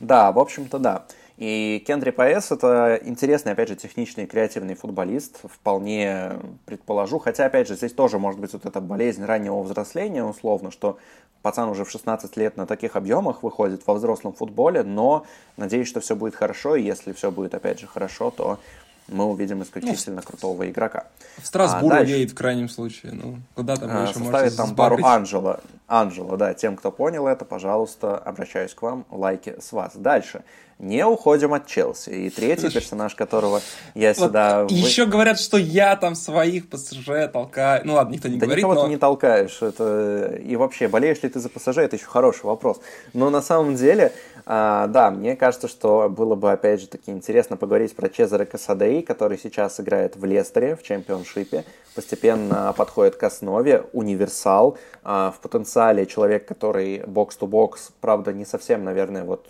Да, 0.00 0.30
в 0.30 0.38
общем-то, 0.38 0.78
да. 0.78 1.06
И 1.38 1.84
Кендри 1.86 2.10
Паэс 2.10 2.50
это 2.50 2.98
интересный, 3.04 3.52
опять 3.52 3.68
же, 3.68 3.76
техничный 3.76 4.26
креативный 4.26 4.74
футболист, 4.74 5.38
вполне 5.44 6.32
предположу. 6.66 7.20
Хотя, 7.20 7.46
опять 7.46 7.68
же, 7.68 7.76
здесь 7.76 7.92
тоже 7.92 8.18
может 8.18 8.40
быть 8.40 8.52
вот 8.52 8.66
эта 8.66 8.80
болезнь 8.80 9.24
раннего 9.24 9.62
взросления, 9.62 10.24
условно, 10.24 10.72
что 10.72 10.98
пацан 11.42 11.68
уже 11.68 11.84
в 11.84 11.90
16 11.90 12.36
лет 12.36 12.56
на 12.56 12.66
таких 12.66 12.96
объемах 12.96 13.44
выходит 13.44 13.86
во 13.86 13.94
взрослом 13.94 14.32
футболе, 14.32 14.82
но 14.82 15.26
надеюсь, 15.56 15.86
что 15.86 16.00
все 16.00 16.16
будет 16.16 16.34
хорошо, 16.34 16.74
и 16.74 16.82
если 16.82 17.12
все 17.12 17.30
будет, 17.30 17.54
опять 17.54 17.78
же, 17.78 17.86
хорошо, 17.86 18.32
то 18.32 18.58
мы 19.06 19.24
увидим 19.24 19.62
исключительно 19.62 20.16
ну, 20.16 20.22
крутого 20.22 20.68
игрока. 20.68 21.04
В 21.36 21.46
Страсбург 21.46 21.94
а 21.94 22.02
едет 22.02 22.32
в 22.32 22.34
крайнем 22.34 22.68
случае. 22.68 23.12
Ну, 23.12 23.38
куда 23.54 23.76
там 23.76 23.90
а, 23.90 24.02
еще 24.02 24.14
Составит 24.14 24.56
там 24.56 24.74
пару 24.74 24.98
Анжела. 25.04 25.60
Анжела, 25.86 26.36
да. 26.36 26.52
Тем, 26.52 26.76
кто 26.76 26.90
понял 26.90 27.26
это, 27.28 27.44
пожалуйста, 27.44 28.18
обращаюсь 28.18 28.74
к 28.74 28.82
вам. 28.82 29.06
Лайки 29.10 29.56
с 29.60 29.72
вас. 29.72 29.96
Дальше 29.96 30.42
не 30.78 31.04
уходим 31.04 31.54
от 31.54 31.66
Челси. 31.66 32.10
И 32.10 32.30
третий 32.30 32.70
персонаж, 32.70 33.14
которого 33.14 33.60
я 33.94 34.08
вот 34.08 34.16
сюда... 34.16 34.66
Еще 34.68 35.06
говорят, 35.06 35.40
что 35.40 35.56
я 35.56 35.96
там 35.96 36.14
своих 36.14 36.68
ПСЖ 36.68 37.30
толкаю. 37.32 37.82
Ну 37.84 37.94
ладно, 37.94 38.14
никто 38.14 38.28
не 38.28 38.38
да 38.38 38.46
говорит, 38.46 38.64
никого 38.64 38.74
но... 38.74 38.84
ты 38.84 38.88
не 38.90 38.96
толкаешь. 38.96 39.60
Это... 39.60 40.38
И 40.42 40.56
вообще, 40.56 40.88
болеешь 40.88 41.22
ли 41.22 41.28
ты 41.28 41.40
за 41.40 41.48
ПСЖ, 41.48 41.78
это 41.78 41.96
еще 41.96 42.06
хороший 42.06 42.44
вопрос. 42.44 42.80
Но 43.12 43.30
на 43.30 43.42
самом 43.42 43.74
деле, 43.74 44.12
а, 44.46 44.86
да, 44.86 45.10
мне 45.10 45.36
кажется, 45.36 45.66
что 45.68 46.08
было 46.08 46.36
бы, 46.36 46.52
опять 46.52 46.80
же, 46.80 46.86
таки 46.86 47.10
интересно 47.10 47.56
поговорить 47.56 47.94
про 47.96 48.08
Чезаре 48.08 48.46
Касадеи, 48.46 49.00
который 49.00 49.38
сейчас 49.38 49.80
играет 49.80 50.16
в 50.16 50.24
Лестере, 50.24 50.76
в 50.76 50.82
чемпионшипе, 50.82 51.64
постепенно 51.94 52.72
подходит 52.76 53.16
к 53.16 53.22
основе, 53.24 53.84
универсал, 53.92 54.78
а, 55.02 55.32
в 55.32 55.40
потенциале 55.40 56.06
человек, 56.06 56.46
который 56.46 57.02
бокс-то-бокс, 57.04 57.90
правда, 58.00 58.32
не 58.32 58.44
совсем, 58.44 58.84
наверное, 58.84 59.24
вот 59.24 59.46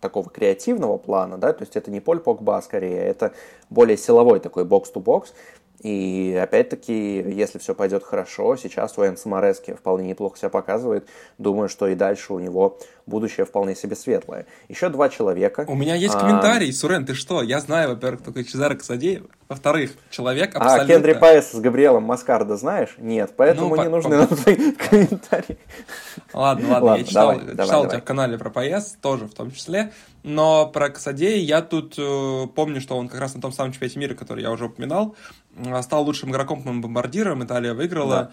такого 0.00 0.28
креативного 0.30 0.98
плана, 0.98 1.38
да, 1.38 1.52
то 1.52 1.62
есть 1.62 1.76
это 1.76 1.90
не 1.90 2.00
Поль 2.00 2.20
Погба 2.20 2.60
скорее, 2.64 3.00
это 3.00 3.32
более 3.70 3.96
силовой 3.96 4.40
такой 4.40 4.64
бокс-то-бокс, 4.64 5.32
и 5.80 6.36
опять-таки, 6.40 7.18
если 7.20 7.58
все 7.58 7.74
пойдет 7.74 8.02
хорошо, 8.02 8.56
сейчас 8.56 8.98
у 8.98 9.06
Энса 9.06 9.28
Морески 9.28 9.74
вполне 9.74 10.08
неплохо 10.08 10.36
себя 10.36 10.48
показывает. 10.48 11.08
Думаю, 11.38 11.68
что 11.68 11.86
и 11.86 11.94
дальше 11.94 12.32
у 12.32 12.40
него 12.40 12.78
будущее 13.06 13.46
вполне 13.46 13.76
себе 13.76 13.94
светлое. 13.94 14.46
Еще 14.68 14.88
два 14.88 15.08
человека. 15.08 15.64
У 15.68 15.76
меня 15.76 15.94
есть 15.94 16.16
а... 16.16 16.20
комментарий. 16.20 16.72
Сурен, 16.72 17.06
ты 17.06 17.14
что? 17.14 17.42
Я 17.42 17.60
знаю, 17.60 17.90
во-первых, 17.90 18.24
только 18.24 18.42
Чезаро 18.42 18.74
Касадеев. 18.74 19.26
Во-вторых, 19.48 19.92
человек 20.10 20.54
а, 20.54 20.58
абсолютно... 20.58 20.84
А 20.84 20.86
Кендри 20.86 21.14
Пайес 21.14 21.52
с 21.52 21.58
Габриэлом 21.58 22.02
Маскардо 22.02 22.56
знаешь? 22.58 22.94
Нет, 22.98 23.32
поэтому 23.34 23.70
ну, 23.74 23.76
не 23.76 23.84
по- 23.84 23.88
нужны 23.88 24.10
по- 24.10 24.16
нам 24.16 24.26
твои 24.28 24.72
комментарии. 24.72 25.58
Ладно, 26.34 26.68
ладно, 26.68 26.96
я 26.96 27.04
читал, 27.04 27.28
давай, 27.32 27.40
читал 27.46 27.66
давай, 27.66 27.86
у 27.86 27.88
тебя 27.88 28.00
в 28.00 28.04
канале 28.04 28.36
про 28.38 28.50
Пайес, 28.50 28.98
тоже 29.00 29.26
в 29.26 29.32
том 29.32 29.50
числе. 29.50 29.92
Но 30.22 30.66
про 30.66 30.90
Касадея 30.90 31.38
я 31.38 31.62
тут 31.62 31.94
э, 31.96 32.46
помню, 32.54 32.82
что 32.82 32.98
он 32.98 33.08
как 33.08 33.20
раз 33.20 33.34
на 33.34 33.40
том 33.40 33.52
самом 33.52 33.72
чемпионате 33.72 33.98
мира, 33.98 34.14
который 34.14 34.42
я 34.42 34.50
уже 34.50 34.66
упоминал, 34.66 35.16
стал 35.80 36.04
лучшим 36.04 36.30
игроком 36.30 36.62
по 36.62 36.70
бомбардирам, 36.70 37.42
Италия 37.42 37.72
выиграла. 37.72 38.14
Да. 38.14 38.30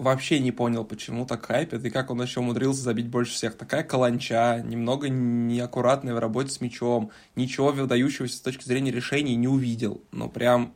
Вообще 0.00 0.38
не 0.38 0.50
понял, 0.50 0.82
почему 0.82 1.26
так 1.26 1.44
хайпит, 1.44 1.84
и 1.84 1.90
как 1.90 2.10
он 2.10 2.22
еще 2.22 2.40
умудрился 2.40 2.80
забить 2.80 3.08
больше 3.08 3.34
всех. 3.34 3.58
Такая 3.58 3.82
каланча, 3.82 4.62
немного 4.64 5.10
неаккуратная 5.10 6.14
в 6.14 6.18
работе 6.18 6.48
с 6.48 6.62
мячом, 6.62 7.10
ничего 7.36 7.70
выдающегося 7.70 8.34
с 8.34 8.40
точки 8.40 8.64
зрения 8.64 8.92
решений 8.92 9.36
не 9.36 9.46
увидел. 9.46 10.02
Но 10.10 10.30
прям 10.30 10.72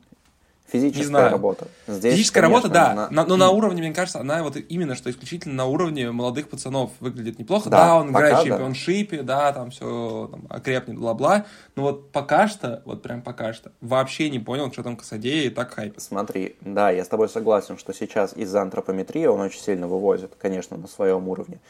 Физическая 0.67 1.03
не 1.03 1.09
знаю. 1.09 1.31
работа. 1.31 1.69
Здесь, 1.87 2.15
Физическая 2.15 2.43
конечно, 2.43 2.69
работа, 2.69 2.75
да. 2.75 2.91
Она... 2.93 3.11
На, 3.11 3.27
но 3.27 3.37
на 3.37 3.51
уровне, 3.51 3.83
мне 3.83 3.93
кажется, 3.93 4.21
она 4.21 4.43
вот 4.43 4.57
именно 4.57 4.95
что 4.95 5.11
исключительно 5.11 5.55
на 5.55 5.67
уровне 5.67 6.11
молодых 6.11 6.49
пацанов 6.49 6.91
выглядит 7.01 7.39
неплохо. 7.39 7.69
Да, 7.69 7.85
да 7.85 7.95
он 7.97 8.11
играет 8.11 8.39
в 8.39 8.45
чемпионшипе, 8.45 9.23
да. 9.23 9.53
да, 9.53 9.53
там 9.53 9.71
все 9.71 10.29
там, 10.31 10.47
окрепнет, 10.49 10.99
бла-бла. 10.99 11.45
Но 11.77 11.83
вот 11.83 12.11
пока 12.13 12.49
что, 12.49 12.83
вот 12.87 13.03
прям 13.03 13.21
пока 13.21 13.53
что, 13.53 13.73
вообще 13.83 14.31
не 14.31 14.39
понял, 14.39 14.73
что 14.73 14.83
там 14.83 14.97
Касадея 14.97 15.47
и 15.47 15.51
так 15.51 15.75
хайп. 15.75 15.95
Смотри, 15.99 16.57
да, 16.63 16.91
я 16.91 17.05
с 17.05 17.09
тобой 17.09 17.29
согласен, 17.29 17.77
что 17.77 17.93
сейчас 17.93 18.35
из-за 18.35 18.63
антропометрии 18.63 19.27
он 19.27 19.41
очень 19.41 19.61
сильно 19.61 19.87
вывозит, 19.87 20.33
конечно, 20.39 20.77
на 20.79 20.89
своем 20.89 21.29
уровне. 21.29 21.61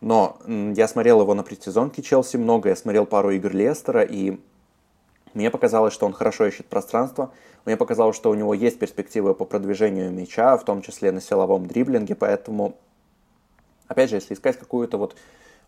Но 0.00 0.38
я 0.46 0.88
смотрел 0.88 1.22
его 1.22 1.34
на 1.34 1.42
предсезонке 1.42 2.02
Челси 2.02 2.36
много, 2.36 2.68
я 2.68 2.76
смотрел 2.76 3.06
пару 3.06 3.30
игр 3.30 3.50
Лестера, 3.52 4.02
и 4.02 4.38
мне 5.32 5.50
показалось, 5.50 5.94
что 5.94 6.06
он 6.06 6.12
хорошо 6.12 6.46
ищет 6.46 6.66
пространство. 6.66 7.30
Мне 7.66 7.76
показалось, 7.76 8.16
что 8.16 8.30
у 8.30 8.34
него 8.34 8.54
есть 8.54 8.78
перспективы 8.78 9.34
по 9.34 9.44
продвижению 9.44 10.12
мяча, 10.12 10.56
в 10.56 10.64
том 10.64 10.82
числе 10.82 11.10
на 11.10 11.20
силовом 11.20 11.66
дриблинге, 11.66 12.14
поэтому, 12.14 12.76
опять 13.88 14.08
же, 14.08 14.16
если 14.16 14.34
искать 14.34 14.56
какую-то 14.56 14.98
вот 14.98 15.16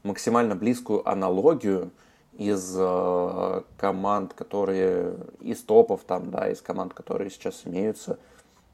максимально 0.04 0.54
близкую 0.54 1.06
аналогию 1.08 1.90
из 2.38 2.72
э, 2.78 3.62
команд, 3.76 4.32
которые 4.32 5.16
из 5.40 5.60
топов 5.62 6.02
там, 6.06 6.30
да, 6.30 6.48
из 6.48 6.62
команд, 6.62 6.94
которые 6.94 7.30
сейчас 7.30 7.62
имеются. 7.64 8.16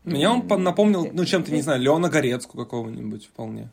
Меня 0.04 0.32
он 0.32 0.62
напомнил, 0.62 1.08
ну, 1.10 1.24
чем-то, 1.24 1.50
не 1.50 1.62
знаю, 1.62 1.80
Леона 1.80 2.10
Горецку 2.10 2.58
какого-нибудь 2.58 3.24
вполне. 3.24 3.70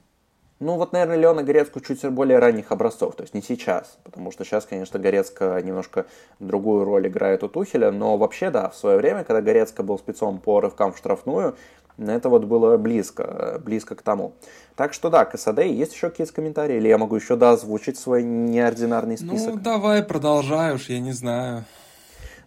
Ну, 0.62 0.76
вот, 0.78 0.94
наверное, 0.94 1.18
Леона 1.18 1.42
Горецку 1.42 1.80
чуть 1.80 2.08
более 2.10 2.38
ранних 2.38 2.72
образцов, 2.72 3.16
то 3.16 3.24
есть 3.24 3.34
не 3.34 3.42
сейчас, 3.42 3.98
потому 4.04 4.32
что 4.32 4.46
сейчас, 4.46 4.66
конечно, 4.66 5.00
Горецка 5.00 5.60
немножко 5.64 6.06
другую 6.40 6.86
роль 6.86 7.08
играет 7.08 7.44
у 7.44 7.50
Тухеля, 7.50 7.92
но 7.92 8.16
вообще, 8.16 8.52
да, 8.52 8.70
в 8.70 8.76
свое 8.76 8.98
время, 8.98 9.24
когда 9.24 9.42
Горецка 9.42 9.82
был 9.82 9.98
спецом 9.98 10.40
по 10.40 10.62
рывкам 10.62 10.94
в 10.94 11.00
штрафную, 11.00 11.56
это 11.98 12.30
вот 12.30 12.46
было 12.46 12.78
близко, 12.78 13.60
близко 13.66 13.96
к 13.96 14.04
тому. 14.04 14.34
Так 14.76 14.94
что 14.94 15.10
да, 15.10 15.26
Касадей, 15.26 15.74
есть 15.74 15.94
еще 15.94 16.12
какие-то 16.12 16.32
комментарии? 16.32 16.78
Или 16.78 16.90
я 16.90 17.00
могу 17.00 17.16
еще, 17.16 17.36
да, 17.36 17.54
озвучить 17.54 17.98
свой 17.98 18.22
неординарный 18.22 19.18
список? 19.18 19.56
Ну, 19.56 19.60
давай, 19.60 20.04
продолжай 20.04 20.76
уж, 20.76 20.90
я 20.90 21.00
не 21.00 21.12
знаю. 21.12 21.66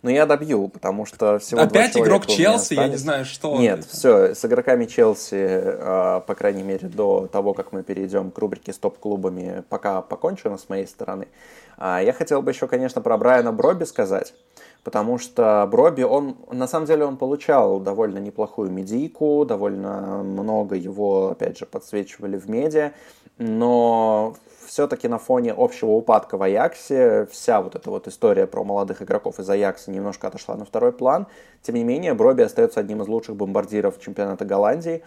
Но 0.05 0.11
я 0.11 0.27
добью, 0.27 0.69
потому 0.69 1.07
что 1.07 1.39
всего 1.39 1.63
Опять 1.63 1.97
игрок 1.97 2.27
Челси, 2.27 2.75
я 2.75 2.89
не 2.89 2.97
знаю, 2.97 3.25
что. 3.25 3.59
Нет, 3.59 3.87
все, 3.87 4.35
с 4.35 4.45
игроками 4.45 4.85
Челси, 4.85 5.35
а, 5.35 6.21
по 6.21 6.35
крайней 6.35 6.63
мере, 6.63 6.89
до 6.89 7.27
того, 7.27 7.55
как 7.55 7.73
мы 7.73 7.83
перейдем 7.83 8.31
к 8.31 8.37
рубрике 8.37 8.75
с 8.75 8.79
топ-клубами, 8.79 9.65
пока 9.71 10.03
покончено 10.03 10.59
с 10.59 10.69
моей 10.69 10.87
стороны. 10.87 11.27
А, 11.79 12.03
я 12.03 12.13
хотел 12.13 12.43
бы 12.43 12.51
еще, 12.51 12.69
конечно, 12.69 13.01
про 13.01 13.17
Брайана 13.17 13.51
Броби 13.51 13.85
сказать 13.85 14.35
потому 14.83 15.17
что 15.19 15.67
Броби, 15.71 16.03
он, 16.03 16.37
на 16.53 16.69
самом 16.69 16.87
деле, 16.87 17.07
он 17.07 17.17
получал 17.17 17.81
довольно 17.81 18.19
неплохую 18.19 18.71
медийку, 18.71 19.47
довольно 19.47 20.23
много 20.23 20.77
его, 20.77 21.31
опять 21.31 21.59
же, 21.59 21.65
подсвечивали 21.65 22.37
в 22.37 22.51
медиа, 22.51 22.93
но 23.39 24.37
все-таки 24.67 25.09
на 25.09 25.19
фоне 25.19 25.55
общего 25.57 25.91
упадка 25.91 26.37
в 26.37 26.43
Аяксе 26.43 27.27
вся 27.31 27.61
вот 27.61 27.75
эта 27.75 27.91
вот 27.91 28.09
история 28.09 28.47
про 28.47 28.65
молодых 28.65 29.03
игроков 29.03 29.39
из 29.39 29.49
Аякса 29.49 29.91
немножко 29.91 30.29
отошла 30.29 30.57
на 30.57 30.65
второй 30.65 30.93
план. 30.93 31.27
Тем 31.63 31.75
не 31.75 31.85
менее, 31.85 32.15
Броби 32.15 32.43
остается 32.43 32.81
одним 32.81 33.03
из 33.03 33.09
лучших 33.09 33.37
бомбардиров 33.37 34.01
чемпионата 34.01 34.45
Голландии, 34.45 35.03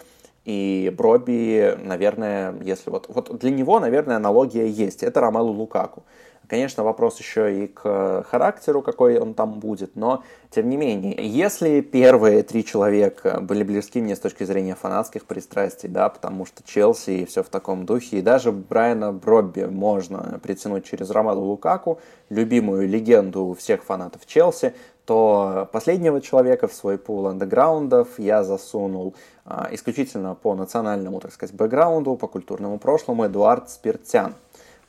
и 0.47 0.93
Броби, 0.95 1.77
наверное, 1.83 2.55
если 2.61 2.89
вот, 2.89 3.07
вот 3.09 3.37
для 3.37 3.51
него, 3.51 3.81
наверное, 3.81 4.15
аналогия 4.15 4.69
есть. 4.69 5.03
Это 5.03 5.19
Ромелу 5.19 5.51
Лукаку. 5.51 6.03
Конечно, 6.47 6.83
вопрос 6.83 7.19
еще 7.19 7.63
и 7.63 7.67
к 7.67 8.23
характеру, 8.29 8.81
какой 8.81 9.19
он 9.19 9.33
там 9.33 9.59
будет, 9.59 9.97
но 9.97 10.23
тем 10.49 10.69
не 10.69 10.77
менее, 10.77 11.15
если 11.27 11.81
первые 11.81 12.41
три 12.41 12.63
человека 12.63 13.39
были 13.41 13.63
близки 13.63 13.99
мне 13.99 14.15
с 14.15 14.19
точки 14.19 14.45
зрения 14.45 14.75
фанатских 14.75 15.25
пристрастий, 15.25 15.89
да, 15.89 16.07
потому 16.07 16.45
что 16.45 16.63
Челси 16.63 17.11
и 17.11 17.25
все 17.25 17.43
в 17.43 17.49
таком 17.49 17.85
духе, 17.85 18.19
и 18.19 18.21
даже 18.21 18.53
Брайана 18.53 19.11
Бробби 19.11 19.65
можно 19.65 20.39
притянуть 20.41 20.85
через 20.85 21.09
Ромаду 21.09 21.41
Лукаку, 21.41 21.99
любимую 22.29 22.87
легенду 22.87 23.53
всех 23.59 23.83
фанатов 23.83 24.25
Челси, 24.25 24.73
то 25.03 25.69
последнего 25.71 26.21
человека 26.21 26.67
в 26.67 26.73
свой 26.73 26.97
пул 26.97 27.27
андеграундов 27.27 28.19
я 28.19 28.43
засунул 28.43 29.15
а, 29.45 29.69
исключительно 29.71 30.35
по 30.35 30.53
национальному, 30.53 31.21
так 31.21 31.31
сказать, 31.31 31.55
бэкграунду, 31.55 32.15
по 32.15 32.27
культурному 32.27 32.77
прошлому 32.77 33.25
Эдуард 33.25 33.69
Спиртян 33.69 34.35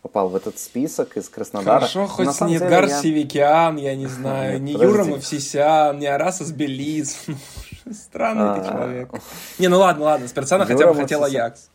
попал 0.03 0.29
в 0.29 0.37
этот 0.37 0.59
список 0.59 1.17
из 1.17 1.29
Краснодара. 1.29 1.81
Хорошо, 1.81 2.07
хоть 2.07 2.41
не 2.43 2.57
Эдгар 2.57 2.87
я... 2.87 3.01
Севикян, 3.01 3.77
я 3.77 3.97
не 3.97 4.07
знаю, 4.19 4.61
не 4.63 4.73
Юра 4.73 5.05
Мовсисян, 5.05 5.99
не 5.99 6.07
Арасас 6.07 6.53
Белиз. 6.53 7.27
Странный 7.91 8.61
ты 8.61 8.67
а. 8.67 8.73
человек. 8.73 9.11
Не, 9.59 9.69
ну 9.69 9.79
ладно, 9.79 10.05
ладно, 10.05 10.29
Спиртсана 10.29 10.67
хотя 10.67 10.87
бы 10.87 10.95
хотел 10.95 11.25
Аякс. 11.25 11.71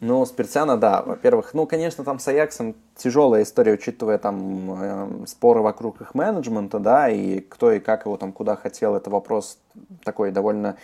Ну, 0.00 0.24
Спиртсяна, 0.24 0.76
да. 0.76 1.02
Во-первых, 1.02 1.54
ну, 1.54 1.66
конечно, 1.66 2.04
там 2.04 2.20
с 2.20 2.28
Аяксом 2.28 2.76
тяжелая 2.96 3.42
история, 3.42 3.72
учитывая 3.72 4.18
там 4.18 5.22
э, 5.22 5.26
споры 5.26 5.60
вокруг 5.60 6.00
их 6.00 6.14
менеджмента, 6.14 6.78
да, 6.78 7.08
и 7.08 7.40
кто 7.40 7.72
и 7.72 7.80
как 7.80 8.04
его 8.04 8.16
там 8.16 8.32
куда 8.32 8.54
хотел, 8.54 8.94
это 8.94 9.10
вопрос 9.10 9.58
такой 10.04 10.30
довольно 10.30 10.76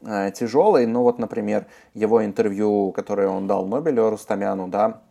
э, 0.00 0.30
тяжелый. 0.34 0.86
Ну, 0.86 1.02
вот, 1.02 1.18
например, 1.18 1.66
его 1.92 2.24
интервью, 2.24 2.92
которое 2.92 3.28
он 3.28 3.46
дал 3.46 3.66
Нобелю 3.66 4.08
Рустамяну, 4.08 4.68
да, 4.68 5.02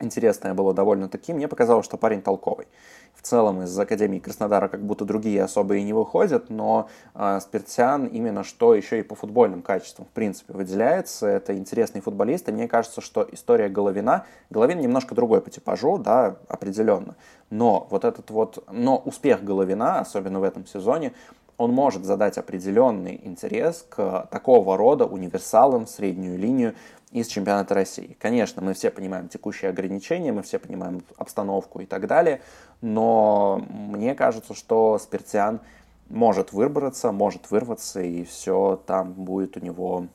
интересное 0.00 0.54
было 0.54 0.74
довольно-таки. 0.74 1.32
Мне 1.32 1.48
показалось, 1.48 1.84
что 1.84 1.96
парень 1.96 2.22
толковый. 2.22 2.66
В 3.14 3.22
целом 3.22 3.62
из 3.62 3.76
Академии 3.78 4.20
Краснодара 4.20 4.68
как 4.68 4.84
будто 4.84 5.04
другие 5.04 5.42
особо 5.42 5.76
и 5.76 5.82
не 5.82 5.92
выходят, 5.92 6.50
но 6.50 6.88
э, 7.14 7.40
Спиртсян 7.42 8.06
именно 8.06 8.44
что 8.44 8.74
еще 8.74 9.00
и 9.00 9.02
по 9.02 9.16
футбольным 9.16 9.60
качествам 9.60 10.06
в 10.06 10.10
принципе 10.10 10.52
выделяется. 10.52 11.26
Это 11.26 11.56
интересный 11.56 12.00
футболист, 12.00 12.48
и 12.48 12.52
мне 12.52 12.68
кажется, 12.68 13.00
что 13.00 13.26
история 13.32 13.68
Головина, 13.68 14.24
Головин 14.50 14.78
немножко 14.78 15.16
другой 15.16 15.40
по 15.40 15.50
типажу, 15.50 15.98
да, 15.98 16.36
определенно. 16.46 17.16
Но 17.50 17.88
вот 17.90 18.04
этот 18.04 18.30
вот, 18.30 18.64
но 18.70 18.98
успех 18.98 19.42
Головина, 19.42 19.98
особенно 19.98 20.38
в 20.38 20.44
этом 20.44 20.64
сезоне, 20.66 21.12
он 21.58 21.72
может 21.72 22.04
задать 22.04 22.38
определенный 22.38 23.20
интерес 23.24 23.84
к 23.88 24.28
такого 24.30 24.76
рода 24.76 25.04
универсалам 25.04 25.86
среднюю 25.86 26.38
линию, 26.38 26.74
из 27.10 27.26
чемпионата 27.26 27.74
России. 27.74 28.16
Конечно, 28.20 28.62
мы 28.62 28.74
все 28.74 28.90
понимаем 28.90 29.28
текущие 29.28 29.70
ограничения, 29.70 30.32
мы 30.32 30.42
все 30.42 30.58
понимаем 30.58 31.02
обстановку 31.16 31.80
и 31.80 31.86
так 31.86 32.06
далее, 32.06 32.42
но 32.80 33.64
мне 33.70 34.14
кажется, 34.14 34.54
что 34.54 34.98
Спиртиан 34.98 35.60
может 36.08 36.52
выбраться, 36.52 37.12
может 37.12 37.50
вырваться, 37.50 38.00
и 38.00 38.24
все 38.24 38.80
там 38.86 39.12
будет 39.12 39.56
у 39.56 39.60
него 39.60 40.06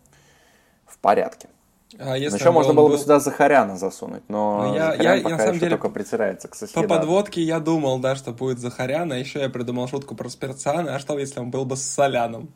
в 0.86 0.98
порядке. 1.00 1.50
А 2.00 2.18
если 2.18 2.40
еще 2.40 2.52
можно 2.52 2.74
было 2.74 2.90
бы 2.90 2.98
сюда 2.98 3.20
Захаряна 3.20 3.78
засунуть, 3.78 4.24
но 4.28 4.64
ну, 4.68 4.76
я, 4.76 4.92
Захарян 4.92 5.18
я, 5.18 5.24
пока 5.24 5.36
на 5.36 5.44
самом 5.44 5.60
деле, 5.60 5.70
только 5.72 5.90
прицирается 5.90 6.48
к 6.48 6.56
соседу. 6.56 6.82
По 6.82 6.88
подводке 6.88 7.42
я 7.42 7.60
думал, 7.60 8.00
да, 8.00 8.16
что 8.16 8.32
будет 8.32 8.60
Захарян, 8.60 9.12
а 9.12 9.18
еще 9.18 9.40
я 9.40 9.50
придумал 9.50 9.88
шутку 9.88 10.16
про 10.16 10.30
Спирциана, 10.30 10.96
а 10.96 11.00
что 11.00 11.18
если 11.20 11.40
он 11.40 11.52
был 11.52 11.66
бы 11.66 11.78
с 11.78 11.84
Соляном? 11.84 12.50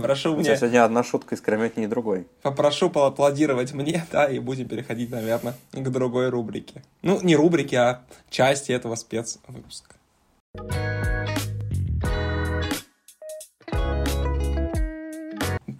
Прошу 0.00 0.36
мне... 0.36 0.56
Сегодня 0.56 0.84
одна 0.84 1.02
шутка 1.02 1.34
искрометнее 1.34 1.88
другой. 1.88 2.26
Попрошу 2.42 2.90
поаплодировать 2.90 3.72
мне, 3.72 4.06
да, 4.12 4.26
и 4.26 4.38
будем 4.38 4.68
переходить, 4.68 5.10
наверное, 5.10 5.54
к 5.72 5.88
другой 5.90 6.28
рубрике. 6.28 6.82
Ну, 7.02 7.20
не 7.22 7.36
рубрике, 7.36 7.78
а 7.78 8.02
части 8.30 8.72
этого 8.72 8.94
спецвыпуска. 8.94 9.94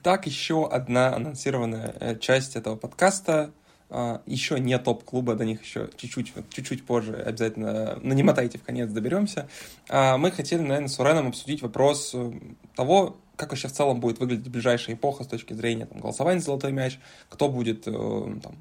Так, 0.02 0.26
еще 0.26 0.68
одна 0.68 1.14
анонсированная 1.14 1.94
э, 1.98 2.18
часть 2.18 2.56
этого 2.56 2.76
подкаста. 2.76 3.52
А, 3.90 4.22
еще 4.26 4.58
не 4.58 4.78
топ-клуба, 4.78 5.34
до 5.34 5.44
них 5.44 5.62
еще 5.62 5.88
чуть-чуть, 5.96 6.32
чуть-чуть 6.50 6.84
позже 6.84 7.14
обязательно, 7.14 7.98
ну 8.02 8.12
не 8.12 8.22
мотайте, 8.22 8.58
в 8.58 8.62
конец 8.62 8.90
доберемся. 8.90 9.48
А, 9.88 10.18
мы 10.18 10.30
хотели, 10.30 10.60
наверное, 10.60 10.88
с 10.88 10.98
Уреном 10.98 11.28
обсудить 11.28 11.62
вопрос 11.62 12.10
э, 12.12 12.32
того, 12.74 13.16
как 13.36 13.50
вообще 13.50 13.68
в 13.68 13.72
целом 13.72 14.00
будет 14.00 14.18
выглядеть 14.18 14.48
ближайшая 14.48 14.96
эпоха 14.96 15.24
с 15.24 15.26
точки 15.26 15.52
зрения 15.52 15.86
там, 15.86 16.00
голосования 16.00 16.40
золотой 16.40 16.72
мяч, 16.72 16.98
кто 17.28 17.48
будет 17.48 17.86
э, 17.86 18.36
там, 18.42 18.56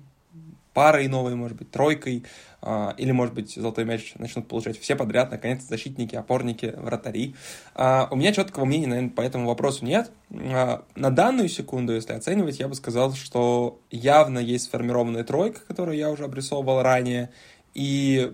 парой 0.73 1.07
новой, 1.07 1.35
может 1.35 1.57
быть, 1.57 1.71
тройкой, 1.71 2.23
э, 2.61 2.89
или, 2.97 3.11
может 3.11 3.33
быть, 3.33 3.53
золотой 3.53 3.85
мяч 3.85 4.13
начнут 4.15 4.47
получать 4.47 4.79
все 4.79 4.95
подряд, 4.95 5.31
наконец, 5.31 5.63
защитники, 5.63 6.15
опорники, 6.15 6.73
вратари. 6.75 7.35
Э, 7.75 8.07
у 8.09 8.15
меня 8.15 8.33
четкого 8.33 8.65
мнения, 8.65 8.87
наверное, 8.87 9.11
по 9.11 9.21
этому 9.21 9.47
вопросу 9.47 9.85
нет. 9.85 10.11
Э, 10.31 10.79
на 10.95 11.09
данную 11.11 11.49
секунду, 11.49 11.93
если 11.93 12.13
оценивать, 12.13 12.59
я 12.59 12.67
бы 12.67 12.75
сказал, 12.75 13.13
что 13.13 13.79
явно 13.91 14.39
есть 14.39 14.65
сформированная 14.65 15.23
тройка, 15.23 15.61
которую 15.67 15.97
я 15.97 16.09
уже 16.09 16.25
обрисовывал 16.25 16.81
ранее, 16.81 17.29
и 17.73 18.33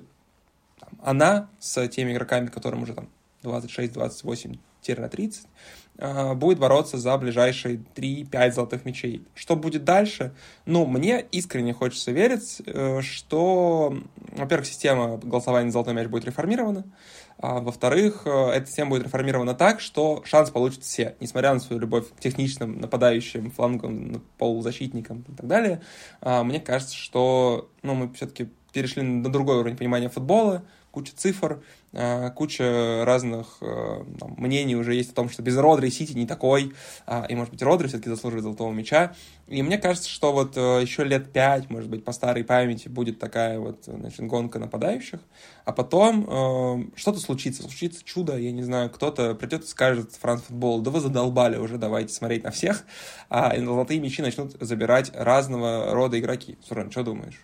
она 1.03 1.49
с 1.59 1.87
теми 1.89 2.13
игроками, 2.13 2.47
которым 2.47 2.83
уже 2.83 2.93
там 2.93 3.09
26-28 3.43 4.57
30 4.81 5.43
а, 5.45 5.47
будет 6.35 6.59
бороться 6.59 6.97
за 6.97 7.17
ближайшие 7.17 7.83
3-5 7.95 8.51
золотых 8.51 8.85
мячей. 8.85 9.27
Что 9.35 9.55
будет 9.55 9.83
дальше? 9.83 10.33
Ну, 10.65 10.85
мне 10.85 11.25
искренне 11.31 11.73
хочется 11.73 12.11
верить, 12.11 12.61
э, 12.65 13.01
что, 13.01 13.93
во-первых, 14.31 14.67
система 14.67 15.17
голосования 15.17 15.69
за 15.69 15.73
золотой 15.73 15.93
мяч 15.93 16.07
будет 16.07 16.25
реформирована, 16.25 16.85
а 17.41 17.59
во-вторых, 17.59 18.23
э, 18.25 18.29
эта 18.29 18.67
система 18.67 18.91
будет 18.91 19.03
реформирована 19.03 19.53
так, 19.53 19.79
что 19.79 20.21
шанс 20.25 20.49
получат 20.49 20.83
все, 20.83 21.15
несмотря 21.19 21.53
на 21.53 21.59
свою 21.59 21.81
любовь 21.81 22.09
к 22.09 22.19
техничным 22.19 22.79
нападающим, 22.79 23.51
флангам, 23.51 24.21
полузащитникам 24.37 25.25
и 25.27 25.31
так 25.35 25.47
далее. 25.47 25.81
А, 26.21 26.43
мне 26.43 26.59
кажется, 26.59 26.95
что 26.95 27.69
ну, 27.81 27.93
мы 27.95 28.13
все-таки 28.13 28.49
перешли 28.73 29.01
на 29.01 29.29
другой 29.29 29.57
уровень 29.57 29.77
понимания 29.77 30.09
футбола, 30.09 30.63
куча 30.91 31.13
цифр, 31.15 31.61
э, 31.91 32.31
куча 32.31 33.03
разных 33.05 33.57
э, 33.61 34.03
там, 34.19 34.35
мнений 34.37 34.75
уже 34.75 34.95
есть 34.95 35.11
о 35.11 35.15
том, 35.15 35.29
что 35.29 35.41
без 35.41 35.57
Родри 35.57 35.89
Сити 35.89 36.13
не 36.13 36.25
такой, 36.25 36.73
а, 37.05 37.25
и, 37.29 37.35
может 37.35 37.51
быть, 37.51 37.61
Родри 37.61 37.87
все-таки 37.87 38.09
заслуживает 38.09 38.43
золотого 38.43 38.71
мяча. 38.71 39.13
И 39.47 39.61
мне 39.61 39.77
кажется, 39.77 40.09
что 40.09 40.31
вот 40.31 40.57
э, 40.57 40.79
еще 40.81 41.03
лет 41.03 41.31
пять, 41.31 41.69
может 41.69 41.89
быть, 41.89 42.03
по 42.03 42.11
старой 42.11 42.43
памяти 42.43 42.87
будет 42.87 43.19
такая 43.19 43.59
вот, 43.59 43.85
значит, 43.85 44.21
гонка 44.21 44.59
нападающих, 44.59 45.19
а 45.65 45.71
потом 45.71 46.91
что-то 46.95 47.19
случится, 47.19 47.63
случится 47.63 48.03
чудо, 48.03 48.37
я 48.37 48.51
не 48.51 48.63
знаю, 48.63 48.89
кто-то 48.89 49.35
придет 49.35 49.63
и 49.63 49.67
скажет 49.67 50.13
Франц 50.13 50.41
Футбол, 50.43 50.81
да 50.81 50.89
вы 50.89 50.99
задолбали 50.99 51.57
уже, 51.57 51.77
давайте 51.77 52.13
смотреть 52.13 52.43
на 52.43 52.51
всех, 52.51 52.85
а 53.29 53.55
золотые 53.57 53.99
мячи 53.99 54.21
начнут 54.21 54.55
забирать 54.59 55.11
разного 55.13 55.93
рода 55.93 56.19
игроки. 56.19 56.57
Сурен, 56.67 56.89
что 56.89 57.03
думаешь? 57.03 57.39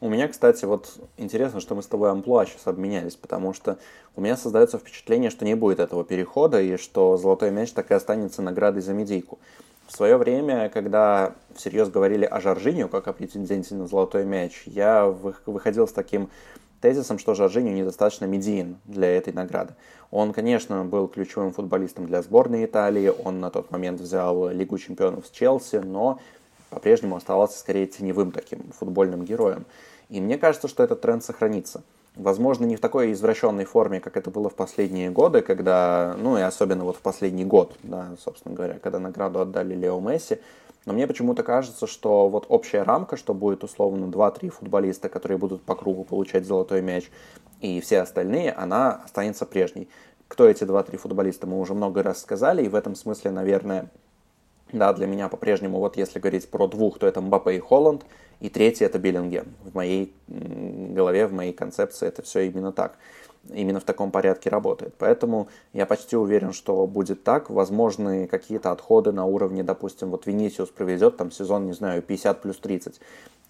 У 0.00 0.08
меня, 0.08 0.28
кстати, 0.28 0.64
вот 0.64 0.96
интересно, 1.16 1.60
что 1.60 1.74
мы 1.74 1.82
с 1.82 1.86
тобой 1.86 2.12
амплуа 2.12 2.46
сейчас 2.46 2.66
обменялись, 2.66 3.16
потому 3.16 3.52
что 3.52 3.78
у 4.14 4.20
меня 4.20 4.36
создается 4.36 4.78
впечатление, 4.78 5.28
что 5.28 5.44
не 5.44 5.56
будет 5.56 5.80
этого 5.80 6.04
перехода, 6.04 6.60
и 6.62 6.76
что 6.76 7.16
золотой 7.16 7.50
мяч 7.50 7.72
так 7.72 7.90
и 7.90 7.94
останется 7.94 8.40
наградой 8.40 8.80
за 8.80 8.92
медийку. 8.92 9.40
В 9.88 9.92
свое 9.92 10.16
время, 10.16 10.68
когда 10.68 11.34
всерьез 11.56 11.88
говорили 11.88 12.24
о 12.24 12.40
Жоржиню 12.40 12.88
как 12.88 13.08
о 13.08 13.12
претенденте 13.12 13.74
на 13.74 13.88
золотой 13.88 14.24
мяч, 14.24 14.62
я 14.66 15.06
выходил 15.06 15.88
с 15.88 15.92
таким 15.92 16.30
тезисом, 16.80 17.18
что 17.18 17.34
Жоржиню 17.34 17.72
недостаточно 17.72 18.26
медиен 18.26 18.76
для 18.84 19.08
этой 19.08 19.32
награды. 19.32 19.74
Он, 20.12 20.32
конечно, 20.32 20.84
был 20.84 21.08
ключевым 21.08 21.52
футболистом 21.52 22.06
для 22.06 22.22
сборной 22.22 22.66
Италии, 22.66 23.12
он 23.24 23.40
на 23.40 23.50
тот 23.50 23.72
момент 23.72 24.00
взял 24.00 24.48
Лигу 24.50 24.78
чемпионов 24.78 25.26
с 25.26 25.30
Челси, 25.30 25.76
но 25.76 26.20
по-прежнему 26.70 27.16
оставался 27.16 27.58
скорее 27.58 27.86
теневым 27.86 28.32
таким 28.32 28.70
футбольным 28.72 29.24
героем. 29.24 29.64
И 30.08 30.20
мне 30.20 30.38
кажется, 30.38 30.68
что 30.68 30.82
этот 30.82 31.00
тренд 31.00 31.22
сохранится. 31.22 31.82
Возможно, 32.16 32.64
не 32.64 32.76
в 32.76 32.80
такой 32.80 33.12
извращенной 33.12 33.64
форме, 33.64 34.00
как 34.00 34.16
это 34.16 34.30
было 34.30 34.48
в 34.48 34.54
последние 34.54 35.10
годы, 35.10 35.40
когда, 35.40 36.16
ну 36.18 36.36
и 36.36 36.40
особенно 36.40 36.84
вот 36.84 36.96
в 36.96 37.00
последний 37.00 37.44
год, 37.44 37.76
да, 37.82 38.08
собственно 38.18 38.54
говоря, 38.54 38.78
когда 38.82 38.98
награду 38.98 39.40
отдали 39.40 39.74
Лео 39.74 40.00
Месси. 40.00 40.40
Но 40.84 40.94
мне 40.94 41.06
почему-то 41.06 41.42
кажется, 41.42 41.86
что 41.86 42.28
вот 42.28 42.46
общая 42.48 42.82
рамка, 42.82 43.16
что 43.16 43.34
будет 43.34 43.62
условно 43.62 44.06
2-3 44.06 44.48
футболиста, 44.48 45.08
которые 45.08 45.38
будут 45.38 45.62
по 45.62 45.74
кругу 45.76 46.04
получать 46.04 46.46
золотой 46.46 46.82
мяч, 46.82 47.10
и 47.60 47.80
все 47.80 48.00
остальные, 48.00 48.52
она 48.52 49.02
останется 49.04 49.44
прежней. 49.46 49.88
Кто 50.28 50.48
эти 50.48 50.64
2-3 50.64 50.96
футболиста, 50.96 51.46
мы 51.46 51.60
уже 51.60 51.74
много 51.74 52.02
раз 52.02 52.20
сказали, 52.20 52.64
и 52.64 52.68
в 52.68 52.74
этом 52.74 52.94
смысле, 52.94 53.30
наверное, 53.30 53.90
да, 54.72 54.92
для 54.92 55.06
меня 55.06 55.28
по-прежнему, 55.28 55.78
вот 55.78 55.96
если 55.96 56.18
говорить 56.18 56.48
про 56.50 56.66
двух, 56.66 56.98
то 56.98 57.06
это 57.06 57.20
Мбаппе 57.20 57.56
и 57.56 57.58
Холланд, 57.58 58.04
и 58.40 58.48
третий 58.48 58.84
это 58.84 58.98
Биллингем. 58.98 59.54
В 59.64 59.74
моей 59.74 60.12
голове, 60.28 61.26
в 61.26 61.32
моей 61.32 61.52
концепции 61.52 62.06
это 62.06 62.22
все 62.22 62.40
именно 62.46 62.72
так. 62.72 62.96
Именно 63.52 63.80
в 63.80 63.84
таком 63.84 64.10
порядке 64.10 64.50
работает. 64.50 64.94
Поэтому 64.98 65.48
я 65.72 65.86
почти 65.86 66.16
уверен, 66.16 66.52
что 66.52 66.86
будет 66.86 67.24
так. 67.24 67.50
Возможны 67.50 68.26
какие-то 68.26 68.70
отходы 68.70 69.10
на 69.12 69.24
уровне, 69.24 69.62
допустим, 69.62 70.10
вот 70.10 70.26
Венисиус 70.26 70.68
проведет 70.68 71.16
там 71.16 71.30
сезон, 71.30 71.66
не 71.66 71.72
знаю, 71.72 72.02
50 72.02 72.42
плюс 72.42 72.58
30 72.58 73.00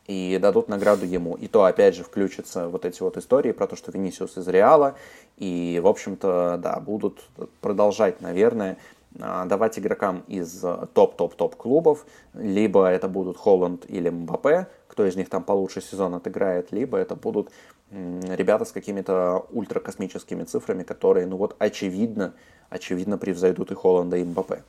и 0.08 0.38
дадут 0.40 0.68
награду 0.68 1.04
ему. 1.04 1.34
И 1.34 1.46
то, 1.46 1.64
опять 1.64 1.94
же, 1.94 2.02
включатся 2.02 2.68
вот 2.68 2.84
эти 2.84 3.02
вот 3.02 3.16
истории 3.16 3.52
про 3.52 3.66
то, 3.66 3.76
что 3.76 3.92
Венисиус 3.92 4.38
из 4.38 4.48
Реала, 4.48 4.96
и, 5.36 5.80
в 5.82 5.86
общем-то, 5.86 6.58
да, 6.62 6.80
будут 6.80 7.28
продолжать, 7.60 8.20
наверное, 8.20 8.78
давать 9.18 9.78
игрокам 9.78 10.24
из 10.28 10.64
топ-топ-топ 10.94 11.56
клубов, 11.56 12.06
либо 12.34 12.86
это 12.86 13.08
будут 13.08 13.36
Холланд 13.36 13.84
или 13.88 14.08
Мбаппе, 14.08 14.68
кто 14.86 15.04
из 15.04 15.16
них 15.16 15.28
там 15.28 15.42
получше 15.42 15.80
сезон 15.80 16.14
отыграет, 16.14 16.72
либо 16.72 16.96
это 16.96 17.16
будут 17.16 17.50
ребята 17.90 18.64
с 18.64 18.72
какими-то 18.72 19.46
ультракосмическими 19.50 20.44
цифрами, 20.44 20.82
которые, 20.82 21.26
ну 21.26 21.36
вот, 21.36 21.56
очевидно, 21.58 22.34
очевидно 22.70 23.18
превзойдут 23.18 23.70
и 23.70 23.74
Холланда, 23.74 24.16
и 24.16 24.24
Мбаппе. 24.24 24.62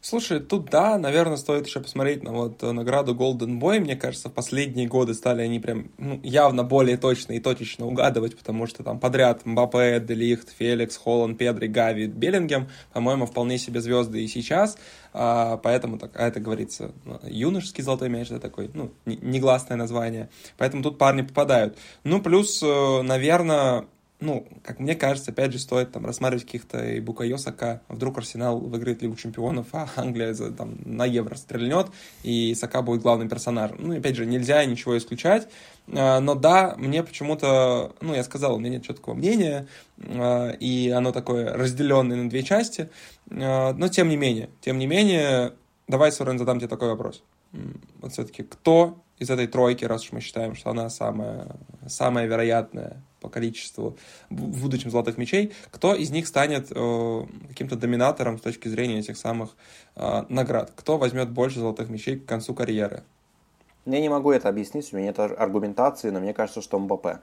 Слушай, 0.00 0.38
тут 0.38 0.70
да, 0.70 0.96
наверное, 0.96 1.36
стоит 1.36 1.66
еще 1.66 1.80
посмотреть 1.80 2.22
на 2.22 2.32
вот 2.32 2.62
э, 2.62 2.70
награду 2.70 3.14
Golden 3.14 3.58
Boy. 3.58 3.80
Мне 3.80 3.96
кажется, 3.96 4.28
в 4.28 4.32
последние 4.32 4.86
годы 4.86 5.12
стали 5.12 5.42
они 5.42 5.58
прям 5.58 5.90
ну, 5.98 6.20
явно 6.22 6.62
более 6.62 6.96
точно 6.96 7.32
и 7.32 7.40
точечно 7.40 7.84
угадывать, 7.84 8.38
потому 8.38 8.66
что 8.66 8.84
там 8.84 9.00
подряд 9.00 9.44
Мбаппе, 9.44 9.98
Делихт, 9.98 10.50
Феликс, 10.56 10.96
Холланд, 10.96 11.36
Педри, 11.36 11.66
Гави, 11.66 12.06
Беллингем, 12.06 12.68
по-моему, 12.92 13.26
вполне 13.26 13.58
себе 13.58 13.80
звезды 13.80 14.22
и 14.22 14.28
сейчас. 14.28 14.78
А, 15.12 15.56
поэтому 15.56 15.98
так, 15.98 16.12
а 16.14 16.28
это 16.28 16.38
говорится 16.38 16.92
ну, 17.04 17.18
юношеский 17.24 17.82
золотой 17.82 18.08
мяч, 18.08 18.28
да, 18.28 18.38
такой, 18.38 18.70
ну, 18.72 18.92
негласное 19.04 19.76
название. 19.76 20.28
Поэтому 20.58 20.84
тут 20.84 20.96
парни 20.98 21.22
попадают. 21.22 21.76
Ну, 22.04 22.22
плюс, 22.22 22.62
э, 22.62 23.02
наверное, 23.02 23.86
ну, 24.20 24.48
как 24.64 24.80
мне 24.80 24.96
кажется, 24.96 25.30
опять 25.30 25.52
же, 25.52 25.60
стоит 25.60 25.92
там 25.92 26.04
рассматривать 26.04 26.44
каких-то 26.44 26.84
и 26.84 26.98
Букайо 27.00 27.36
Сака. 27.36 27.82
Вдруг 27.88 28.18
Арсенал 28.18 28.58
выиграет 28.58 29.00
Лигу 29.00 29.14
Чемпионов, 29.14 29.68
а 29.72 29.88
Англия 29.96 30.34
там 30.34 30.76
на 30.84 31.04
Евро 31.04 31.36
стрельнет, 31.36 31.88
и 32.24 32.54
Сака 32.54 32.82
будет 32.82 33.02
главным 33.02 33.28
персонажем. 33.28 33.78
Ну, 33.80 33.96
опять 33.96 34.16
же, 34.16 34.26
нельзя 34.26 34.64
ничего 34.64 34.98
исключать. 34.98 35.48
А, 35.92 36.18
но 36.18 36.34
да, 36.34 36.74
мне 36.76 37.04
почему-то, 37.04 37.94
ну, 38.00 38.12
я 38.12 38.24
сказал, 38.24 38.56
у 38.56 38.58
меня 38.58 38.70
нет 38.70 38.84
четкого 38.84 39.14
мнения, 39.14 39.68
а, 39.98 40.50
и 40.50 40.90
оно 40.90 41.12
такое 41.12 41.52
разделенное 41.54 42.16
на 42.16 42.28
две 42.28 42.42
части. 42.42 42.90
А, 43.30 43.72
но 43.72 43.86
тем 43.86 44.08
не 44.08 44.16
менее, 44.16 44.50
тем 44.60 44.78
не 44.78 44.88
менее, 44.88 45.52
давай, 45.86 46.10
Сурен, 46.10 46.38
задам 46.38 46.58
тебе 46.58 46.68
такой 46.68 46.88
вопрос. 46.88 47.22
Вот 48.00 48.12
все-таки 48.12 48.42
кто 48.42 49.00
из 49.18 49.30
этой 49.30 49.46
тройки, 49.46 49.84
раз 49.84 50.02
уж 50.04 50.12
мы 50.12 50.20
считаем, 50.20 50.56
что 50.56 50.70
она 50.70 50.90
самая, 50.90 51.56
самая 51.86 52.26
вероятная 52.26 53.02
по 53.20 53.28
количеству 53.28 53.96
в 54.30 54.90
золотых 54.90 55.18
мечей, 55.18 55.52
кто 55.70 55.94
из 55.94 56.10
них 56.10 56.26
станет 56.26 56.68
э, 56.70 57.26
каким-то 57.48 57.76
доминатором 57.76 58.38
с 58.38 58.42
точки 58.42 58.68
зрения 58.68 59.00
этих 59.00 59.16
самых 59.16 59.56
э, 59.96 60.24
наград? 60.28 60.72
Кто 60.76 60.98
возьмет 60.98 61.30
больше 61.30 61.60
золотых 61.60 61.88
мечей 61.88 62.18
к 62.18 62.26
концу 62.26 62.54
карьеры? 62.54 63.02
Я 63.86 64.00
не 64.00 64.08
могу 64.08 64.32
это 64.32 64.48
объяснить, 64.48 64.92
у 64.92 64.96
меня 64.96 65.08
нет 65.08 65.18
аргументации, 65.18 66.10
но 66.10 66.20
мне 66.20 66.34
кажется, 66.34 66.60
что 66.60 66.78
МБП. 66.78 67.20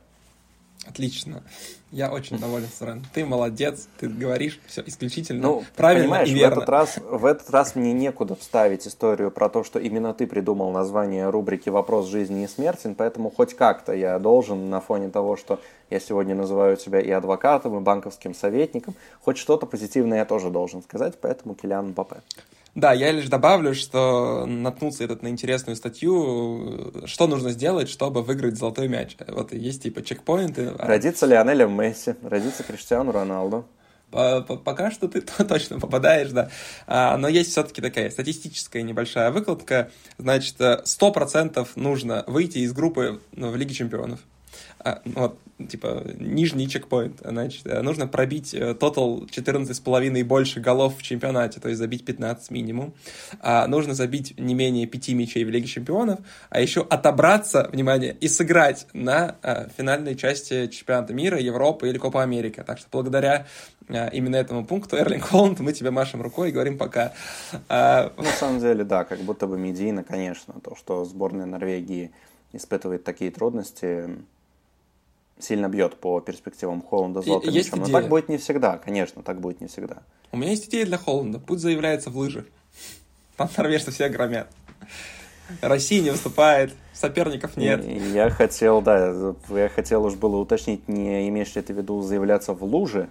Отлично. 0.88 1.44
Я 1.92 2.12
очень 2.12 2.38
доволен, 2.38 2.68
Сарен. 2.68 3.06
Ты 3.14 3.26
молодец, 3.26 3.88
ты 4.00 4.08
говоришь 4.08 4.60
все 4.68 4.84
исключительно 4.86 5.42
ну, 5.42 5.64
правильно 5.76 6.24
и 6.24 6.34
верно. 6.34 6.56
В 6.56 6.58
этот, 6.58 6.70
раз, 6.70 6.98
в 6.98 7.26
этот 7.26 7.50
раз 7.50 7.76
мне 7.76 7.94
некуда 7.94 8.36
вставить 8.36 8.88
историю 8.88 9.32
про 9.32 9.50
то, 9.50 9.64
что 9.64 9.80
именно 9.80 10.14
ты 10.14 10.28
придумал 10.28 10.72
название 10.72 11.30
рубрики 11.30 11.70
«Вопрос 11.70 12.08
жизни 12.08 12.44
и 12.44 12.48
смерти», 12.48 12.94
поэтому 12.98 13.30
хоть 13.30 13.54
как-то 13.54 13.94
я 13.94 14.20
должен 14.20 14.70
на 14.70 14.82
фоне 14.82 15.10
того, 15.10 15.38
что 15.38 15.60
я 15.90 16.00
сегодня 16.00 16.36
называю 16.36 16.76
тебя 16.78 17.00
и 17.00 17.10
адвокатом, 17.12 17.78
и 17.78 17.82
банковским 17.82 18.36
советником, 18.36 18.96
хоть 19.22 19.38
что-то 19.38 19.66
позитивное 19.66 20.20
я 20.20 20.26
тоже 20.26 20.50
должен 20.50 20.84
сказать, 20.84 21.16
поэтому 21.22 21.56
Килиан 21.56 21.90
Мбаппе. 21.90 22.22
Да, 22.76 22.92
я 22.92 23.12
лишь 23.12 23.30
добавлю, 23.30 23.74
что 23.74 24.46
наткнулся 24.46 25.06
этот 25.06 25.24
на 25.24 25.30
интересную 25.30 25.78
статью, 25.78 26.92
что 27.06 27.26
нужно 27.26 27.52
сделать, 27.52 27.88
чтобы 27.88 28.22
выиграть 28.22 28.58
золотой 28.58 28.90
мяч. 28.90 29.16
Вот 29.30 29.54
есть 29.54 29.84
типа 29.84 30.04
чекпоинты. 30.04 30.74
Родится 30.78 31.26
Лионель 31.26 31.66
Месси, 31.66 32.16
родится 32.22 32.64
Криштиану 32.64 33.14
Роналду. 33.14 33.66
Пока 34.12 34.92
что 34.92 35.08
ты 35.08 35.22
точно 35.48 35.80
попадаешь, 35.80 36.32
да. 36.32 36.50
А, 36.86 37.18
но 37.18 37.30
есть 37.30 37.52
все-таки 37.52 37.82
такая 37.82 38.10
статистическая 38.10 38.82
небольшая 38.82 39.32
выкладка. 39.32 39.90
Значит, 40.18 40.60
100% 40.60 41.68
нужно 41.76 42.26
выйти 42.28 42.60
из 42.60 42.74
группы 42.74 43.22
ну, 43.32 43.52
в 43.52 43.56
Лиге 43.56 43.74
Чемпионов. 43.74 44.20
А, 44.86 45.02
вот, 45.06 45.40
типа, 45.68 46.04
нижний 46.20 46.70
чекпоинт. 46.70 47.22
Значит, 47.24 47.66
э, 47.66 47.82
нужно 47.82 48.08
пробить 48.08 48.56
тотал 48.80 49.26
14,5 49.26 50.20
и 50.20 50.24
больше 50.24 50.60
голов 50.60 50.98
в 50.98 51.02
чемпионате, 51.02 51.60
то 51.60 51.70
есть 51.70 51.80
забить 51.80 52.06
15 52.06 52.52
минимум. 52.52 52.94
А, 53.40 53.66
нужно 53.66 53.96
забить 53.96 54.38
не 54.38 54.54
менее 54.54 54.86
5 54.86 55.10
мячей 55.10 55.44
в 55.44 55.50
Лиге 55.50 55.66
чемпионов, 55.66 56.20
а 56.52 56.62
еще 56.62 56.86
отобраться, 56.88 57.68
внимание, 57.72 58.16
и 58.22 58.28
сыграть 58.28 58.86
на 58.94 59.38
а, 59.42 59.68
финальной 59.76 60.16
части 60.16 60.68
чемпионата 60.68 61.16
мира, 61.16 61.40
Европы 61.40 61.90
или 61.90 61.98
Копа 61.98 62.22
Америка. 62.22 62.64
Так 62.64 62.78
что 62.78 62.88
благодаря 62.92 63.48
а, 63.90 64.08
именно 64.10 64.36
этому 64.36 64.66
пункту, 64.66 64.98
Эрлинг 64.98 65.24
Холланд, 65.24 65.60
мы 65.62 65.74
тебе 65.74 65.90
машем 65.90 66.22
рукой 66.22 66.50
и 66.50 66.52
говорим 66.52 66.78
пока. 66.78 67.14
А... 67.70 68.14
На 68.18 68.32
самом 68.32 68.60
деле, 68.60 68.84
да, 68.84 69.04
как 69.04 69.20
будто 69.22 69.48
бы 69.48 69.58
медийно, 69.58 70.04
конечно, 70.04 70.54
то, 70.64 70.76
что 70.76 71.06
сборная 71.06 71.48
Норвегии 71.48 72.12
испытывает 72.54 73.04
такие 73.04 73.32
трудности, 73.32 74.10
сильно 75.40 75.68
бьет 75.68 75.96
по 76.00 76.20
перспективам 76.22 76.82
Холланда 76.82 77.22
с 77.22 77.26
золотым 77.26 77.54
мячом. 77.54 77.80
Но 77.80 77.88
так 77.88 78.08
будет 78.08 78.30
не 78.30 78.38
всегда, 78.38 78.78
конечно, 78.78 79.24
так 79.24 79.40
будет 79.40 79.62
не 79.62 79.68
всегда. 79.68 80.04
У 80.32 80.38
меня 80.38 80.52
есть 80.52 80.68
идея 80.68 80.86
для 80.86 80.98
Холланда. 80.98 81.40
Путь 81.40 81.60
заявляется 81.60 82.10
в 82.10 82.18
лыжи. 82.18 82.46
Там 83.38 83.50
норвежцы 83.58 83.92
все 83.92 84.10
громят. 84.10 84.48
Россия 85.62 86.02
не 86.02 86.10
выступает, 86.10 86.74
соперников 86.94 87.56
нет. 87.56 87.86
Я 87.86 88.30
хотел, 88.30 88.82
да, 88.82 89.34
я 89.50 89.70
хотел 89.70 90.06
уж 90.06 90.16
было 90.16 90.38
уточнить, 90.38 90.88
не 90.88 91.30
имеешь 91.30 91.54
ли 91.56 91.62
ты 91.62 91.74
в 91.74 91.78
виду 91.78 92.02
заявляться 92.02 92.54
в 92.54 92.64
лужи, 92.64 93.10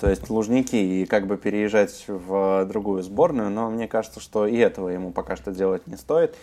то 0.00 0.08
есть 0.08 0.30
лужники 0.30 0.76
и 0.76 1.06
как 1.06 1.26
бы 1.26 1.36
переезжать 1.36 2.04
в 2.06 2.66
другую 2.66 3.02
сборную, 3.02 3.50
но 3.50 3.68
мне 3.68 3.88
кажется, 3.88 4.20
что 4.20 4.46
и 4.46 4.56
этого 4.58 4.90
ему 4.90 5.10
пока 5.10 5.34
что 5.34 5.50
делать 5.50 5.86
не 5.88 5.96
стоит. 5.96 6.36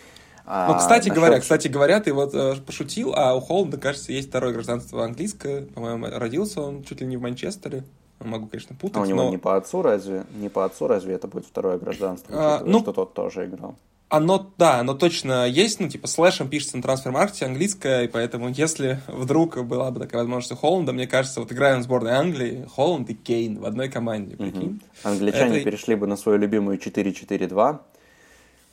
Ну, 0.50 0.76
кстати 0.78 1.10
а, 1.10 1.14
говоря, 1.14 1.34
насчет... 1.34 1.44
кстати 1.44 1.68
говоря, 1.68 2.00
ты 2.00 2.12
вот 2.12 2.34
э, 2.34 2.56
пошутил, 2.66 3.14
а 3.16 3.36
у 3.36 3.40
Холланда, 3.40 3.78
кажется, 3.78 4.12
есть 4.12 4.30
второе 4.30 4.52
гражданство 4.52 5.06
английское. 5.06 5.62
По-моему, 5.62 6.08
родился 6.10 6.62
он 6.62 6.84
чуть 6.84 7.02
ли 7.02 7.08
не 7.08 7.18
в 7.18 7.22
Манчестере. 7.22 7.84
Могу, 8.20 8.48
конечно, 8.48 8.76
путать, 8.76 8.98
а 8.98 9.02
у 9.02 9.06
него 9.06 9.24
но... 9.24 9.30
не 9.30 9.38
по 9.38 9.56
отцу 9.56 9.84
разве? 9.84 10.26
Не 10.36 10.50
по 10.50 10.66
отцу 10.66 10.88
разве 10.88 11.14
это 11.14 11.28
будет 11.28 11.46
второе 11.46 11.78
гражданство, 11.78 12.36
а, 12.36 12.64
ну, 12.66 12.80
что 12.80 12.94
тот 12.94 13.14
тоже 13.14 13.46
играл? 13.46 13.76
Оно, 14.10 14.52
да, 14.58 14.80
оно 14.80 14.96
точно 14.96 15.48
есть, 15.48 15.80
ну, 15.80 15.88
типа, 15.88 16.08
слэшем 16.08 16.50
пишется 16.50 16.76
на 16.78 16.82
трансфер-маркете 16.82 17.46
английское, 17.46 18.06
и 18.06 18.08
поэтому, 18.08 18.50
если 18.50 19.00
вдруг 19.08 19.64
была 19.64 19.92
бы 19.92 20.00
такая 20.00 20.22
возможность 20.22 20.52
у 20.52 20.56
Холланда, 20.56 20.94
мне 20.94 21.06
кажется, 21.06 21.42
вот 21.42 21.52
играем 21.52 21.82
в 21.82 21.84
сборной 21.84 22.14
Англии, 22.14 22.68
Холланд 22.76 23.08
и 23.12 23.14
Кейн 23.14 23.60
в 23.60 23.66
одной 23.66 23.88
команде, 23.88 24.36
прикинь. 24.36 24.82
Угу. 25.04 25.10
Англичане 25.12 25.58
это... 25.58 25.66
перешли 25.66 25.94
бы 25.94 26.08
на 26.08 26.18
свою 26.18 26.40
любимую 26.40 26.80
4-4-2, 26.80 27.80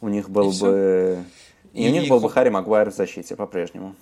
у 0.01 0.09
них 0.09 0.31
был 0.31 0.53
бы... 0.53 0.53
Все? 0.53 1.46
И, 1.77 1.85
и 1.85 1.91
у 1.91 1.93
них 1.93 2.09
был 2.09 2.20
бы 2.20 2.31
Харри 2.31 2.49
Магуайр 2.49 2.91
в 2.91 2.95
защите 2.95 3.37
по-прежнему. 3.37 3.95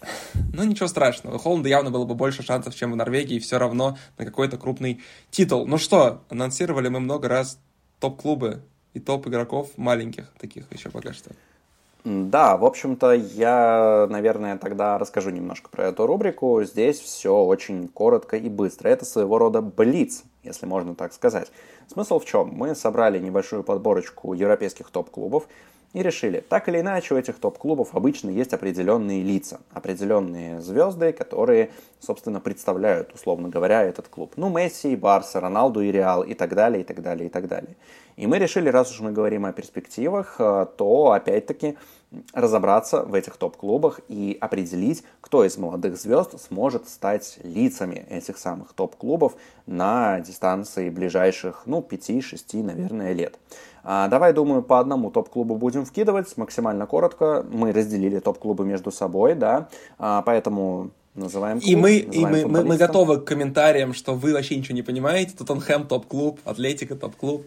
Ну, 0.53 0.62
ничего 0.62 0.87
страшного. 0.87 1.35
У 1.35 1.39
Холланда 1.39 1.68
явно 1.68 1.91
было 1.91 2.05
бы 2.05 2.14
больше 2.14 2.45
шансов, 2.45 2.72
чем 2.77 2.93
в 2.93 2.97
Норвегии, 2.97 3.41
все 3.41 3.59
равно 3.59 3.99
на 4.16 4.25
какой-то 4.25 4.59
крупный 4.59 5.03
титул. 5.33 5.66
Ну 5.66 5.77
что, 5.77 6.22
анонсировали 6.29 6.89
мы 6.89 7.01
много 7.01 7.27
раз 7.29 7.59
топ-клубы 7.99 8.62
и 8.93 9.01
топ-игроков 9.01 9.70
маленьких 9.77 10.31
таких 10.39 10.72
еще 10.72 10.89
пока 10.89 11.12
что. 11.12 11.33
Да, 12.05 12.57
в 12.57 12.64
общем-то, 12.64 13.12
я, 13.12 14.07
наверное, 14.09 14.57
тогда 14.57 14.97
расскажу 14.97 15.31
немножко 15.31 15.68
про 15.68 15.87
эту 15.87 16.07
рубрику. 16.07 16.62
Здесь 16.62 17.01
все 17.01 17.35
очень 17.35 17.89
коротко 17.89 18.37
и 18.37 18.49
быстро. 18.49 18.89
Это 18.89 19.05
своего 19.05 19.39
рода 19.39 19.62
блиц. 19.62 20.22
если 20.45 20.66
можно 20.66 20.95
так 20.95 21.12
сказать. 21.12 21.51
Смысл 21.89 22.20
в 22.20 22.25
чем? 22.25 22.51
Мы 22.53 22.77
собрали 22.77 23.18
небольшую 23.18 23.64
подборочку 23.64 24.33
европейских 24.33 24.91
топ-клубов, 24.91 25.49
и 25.95 26.03
решили, 26.03 26.41
так 26.41 26.69
или 26.69 26.81
иначе 26.81 27.15
у 27.15 27.17
этих 27.17 27.39
топ-клубов 27.39 27.95
обычно 27.95 28.29
есть 28.29 28.53
определенные 28.53 29.23
лица, 29.23 29.61
определенные 29.73 30.61
звезды, 30.61 31.13
которые, 31.13 31.71
собственно, 32.01 32.41
представляют, 32.41 33.15
условно 33.15 33.49
говоря, 33.49 33.83
этот 33.83 34.09
клуб. 34.09 34.33
Ну, 34.37 34.51
Месси, 34.51 34.97
Барса, 34.97 35.41
Роналду 35.41 35.81
и 35.81 35.93
Реал 35.93 36.23
и 36.23 36.35
так 36.35 36.55
далее, 36.55 36.83
и 36.83 36.85
так 36.85 37.01
далее, 37.01 37.27
и 37.27 37.31
так 37.31 37.47
далее. 37.47 37.77
И 38.17 38.27
мы 38.27 38.39
решили, 38.39 38.69
раз 38.69 38.91
уж 38.91 39.01
мы 39.01 39.12
говорим 39.12 39.45
о 39.45 39.53
перспективах, 39.53 40.37
э, 40.39 40.67
то 40.77 41.12
опять-таки 41.12 41.77
разобраться 42.33 43.03
в 43.03 43.15
этих 43.15 43.37
топ-клубах 43.37 44.01
и 44.09 44.37
определить, 44.41 45.03
кто 45.21 45.45
из 45.45 45.57
молодых 45.59 45.97
звезд 45.97 46.41
сможет 46.41 46.89
стать 46.89 47.39
лицами 47.43 48.07
этих 48.09 48.39
самых 48.39 48.73
топ-клубов 48.73 49.35
на 49.67 50.21
дистанции 50.21 50.91
ближайших, 50.91 51.62
ну, 51.67 51.81
5-6, 51.81 52.62
наверное, 52.62 53.12
лет. 53.12 53.39
А, 53.83 54.09
давай, 54.09 54.33
думаю, 54.33 54.62
по 54.62 54.79
одному 54.79 55.11
топ-клубу 55.11 55.57
будем 55.57 55.85
вкидывать, 55.85 56.37
максимально 56.37 56.87
коротко. 56.87 57.45
Мы 57.51 57.73
разделили 57.73 58.19
топ-клубы 58.19 58.65
между 58.65 58.91
собой, 58.91 59.35
да, 59.35 59.69
а, 59.99 60.23
поэтому 60.23 60.91
Называем 61.15 61.61
клуб, 61.61 61.71
и 61.71 61.77
мы, 61.77 61.97
и 61.99 62.27
мы, 62.27 62.45
мы, 62.45 62.65
мы 62.65 62.77
готовы 62.77 63.21
к 63.21 63.25
комментариям, 63.25 63.95
что 63.95 64.15
вы 64.15 64.33
вообще 64.33 64.57
ничего 64.57 64.75
не 64.75 64.83
понимаете. 64.83 65.37
Тоттенхэм 65.37 65.87
топ-клуб, 65.87 66.41
Атлетика 66.45 66.97
топ-клуб. 66.97 67.47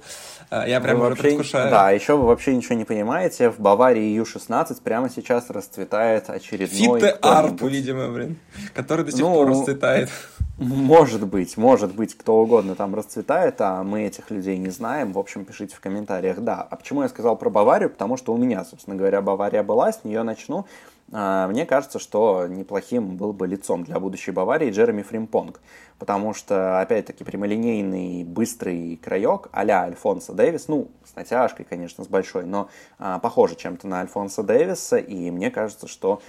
А, 0.49 0.65
я 0.65 0.79
прям 0.79 1.01
уже 1.01 1.17
предвкушаю. 1.17 1.69
Да, 1.69 1.91
еще 1.91 2.15
вы 2.15 2.27
вообще 2.27 2.55
ничего 2.55 2.75
не 2.75 2.85
понимаете. 2.85 3.49
В 3.49 3.59
Баварии 3.59 4.13
Ю-16 4.13 4.81
прямо 4.81 5.09
сейчас 5.09 5.49
расцветает 5.49 6.29
очередной... 6.29 7.01
Фитте 7.01 7.17
Арп, 7.21 7.61
видимо, 7.63 8.07
блин, 8.09 8.39
который 8.73 9.03
до 9.03 9.11
сих 9.11 9.19
ну, 9.19 9.33
пор 9.33 9.49
расцветает. 9.49 10.09
Может 10.57 11.27
быть, 11.27 11.57
может 11.57 11.93
быть, 11.93 12.17
кто 12.17 12.41
угодно 12.41 12.73
там 12.75 12.95
расцветает, 12.95 13.59
а 13.59 13.83
мы 13.83 14.03
этих 14.03 14.31
людей 14.31 14.57
не 14.57 14.69
знаем. 14.69 15.11
В 15.11 15.19
общем, 15.19 15.43
пишите 15.43 15.75
в 15.75 15.81
комментариях. 15.81 16.39
Да, 16.39 16.65
а 16.69 16.77
почему 16.77 17.03
я 17.03 17.09
сказал 17.09 17.35
про 17.35 17.49
Баварию? 17.49 17.89
Потому 17.89 18.15
что 18.15 18.33
у 18.33 18.37
меня, 18.37 18.63
собственно 18.63 18.95
говоря, 18.95 19.21
Бавария 19.21 19.61
была, 19.61 19.91
с 19.91 20.05
нее 20.05 20.23
начну. 20.23 20.65
А, 21.11 21.47
мне 21.47 21.65
кажется, 21.65 21.99
что 21.99 22.47
неплохим 22.47 23.15
был 23.15 23.33
бы 23.33 23.47
лицом 23.47 23.83
для 23.83 23.99
будущей 23.99 24.31
Баварии 24.31 24.71
Джереми 24.71 25.03
Фримпонг, 25.03 25.61
потому 25.99 26.33
что, 26.33 26.81
опять-таки, 26.81 27.23
прямолинейный, 27.23 28.23
быстрый 28.23 28.97
краек 28.97 29.47
а-ля 29.51 29.83
Альфонсо 29.83 30.33
Дэвис, 30.33 30.67
ну, 30.67 30.89
с 31.05 31.15
натяжкой, 31.15 31.65
конечно, 31.65 32.03
с 32.03 32.07
большой, 32.07 32.45
но 32.45 32.69
а, 32.99 33.19
похоже 33.19 33.55
чем-то 33.55 33.87
на 33.87 34.01
Альфонсо 34.01 34.43
Дэвиса, 34.43 34.97
и 34.97 35.31
мне 35.31 35.51
кажется, 35.51 35.87
что 35.87 36.21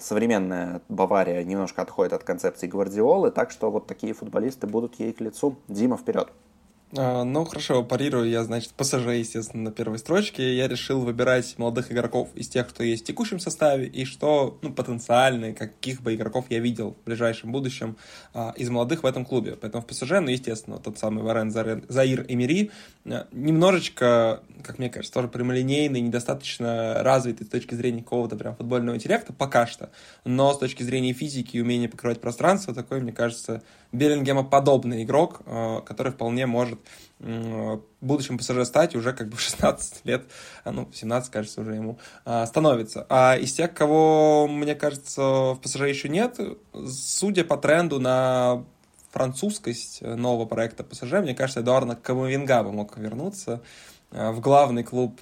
современная 0.00 0.80
Бавария 0.88 1.44
немножко 1.44 1.82
отходит 1.82 2.14
от 2.14 2.24
концепции 2.24 2.66
Гвардиолы, 2.66 3.30
так 3.30 3.50
что 3.50 3.70
вот 3.70 3.86
такие 3.86 4.14
футболисты 4.14 4.66
будут 4.66 4.98
ей 4.98 5.12
к 5.12 5.20
лицу. 5.20 5.56
Дима, 5.68 5.98
вперед! 5.98 6.28
А, 6.98 7.24
ну, 7.24 7.44
хорошо, 7.44 7.82
парирую 7.82 8.28
я, 8.28 8.42
значит, 8.44 8.72
ПСЖ, 8.72 9.06
естественно, 9.08 9.64
на 9.64 9.70
первой 9.70 9.98
строчке. 9.98 10.56
Я 10.56 10.68
решил 10.68 11.00
выбирать 11.00 11.58
молодых 11.58 11.92
игроков 11.92 12.28
из 12.34 12.48
тех, 12.48 12.68
кто 12.68 12.82
есть 12.82 13.02
в 13.02 13.06
текущем 13.06 13.38
составе, 13.38 13.86
и 13.86 14.04
что, 14.04 14.58
ну, 14.62 14.72
потенциально, 14.72 15.52
каких 15.52 16.00
бы 16.00 16.14
игроков 16.14 16.46
я 16.48 16.58
видел 16.58 16.96
в 17.00 17.04
ближайшем 17.04 17.52
будущем 17.52 17.96
а, 18.32 18.54
из 18.56 18.70
молодых 18.70 19.02
в 19.02 19.06
этом 19.06 19.24
клубе. 19.24 19.56
Поэтому 19.60 19.82
в 19.82 19.86
ПСЖ, 19.86 20.12
ну, 20.20 20.28
естественно, 20.28 20.78
тот 20.78 20.98
самый 20.98 21.22
Варен 21.22 21.50
Заир 21.50 22.24
Эмири, 22.28 22.70
а, 23.04 23.26
немножечко, 23.32 24.42
как 24.62 24.78
мне 24.78 24.88
кажется, 24.88 25.12
тоже 25.12 25.28
прямолинейный, 25.28 26.00
недостаточно 26.00 27.02
развитый 27.02 27.46
с 27.46 27.50
точки 27.50 27.74
зрения 27.74 28.02
какого-то 28.02 28.36
прям 28.36 28.56
футбольного 28.56 28.96
интеллекта, 28.96 29.32
пока 29.32 29.66
что. 29.66 29.90
Но 30.24 30.52
с 30.54 30.58
точки 30.58 30.82
зрения 30.82 31.12
физики 31.12 31.56
и 31.56 31.60
умения 31.60 31.88
покрывать 31.88 32.20
пространство, 32.20 32.74
такой, 32.74 33.00
мне 33.00 33.12
кажется, 33.12 33.62
Беллингема 33.92 34.44
подобный 34.44 35.02
игрок, 35.04 35.42
а, 35.46 35.80
который 35.80 36.12
вполне 36.12 36.46
может 36.46 36.80
в 37.18 37.80
будущем 38.00 38.38
ПСЖ 38.38 38.64
стать 38.64 38.94
уже 38.94 39.12
как 39.12 39.28
бы 39.28 39.36
в 39.36 39.40
16 39.40 40.04
лет, 40.04 40.26
а, 40.64 40.72
ну, 40.72 40.88
17, 40.92 41.30
кажется, 41.30 41.62
уже 41.62 41.74
ему 41.74 41.98
а, 42.24 42.44
становится. 42.46 43.06
А 43.08 43.36
из 43.36 43.54
тех, 43.54 43.72
кого, 43.72 44.46
мне 44.46 44.74
кажется, 44.74 45.22
в 45.22 45.60
ПСЖ 45.62 45.82
еще 45.82 46.08
нет, 46.08 46.38
судя 46.86 47.44
по 47.44 47.56
тренду 47.56 48.00
на 48.00 48.64
французскость 49.12 50.02
нового 50.02 50.44
проекта 50.44 50.84
ПСЖ, 50.84 51.12
мне 51.22 51.34
кажется, 51.34 51.60
Эдуардо 51.60 51.96
Камавинга 51.96 52.62
бы 52.62 52.72
мог 52.72 52.98
вернуться 52.98 53.62
в 54.16 54.40
главный 54.40 54.82
клуб 54.82 55.20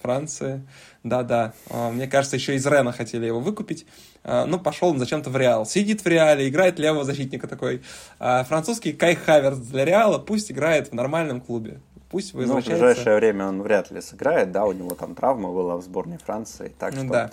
Франции. 0.00 0.66
Да-да. 1.04 1.52
Мне 1.70 2.06
кажется, 2.08 2.36
еще 2.36 2.54
из 2.56 2.66
Рена 2.66 2.92
хотели 2.92 3.26
его 3.26 3.40
выкупить. 3.40 3.86
Ну, 4.24 4.58
пошел 4.58 4.88
он 4.88 4.98
зачем-то 4.98 5.30
в 5.30 5.36
Реал. 5.36 5.64
Сидит 5.64 6.04
в 6.04 6.06
Реале, 6.06 6.48
играет 6.48 6.78
левого 6.78 7.04
защитника 7.04 7.46
такой. 7.46 7.82
А 8.18 8.44
французский 8.44 8.92
Кай 8.92 9.14
Хаверц 9.14 9.58
для 9.58 9.84
Реала 9.84 10.18
пусть 10.18 10.50
играет 10.50 10.88
в 10.88 10.92
нормальном 10.94 11.40
клубе. 11.40 11.80
Пусть 12.10 12.34
возвращается. 12.34 12.70
Ну, 12.70 12.76
в 12.76 12.80
ближайшее 12.80 13.16
время 13.16 13.46
он 13.46 13.62
вряд 13.62 13.90
ли 13.90 14.02
сыграет, 14.02 14.52
да, 14.52 14.66
у 14.66 14.72
него 14.72 14.90
там 14.90 15.14
травма 15.14 15.50
была 15.50 15.78
в 15.78 15.82
сборной 15.82 16.18
Франции, 16.18 16.70
так 16.78 16.92
что 16.92 17.04
да. 17.04 17.30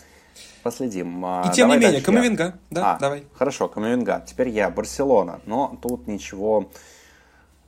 последим. 0.64 1.26
А, 1.26 1.44
И 1.46 1.54
тем 1.54 1.68
давай 1.68 1.80
не 1.80 1.86
менее, 1.86 2.02
Камавинга, 2.02 2.54
да, 2.70 2.96
а, 2.96 2.98
давай. 2.98 3.26
Хорошо, 3.34 3.68
Камавинга. 3.68 4.24
Теперь 4.26 4.48
я, 4.48 4.70
Барселона, 4.70 5.42
но 5.46 5.78
тут 5.82 6.08
ничего 6.08 6.70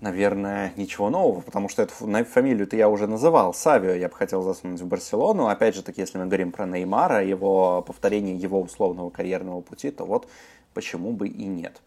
наверное, 0.01 0.73
ничего 0.75 1.09
нового, 1.09 1.41
потому 1.41 1.69
что 1.69 1.83
эту 1.83 1.93
фамилию-то 1.93 2.75
я 2.75 2.89
уже 2.89 3.07
называл. 3.07 3.53
Савио 3.53 3.93
я 3.93 4.09
бы 4.09 4.15
хотел 4.15 4.41
засунуть 4.41 4.81
в 4.81 4.87
Барселону. 4.87 5.47
Опять 5.47 5.75
же 5.75 5.83
таки, 5.83 6.01
если 6.01 6.17
мы 6.17 6.25
говорим 6.25 6.51
про 6.51 6.65
Неймара, 6.65 7.23
его 7.23 7.81
повторение 7.83 8.35
его 8.35 8.59
условного 8.59 9.09
карьерного 9.11 9.61
пути, 9.61 9.91
то 9.91 10.03
вот 10.03 10.27
почему 10.73 11.11
бы 11.13 11.27
и 11.27 11.45
нет. 11.45 11.81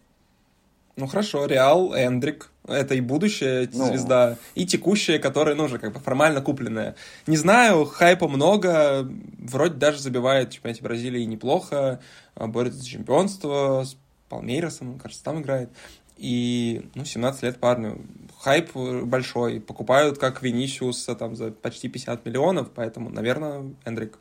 Ну 0.97 1.09
хорошо, 1.09 1.47
Реал, 1.47 1.93
Эндрик, 1.93 2.51
это 2.69 2.95
и 2.95 3.01
будущая 3.01 3.69
ну. 3.73 3.87
звезда, 3.87 4.37
и 4.55 4.65
текущая, 4.65 5.19
которая, 5.19 5.57
ну, 5.57 5.65
уже 5.65 5.81
как 5.81 5.93
бы 5.93 5.99
формально 5.99 6.41
купленная. 6.41 6.95
Не 7.27 7.37
знаю, 7.37 7.85
хайпа 7.85 8.29
много, 8.29 9.09
вроде 9.41 9.75
даже 9.75 9.99
забивает 9.99 10.51
в 10.51 10.53
чемпионате 10.53 10.85
Бразилии 10.85 11.25
неплохо, 11.25 12.01
борется 12.37 12.79
за 12.79 12.87
чемпионство, 12.87 13.83
с 13.85 13.97
Палмейросом, 14.29 15.01
кажется, 15.01 15.25
там 15.25 15.43
играет. 15.43 15.71
И, 16.17 16.89
ну, 16.95 17.05
17 17.05 17.43
лет 17.43 17.59
парню. 17.59 18.01
Хайп 18.41 18.75
большой. 18.75 19.61
Покупают 19.61 20.19
как 20.19 20.43
Винисиуса 20.43 21.15
там 21.15 21.35
за 21.35 21.51
почти 21.51 21.89
50 21.89 22.25
миллионов, 22.27 22.71
поэтому, 22.75 23.11
наверное, 23.11 23.75
Эндрик. 23.85 24.19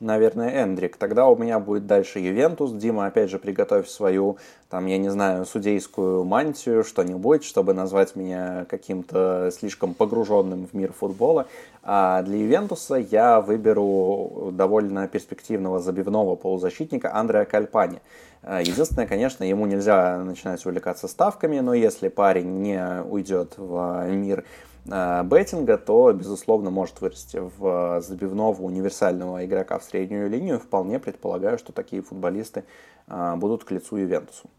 Наверное, 0.00 0.62
Эндрик. 0.64 0.96
Тогда 0.96 1.28
у 1.28 1.36
меня 1.36 1.60
будет 1.60 1.86
дальше 1.86 2.18
Ювентус. 2.18 2.72
Дима, 2.72 3.06
опять 3.06 3.30
же, 3.30 3.38
приготовь 3.38 3.88
свою, 3.88 4.36
там, 4.68 4.86
я 4.86 4.98
не 4.98 5.10
знаю, 5.10 5.44
судейскую 5.46 6.24
мантию, 6.24 6.82
что-нибудь, 6.82 7.44
чтобы 7.44 7.72
назвать 7.72 8.16
меня 8.16 8.66
каким-то 8.68 9.50
слишком 9.56 9.94
погруженным 9.94 10.66
в 10.66 10.74
мир 10.74 10.92
футбола. 10.92 11.46
А 11.84 12.22
для 12.22 12.38
Ювентуса 12.38 12.96
я 12.96 13.40
выберу 13.40 14.50
довольно 14.52 15.06
перспективного 15.06 15.78
забивного 15.78 16.34
полузащитника 16.36 17.14
Андреа 17.14 17.44
Кальпани. 17.44 18.00
Э, 18.42 18.60
единственное, 18.60 19.06
конечно, 19.06 19.44
ему 19.44 19.66
нельзя 19.66 20.18
начинать 20.18 20.64
увлекаться 20.66 21.06
ставками, 21.06 21.60
но 21.60 21.74
если 21.74 22.08
парень 22.08 22.62
не 22.62 23.02
уйдет 23.08 23.54
в 23.56 24.08
мир 24.10 24.44
беттинга, 24.84 25.78
то, 25.78 26.12
безусловно, 26.12 26.70
может 26.70 27.00
вырасти 27.00 27.40
в 27.58 28.00
забивного 28.00 28.62
универсального 28.62 29.44
игрока 29.44 29.78
в 29.78 29.84
среднюю 29.84 30.28
линию. 30.28 30.58
Вполне 30.58 30.98
предполагаю, 30.98 31.58
что 31.58 31.72
такие 31.72 32.02
футболисты 32.02 32.64
э, 33.06 33.34
будут 33.36 33.64
к 33.64 33.70
лицу 33.70 33.96
Ювентусу. 33.96 34.50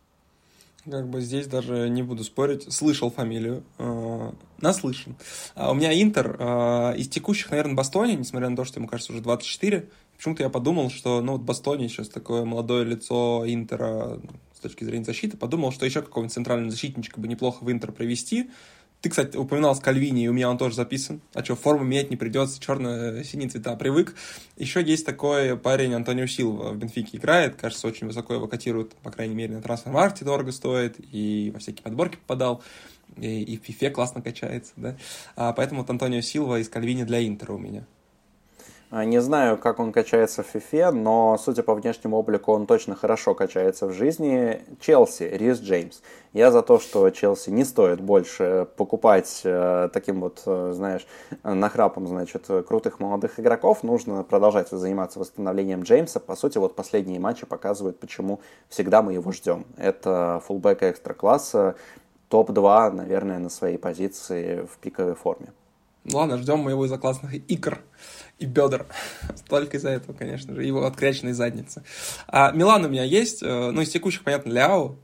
Как 0.90 1.08
бы 1.08 1.22
здесь 1.22 1.48
даже 1.48 1.88
не 1.90 2.04
буду 2.04 2.24
спорить. 2.24 2.72
Слышал 2.74 3.10
фамилию. 3.10 3.64
Э, 3.78 4.32
наслышан. 4.60 5.16
А 5.56 5.72
у 5.72 5.74
меня 5.74 5.94
Интер 6.02 6.36
э, 6.38 6.98
из 6.98 7.08
текущих, 7.08 7.52
наверное, 7.52 7.76
Бастони, 7.76 8.14
несмотря 8.14 8.50
на 8.50 8.58
то, 8.58 8.66
что 8.66 8.80
ему 8.80 8.88
кажется 8.88 9.14
уже 9.14 9.22
24. 9.22 9.90
Почему-то 10.18 10.44
я 10.44 10.50
подумал, 10.50 10.90
что 10.90 11.22
ну 11.22 11.34
вот 11.34 11.42
Бастони 11.42 11.88
сейчас 11.88 12.10
такое 12.10 12.44
молодое 12.44 12.84
лицо 12.84 13.44
Интера 13.46 14.20
с 14.54 14.60
точки 14.60 14.84
зрения 14.84 15.06
защиты. 15.06 15.38
Подумал, 15.38 15.72
что 15.72 15.86
еще 15.86 16.02
какого-нибудь 16.02 16.34
центрального 16.34 16.72
защитничка 16.72 17.20
бы 17.20 17.28
неплохо 17.30 17.64
в 17.64 17.72
Интер 17.72 17.92
провести. 17.94 18.50
Ты, 19.04 19.10
кстати, 19.10 19.36
упоминал 19.36 19.76
Скальвини, 19.76 20.24
и 20.24 20.28
у 20.30 20.34
меня 20.34 20.50
он 20.50 20.58
тоже 20.58 20.76
записан. 20.76 21.20
А 21.34 21.44
что, 21.44 21.58
форму 21.58 21.84
менять 21.84 22.10
не 22.10 22.16
придется, 22.16 22.58
черно-синие 22.62 23.50
цвета 23.50 23.76
привык. 23.76 24.16
Еще 24.56 24.82
есть 24.82 25.06
такой 25.06 25.58
парень 25.58 25.94
Антонио 25.94 26.26
Силва 26.26 26.72
в 26.72 26.78
Бенфике 26.78 27.18
играет, 27.18 27.56
кажется, 27.56 27.86
очень 27.86 28.08
высоко 28.08 28.34
его 28.34 28.48
котируют, 28.48 28.96
по 28.96 29.12
крайней 29.12 29.36
мере, 29.36 29.56
на 29.56 29.62
трансфер-маркете 29.62 30.24
дорого 30.24 30.54
стоит, 30.54 30.96
и 31.12 31.52
во 31.54 31.60
всякие 31.60 31.84
подборки 31.84 32.16
попадал, 32.16 32.64
и, 33.18 33.44
и 33.44 33.58
в 33.58 33.66
фифе 33.66 33.90
классно 33.90 34.22
качается, 34.22 34.72
да. 34.78 34.96
А, 35.36 35.52
поэтому 35.52 35.82
вот 35.82 35.90
Антонио 35.90 36.22
Силва 36.22 36.62
из 36.62 36.70
Кальвини 36.70 37.04
для 37.04 37.28
Интера 37.28 37.52
у 37.52 37.58
меня. 37.58 37.86
А, 38.96 39.06
не 39.06 39.20
знаю, 39.22 39.58
как 39.58 39.80
он 39.80 39.92
качается 39.92 40.44
в 40.44 40.54
FIFA, 40.54 40.92
но, 40.92 41.36
судя 41.44 41.64
по 41.64 41.74
внешнему 41.74 42.16
облику, 42.16 42.52
он 42.52 42.68
точно 42.68 42.96
хорошо 42.96 43.34
качается 43.34 43.88
в 43.88 43.92
жизни. 43.92 44.62
Челси, 44.80 45.24
Рис 45.24 45.60
Джеймс. 45.62 46.02
Я 46.32 46.52
за 46.52 46.62
то, 46.62 46.78
что 46.78 47.10
Челси 47.10 47.50
не 47.50 47.64
стоит 47.64 48.02
больше 48.02 48.68
покупать 48.78 49.42
э, 49.46 49.90
таким 49.92 50.22
вот, 50.22 50.44
э, 50.46 50.74
знаешь, 50.76 51.08
нахрапом, 51.42 52.08
значит, 52.08 52.46
крутых 52.68 53.00
молодых 53.00 53.40
игроков. 53.40 53.82
Нужно 53.82 54.24
продолжать 54.24 54.70
заниматься 54.70 55.18
восстановлением 55.18 55.82
Джеймса. 55.82 56.20
По 56.20 56.36
сути, 56.36 56.60
вот 56.60 56.76
последние 56.76 57.20
матчи 57.20 57.48
показывают, 57.48 58.00
почему 58.00 58.42
всегда 58.70 59.02
мы 59.02 59.14
его 59.14 59.32
ждем. 59.32 59.66
Это 59.76 60.40
фулбэк 60.46 60.84
экстра 60.84 61.16
класса, 61.16 61.74
топ-2, 62.30 62.92
наверное, 62.92 63.40
на 63.40 63.50
своей 63.50 63.80
позиции 63.80 64.68
в 64.72 64.78
пиковой 64.78 65.16
форме. 65.16 65.48
Ну 66.04 66.18
ладно, 66.18 66.38
ждем 66.38 66.60
моего 66.60 66.86
из-за 66.86 66.98
классных 66.98 67.34
икр 67.34 67.82
и 68.40 68.46
бедер. 68.46 68.86
Только 69.50 69.78
из-за 69.78 69.90
этого, 69.90 70.16
конечно 70.16 70.54
же, 70.54 70.64
его 70.64 70.86
откряченной 70.86 71.34
задницы. 71.34 71.84
А 72.28 72.52
Милан 72.52 72.86
у 72.86 72.90
меня 72.90 73.04
есть, 73.04 73.42
э, 73.42 73.72
ну, 73.72 73.82
из 73.82 73.90
текущих, 73.90 74.24
понятно, 74.24 74.52
Ляо, 74.52 74.98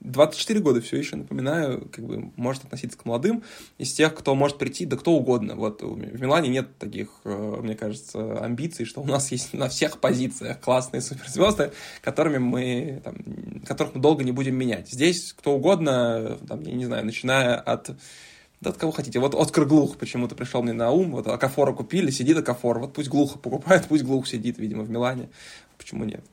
24 0.00 0.60
года 0.60 0.80
все 0.80 0.96
еще, 0.96 1.16
напоминаю, 1.16 1.88
как 1.92 2.04
бы 2.04 2.32
может 2.36 2.64
относиться 2.64 2.98
к 2.98 3.04
молодым, 3.04 3.44
из 3.78 3.92
тех, 3.92 4.14
кто 4.14 4.34
может 4.34 4.58
прийти, 4.58 4.84
да 4.84 4.96
кто 4.96 5.12
угодно. 5.12 5.54
Вот 5.54 5.82
в 5.82 6.20
Милане 6.20 6.48
нет 6.48 6.76
таких, 6.78 7.08
э, 7.24 7.56
мне 7.62 7.76
кажется, 7.76 8.44
амбиций, 8.44 8.84
что 8.84 9.00
у 9.00 9.06
нас 9.06 9.30
есть 9.30 9.52
на 9.52 9.68
всех 9.68 10.00
позициях 10.00 10.60
классные 10.60 11.00
суперзвезды, 11.02 11.72
которыми 12.02 12.38
мы, 12.38 13.00
там, 13.04 13.16
которых 13.64 13.94
мы 13.94 14.00
долго 14.00 14.24
не 14.24 14.32
будем 14.32 14.56
менять. 14.56 14.90
Здесь 14.90 15.32
кто 15.32 15.54
угодно, 15.54 16.38
там, 16.48 16.62
я 16.62 16.72
не 16.72 16.84
знаю, 16.84 17.04
начиная 17.04 17.56
от 17.56 17.90
да 18.62 18.70
от 18.70 18.76
кого 18.76 18.92
хотите. 18.92 19.18
Вот 19.18 19.34
Оскар 19.34 19.64
Глух 19.64 19.96
почему-то 19.96 20.36
пришел 20.36 20.62
мне 20.62 20.72
на 20.72 20.92
ум. 20.92 21.12
Вот 21.12 21.26
Акафора 21.26 21.72
купили, 21.72 22.10
сидит 22.10 22.38
Акафор. 22.38 22.78
Вот 22.78 22.92
пусть 22.92 23.08
Глуха 23.08 23.38
покупает, 23.38 23.86
пусть 23.88 24.04
Глух 24.04 24.28
сидит, 24.28 24.56
видимо, 24.58 24.84
в 24.84 24.90
Милане. 24.90 25.28
Почему 25.78 26.04
нет? 26.04 26.24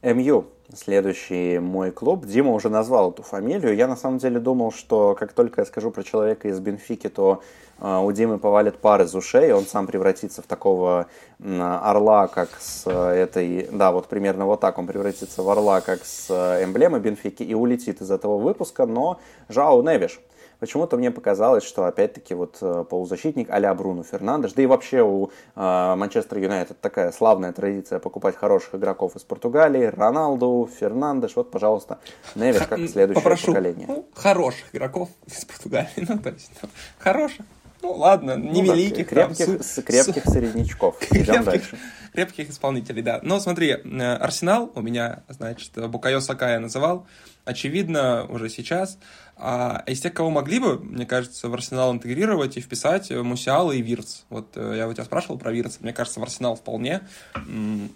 МЮ. 0.00 0.46
Следующий 0.72 1.58
мой 1.58 1.90
клуб. 1.90 2.24
Дима 2.24 2.52
уже 2.52 2.68
назвал 2.68 3.10
эту 3.10 3.24
фамилию. 3.24 3.74
Я 3.74 3.88
на 3.88 3.96
самом 3.96 4.18
деле 4.18 4.38
думал, 4.38 4.70
что 4.70 5.16
как 5.18 5.32
только 5.32 5.62
я 5.62 5.64
скажу 5.64 5.90
про 5.90 6.04
человека 6.04 6.48
из 6.48 6.60
Бенфики, 6.60 7.08
то 7.08 7.42
э, 7.80 7.96
у 7.96 8.12
Димы 8.12 8.38
повалит 8.38 8.76
пар 8.76 9.02
из 9.02 9.14
ушей, 9.14 9.50
он 9.52 9.64
сам 9.64 9.86
превратится 9.86 10.42
в 10.42 10.46
такого 10.46 11.06
э, 11.40 11.60
орла, 11.60 12.28
как 12.28 12.50
с 12.60 12.84
э, 12.86 12.90
этой... 12.92 13.68
Да, 13.72 13.90
вот 13.90 14.06
примерно 14.06 14.44
вот 14.44 14.60
так 14.60 14.78
он 14.78 14.86
превратится 14.86 15.42
в 15.42 15.48
орла, 15.48 15.80
как 15.80 16.04
с 16.04 16.26
э, 16.28 16.64
эмблемой 16.64 17.00
Бенфики, 17.00 17.42
и 17.42 17.54
улетит 17.54 18.02
из 18.02 18.10
этого 18.10 18.38
выпуска, 18.38 18.86
но 18.86 19.18
Жау 19.48 19.82
Невиш– 19.82 20.20
Почему-то 20.58 20.96
мне 20.96 21.10
показалось, 21.10 21.62
что 21.62 21.84
опять-таки 21.84 22.34
вот 22.34 22.58
э, 22.60 22.84
полузащитник 22.88 23.48
а-ля 23.50 23.72
Бруно 23.74 24.02
Фернандеш, 24.02 24.52
да 24.54 24.62
и 24.62 24.66
вообще 24.66 25.02
у 25.02 25.30
э, 25.54 25.94
Манчестер 25.94 26.38
Юнайтед 26.38 26.80
такая 26.80 27.12
славная 27.12 27.52
традиция 27.52 28.00
покупать 28.00 28.36
хороших 28.36 28.74
игроков 28.74 29.14
из 29.14 29.22
Португалии, 29.22 29.84
Роналду, 29.84 30.68
Фернандеш, 30.80 31.36
вот, 31.36 31.52
пожалуйста, 31.52 31.98
Невиш 32.34 32.62
как 32.66 32.78
следующее 32.88 33.14
Попрошу, 33.14 33.46
поколение. 33.48 33.86
Ну, 33.86 34.06
хороших 34.14 34.74
игроков 34.74 35.10
из 35.26 35.44
Португалии, 35.44 35.88
ну, 36.08 36.18
то 36.18 36.30
есть, 36.30 36.50
ну, 36.60 36.68
хороших. 36.98 37.46
Ну, 37.80 37.92
ладно, 37.92 38.36
ну, 38.36 38.62
великих. 38.62 39.08
Крепких, 39.08 39.46
там, 39.46 39.62
с, 39.62 39.82
крепких 39.82 40.24
с... 40.24 40.32
среднячков. 40.32 40.96
Идем 41.12 41.44
дальше. 41.44 41.78
Крепких 42.18 42.50
исполнителей, 42.50 43.00
да. 43.00 43.20
Но 43.22 43.38
смотри, 43.38 43.68
э, 43.68 44.16
Арсенал 44.16 44.72
у 44.74 44.80
меня, 44.80 45.22
значит, 45.28 45.70
Букайо 45.88 46.18
Сакая 46.18 46.58
называл. 46.58 47.06
Очевидно, 47.44 48.26
уже 48.28 48.48
сейчас 48.48 48.98
а 49.36 49.84
из 49.86 50.00
тех, 50.00 50.12
кого 50.12 50.30
могли 50.30 50.58
бы, 50.58 50.80
мне 50.80 51.06
кажется, 51.06 51.48
в 51.48 51.54
Арсенал 51.54 51.92
интегрировать 51.92 52.56
и 52.56 52.60
вписать 52.60 53.12
э, 53.12 53.22
Мусиала 53.22 53.70
и 53.70 53.80
Вирц. 53.80 54.22
Вот 54.30 54.48
э, 54.56 54.74
я 54.78 54.88
у 54.88 54.92
тебя 54.92 55.04
спрашивал 55.04 55.38
про 55.38 55.52
Вирца. 55.52 55.78
Мне 55.80 55.92
кажется, 55.92 56.18
в 56.18 56.24
Арсенал 56.24 56.56
вполне 56.56 57.02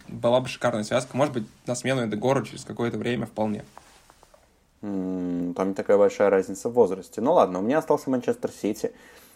была 0.07 0.41
бы 0.41 0.47
шикарная 0.47 0.85
связка. 0.85 1.17
Может 1.17 1.35
быть, 1.35 1.45
на 1.67 1.75
смену 1.75 2.07
Эдегора 2.07 2.45
через 2.45 2.65
какое-то 2.65 2.97
время 2.97 3.27
вполне. 3.27 3.65
Там 4.83 5.69
не 5.69 5.75
такая 5.75 5.99
большая 5.99 6.31
разница 6.31 6.69
в 6.69 6.75
возрасте. 6.75 7.21
Ну 7.21 7.33
ладно, 7.33 7.59
у 7.59 7.63
меня 7.63 7.79
остался 7.79 8.09
Манчестер 8.09 8.53
Сити. 8.53 8.93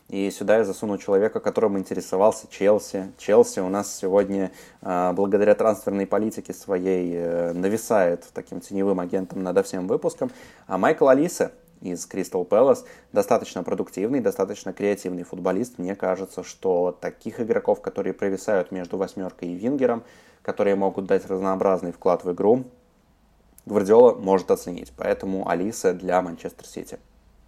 И 0.08 0.30
сюда 0.30 0.58
я 0.58 0.64
засунул 0.64 0.98
человека, 0.98 1.40
которым 1.40 1.78
интересовался 1.78 2.46
Челси. 2.48 3.12
Челси 3.18 3.60
у 3.60 3.68
нас 3.68 3.96
сегодня, 3.96 4.52
а, 4.80 5.12
благодаря 5.12 5.54
трансферной 5.54 6.06
политике 6.06 6.54
своей, 6.54 7.12
э, 7.16 7.52
нависает 7.52 8.24
таким 8.32 8.60
теневым 8.60 9.00
агентом 9.00 9.42
над 9.42 9.66
всем 9.66 9.88
выпуском. 9.88 10.30
А 10.68 10.78
Майкл 10.78 11.08
Алиса, 11.08 11.50
из 11.80 12.06
Кристал 12.06 12.44
Пэлас. 12.44 12.84
Достаточно 13.12 13.62
продуктивный, 13.62 14.20
достаточно 14.20 14.72
креативный 14.72 15.24
футболист. 15.24 15.78
Мне 15.78 15.94
кажется, 15.94 16.42
что 16.42 16.96
таких 17.00 17.40
игроков, 17.40 17.80
которые 17.80 18.14
провисают 18.14 18.70
между 18.70 18.96
восьмеркой 18.96 19.48
и 19.48 19.54
вингером, 19.54 20.02
которые 20.42 20.76
могут 20.76 21.06
дать 21.06 21.26
разнообразный 21.26 21.92
вклад 21.92 22.24
в 22.24 22.32
игру, 22.32 22.64
Гвардиола 23.66 24.14
может 24.14 24.50
оценить. 24.50 24.92
Поэтому 24.96 25.48
Алиса 25.48 25.92
для 25.92 26.22
Манчестер 26.22 26.66
Сити. 26.66 26.98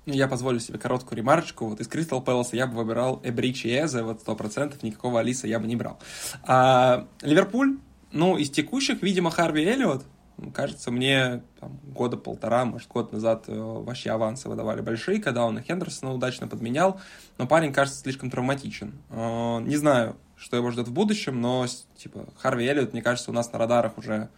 Ну, 0.08 0.14
я 0.14 0.26
позволю 0.26 0.58
себе 0.58 0.78
короткую 0.78 1.18
ремарочку. 1.18 1.66
Вот 1.66 1.80
из 1.80 1.86
Кристал 1.86 2.22
Пэласа 2.22 2.56
я 2.56 2.66
бы 2.66 2.78
выбирал 2.78 3.20
Эбричи 3.24 3.68
Эзе, 3.68 4.02
вот 4.02 4.22
сто 4.22 4.34
процентов 4.34 4.82
никакого 4.82 5.20
Алиса 5.20 5.46
я 5.46 5.58
бы 5.58 5.66
не 5.66 5.76
брал. 5.76 5.98
А, 6.44 7.06
Ливерпуль, 7.20 7.76
ну, 8.10 8.38
из 8.38 8.48
текущих, 8.48 9.02
видимо, 9.02 9.30
Харви 9.30 9.62
Эллиот, 9.64 10.06
Кажется, 10.54 10.90
мне 10.90 11.42
там, 11.60 11.78
года 11.92 12.16
полтора, 12.16 12.64
может, 12.64 12.88
год 12.88 13.12
назад 13.12 13.46
э, 13.48 13.58
вообще 13.58 14.10
авансы 14.10 14.48
выдавали 14.48 14.80
большие, 14.80 15.20
когда 15.20 15.44
он 15.44 15.58
и 15.58 15.62
Хендерсона 15.62 16.14
удачно 16.14 16.46
подменял, 16.46 17.00
но 17.38 17.46
парень 17.48 17.72
кажется 17.72 18.00
слишком 18.00 18.30
травматичен. 18.30 18.94
Э, 19.10 19.58
не 19.60 19.76
знаю, 19.76 20.16
что 20.36 20.56
его 20.56 20.70
ждет 20.70 20.86
в 20.86 20.92
будущем, 20.92 21.40
но, 21.40 21.66
типа, 21.96 22.28
Харви 22.38 22.66
Эллиот, 22.66 22.92
мне 22.92 23.02
кажется, 23.02 23.32
у 23.32 23.34
нас 23.34 23.52
на 23.52 23.58
радарах 23.58 23.98
уже, 23.98 24.28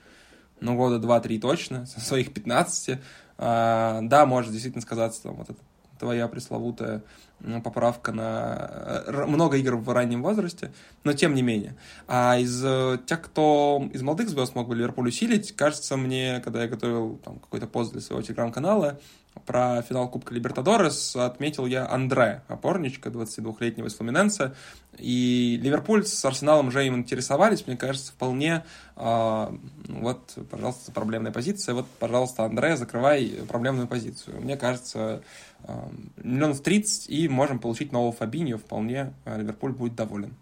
ну, 0.61 0.75
года 0.75 0.99
два-три 0.99 1.39
точно, 1.39 1.85
со 1.95 2.01
своих 2.01 2.33
15. 2.33 2.99
Э, 3.41 4.01
да, 4.03 4.27
может 4.27 4.53
действительно 4.53 4.83
сказаться 4.83 5.23
там 5.23 5.37
вот 5.37 5.49
это 5.49 5.59
твоя 5.99 6.29
пресловутая 6.29 7.03
поправка 7.65 8.13
на 8.13 9.03
э, 9.07 9.25
много 9.27 9.57
игр 9.57 9.77
в 9.77 9.89
раннем 9.91 10.23
возрасте, 10.23 10.73
но 11.05 11.15
тем 11.15 11.35
не 11.35 11.43
менее. 11.43 11.75
А 12.07 12.39
из 12.39 12.63
э, 12.65 12.99
тех, 13.07 13.23
кто 13.23 13.89
из 13.93 14.03
молодых 14.03 14.29
звезд 14.29 14.55
мог 14.55 14.69
бы 14.69 14.75
Ливерпуль 14.75 15.09
усилить, 15.09 15.57
кажется 15.57 15.97
мне, 15.97 16.41
когда 16.45 16.63
я 16.63 16.69
готовил 16.69 17.19
там, 17.25 17.39
какой-то 17.39 17.67
пост 17.67 17.93
для 17.93 18.03
своего 18.03 18.23
телеграм-канала, 18.23 19.01
про 19.47 19.83
финал 19.83 20.09
Кубка 20.09 20.35
Либертадорес 20.35 21.17
отметил 21.17 21.67
я 21.67 21.89
Андре, 21.89 22.43
опорничка 22.49 23.11
22-летнего 23.11 23.87
из 23.87 23.95
Флуминенса. 23.95 24.55
И 24.99 25.59
Ливерпуль 25.63 26.05
с 26.05 26.25
Арсеналом 26.25 26.69
уже 26.69 26.87
им 26.87 26.97
интересовались, 26.97 27.67
мне 27.67 27.77
кажется, 27.77 28.13
вполне 28.13 28.65
э, 28.97 29.57
вот, 29.89 30.39
пожалуйста, 30.51 30.93
проблемная 30.93 31.33
позиция. 31.33 31.75
Вот, 31.75 31.87
пожалуйста, 31.99 32.45
Андре, 32.45 32.77
закрывай 32.77 33.41
проблемную 33.49 33.89
позицию. 33.89 34.41
Мне 34.41 34.57
кажется, 34.57 35.23
э, 35.65 35.73
миллионов 36.23 36.61
30 36.61 37.09
и 37.09 37.29
можем 37.29 37.59
получить 37.59 37.93
нового 37.93 38.13
Фабиньо. 38.13 38.59
Вполне 38.59 39.15
Ливерпуль 39.25 39.73
будет 39.73 39.95
доволен. 39.95 40.35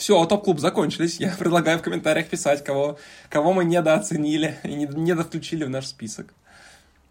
Все, 0.00 0.24
топ-клуб 0.24 0.58
закончились. 0.58 1.20
Я 1.20 1.34
предлагаю 1.38 1.78
в 1.78 1.82
комментариях 1.82 2.28
писать, 2.28 2.64
кого, 2.64 2.98
кого 3.28 3.52
мы 3.52 3.64
недооценили 3.64 4.58
и 4.64 4.74
недовключили 4.74 5.64
в 5.64 5.70
наш 5.70 5.86
список. 5.86 6.34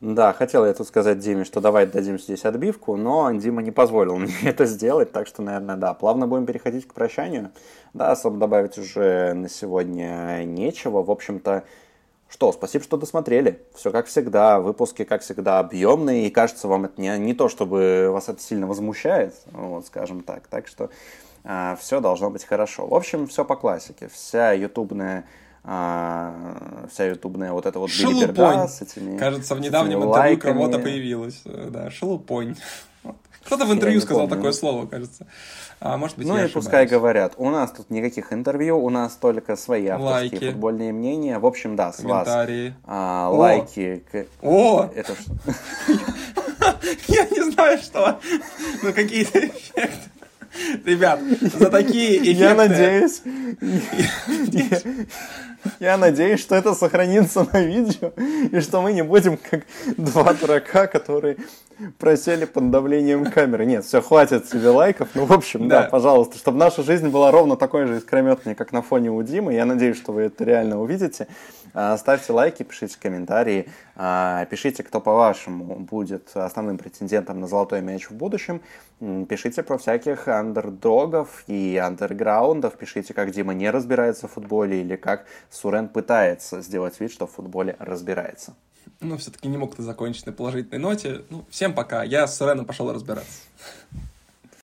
Да, 0.01 0.31
хотел 0.31 0.65
я 0.65 0.73
тут 0.73 0.87
сказать 0.87 1.19
Диме, 1.19 1.43
что 1.43 1.59
давай 1.59 1.85
дадим 1.85 2.17
здесь 2.17 2.45
отбивку, 2.45 2.95
но 2.95 3.29
Дима 3.33 3.61
не 3.61 3.71
позволил 3.71 4.15
мне 4.17 4.33
это 4.43 4.65
сделать, 4.65 5.11
так 5.11 5.27
что, 5.27 5.41
наверное, 5.41 5.75
да, 5.75 5.93
плавно 5.93 6.25
будем 6.25 6.45
переходить 6.45 6.87
к 6.87 6.93
прощанию. 6.93 7.51
Да, 7.93 8.11
особо 8.11 8.37
добавить 8.37 8.77
уже 8.77 9.33
на 9.33 9.49
сегодня 9.49 10.43
нечего. 10.45 11.03
В 11.03 11.11
общем-то, 11.11 11.65
что, 12.29 12.53
спасибо, 12.53 12.83
что 12.85 12.95
досмотрели. 12.95 13.61
Все 13.75 13.91
как 13.91 14.05
всегда, 14.05 14.61
выпуски, 14.61 15.03
как 15.03 15.21
всегда, 15.21 15.59
объемные, 15.59 16.27
и 16.27 16.29
кажется, 16.29 16.69
вам 16.69 16.85
это 16.85 17.01
не, 17.01 17.17
не 17.17 17.33
то, 17.33 17.49
чтобы 17.49 18.09
вас 18.09 18.29
это 18.29 18.41
сильно 18.41 18.67
возмущает, 18.67 19.33
вот, 19.51 19.87
скажем 19.87 20.23
так. 20.23 20.47
Так 20.47 20.67
что 20.67 20.91
а, 21.43 21.75
все 21.75 21.99
должно 21.99 22.29
быть 22.29 22.45
хорошо. 22.45 22.87
В 22.87 22.93
общем, 22.93 23.27
все 23.27 23.43
по 23.43 23.57
классике. 23.57 24.07
Вся 24.07 24.53
ютубная 24.53 25.25
а, 25.63 26.87
вся 26.91 27.05
ютубная 27.05 27.51
вот 27.51 27.65
эта 27.65 27.79
вот 27.79 27.89
Шелупонь. 27.89 28.67
с 28.67 28.81
этими 28.81 29.17
Кажется, 29.17 29.55
в 29.55 29.59
недавнем 29.59 30.03
интервью 30.03 30.39
кого-то 30.39 30.79
появилась. 30.79 31.41
Да, 31.45 31.89
шелупонь. 31.91 32.55
Кто-то 33.45 33.65
в 33.65 33.73
интервью 33.73 34.01
сказал 34.01 34.27
помню. 34.27 34.35
такое 34.35 34.51
слово, 34.51 34.85
кажется. 34.85 35.25
А 35.79 35.97
может 35.97 36.17
быть, 36.17 36.27
ну 36.27 36.33
и 36.33 36.41
ошибаюсь. 36.41 36.53
пускай 36.53 36.85
говорят. 36.85 37.33
У 37.37 37.49
нас 37.49 37.71
тут 37.71 37.89
никаких 37.89 38.33
интервью, 38.33 38.77
у 38.77 38.89
нас 38.89 39.15
только 39.15 39.55
свои 39.55 39.87
авторские 39.87 40.39
лайки. 40.39 40.51
футбольные 40.51 40.91
мнения. 40.91 41.39
В 41.39 41.45
общем, 41.45 41.75
да, 41.75 41.93
с 41.93 42.03
вас 42.03 42.27
а, 42.85 43.29
лайки. 43.29 44.03
О! 44.41 44.89
Это 44.93 45.13
что? 45.15 45.33
Я 47.07 47.29
не 47.29 47.51
знаю, 47.51 47.77
что. 47.79 48.19
Ну, 48.83 48.93
какие-то 48.93 49.39
эффекты. 49.39 50.09
Ребят, 50.85 51.19
за 51.41 51.69
такие 51.69 52.17
эффекты... 52.17 52.31
Я 52.31 52.55
надеюсь... 52.55 53.21
Я 55.79 55.97
надеюсь, 55.97 56.39
что 56.39 56.55
это 56.55 56.73
сохранится 56.73 57.45
на 57.51 57.59
видео, 57.61 58.13
и 58.49 58.61
что 58.61 58.81
мы 58.81 58.93
не 58.93 59.03
будем 59.03 59.37
как 59.37 59.65
два 59.97 60.33
дурака, 60.33 60.87
которые 60.87 61.35
просели 61.97 62.45
под 62.45 62.71
давлением 62.71 63.25
камеры. 63.31 63.65
Нет, 63.65 63.85
все, 63.85 64.01
хватит 64.01 64.47
себе 64.47 64.69
лайков. 64.69 65.09
Ну, 65.13 65.25
в 65.25 65.31
общем, 65.31 65.67
да, 65.67 65.83
да 65.83 65.89
пожалуйста, 65.89 66.37
чтобы 66.37 66.57
наша 66.57 66.83
жизнь 66.83 67.09
была 67.09 67.31
ровно 67.31 67.55
такой 67.55 67.85
же 67.85 67.97
искрометной, 67.97 68.55
как 68.55 68.71
на 68.71 68.81
фоне 68.81 69.11
у 69.11 69.21
Димы. 69.23 69.53
Я 69.53 69.65
надеюсь, 69.65 69.97
что 69.97 70.11
вы 70.11 70.23
это 70.23 70.43
реально 70.43 70.81
увидите. 70.81 71.27
А, 71.73 71.97
ставьте 71.97 72.33
лайки, 72.33 72.63
пишите 72.63 72.97
комментарии, 72.99 73.69
а, 73.95 74.45
пишите, 74.45 74.83
кто 74.83 74.99
по-вашему 74.99 75.75
будет 75.75 76.31
основным 76.33 76.77
претендентом 76.77 77.39
на 77.39 77.47
золотой 77.47 77.81
мяч 77.81 78.09
в 78.09 78.13
будущем. 78.13 78.61
Пишите 78.99 79.63
про 79.63 79.77
всяких 79.77 80.27
андердогов 80.27 81.43
и 81.47 81.77
андерграундов. 81.77 82.75
Пишите, 82.77 83.13
как 83.13 83.31
Дима 83.31 83.53
не 83.53 83.69
разбирается 83.69 84.27
в 84.27 84.31
футболе 84.31 84.81
или 84.81 84.95
как 84.95 85.25
Сурен 85.49 85.87
пытается 85.87 86.61
сделать 86.61 86.99
вид, 86.99 87.11
что 87.11 87.27
в 87.27 87.31
футболе 87.31 87.75
разбирается. 87.79 88.53
Но 89.01 89.17
все-таки 89.17 89.47
не 89.47 89.57
мог 89.57 89.75
ты 89.75 89.83
закончить 89.83 90.25
на 90.25 90.33
положительной 90.33 90.79
ноте. 90.79 91.21
Ну, 91.29 91.45
всем 91.49 91.73
пока. 91.73 92.03
Я 92.03 92.27
с 92.27 92.37
Суреном 92.37 92.65
пошел 92.65 92.91
разбираться. 92.91 93.41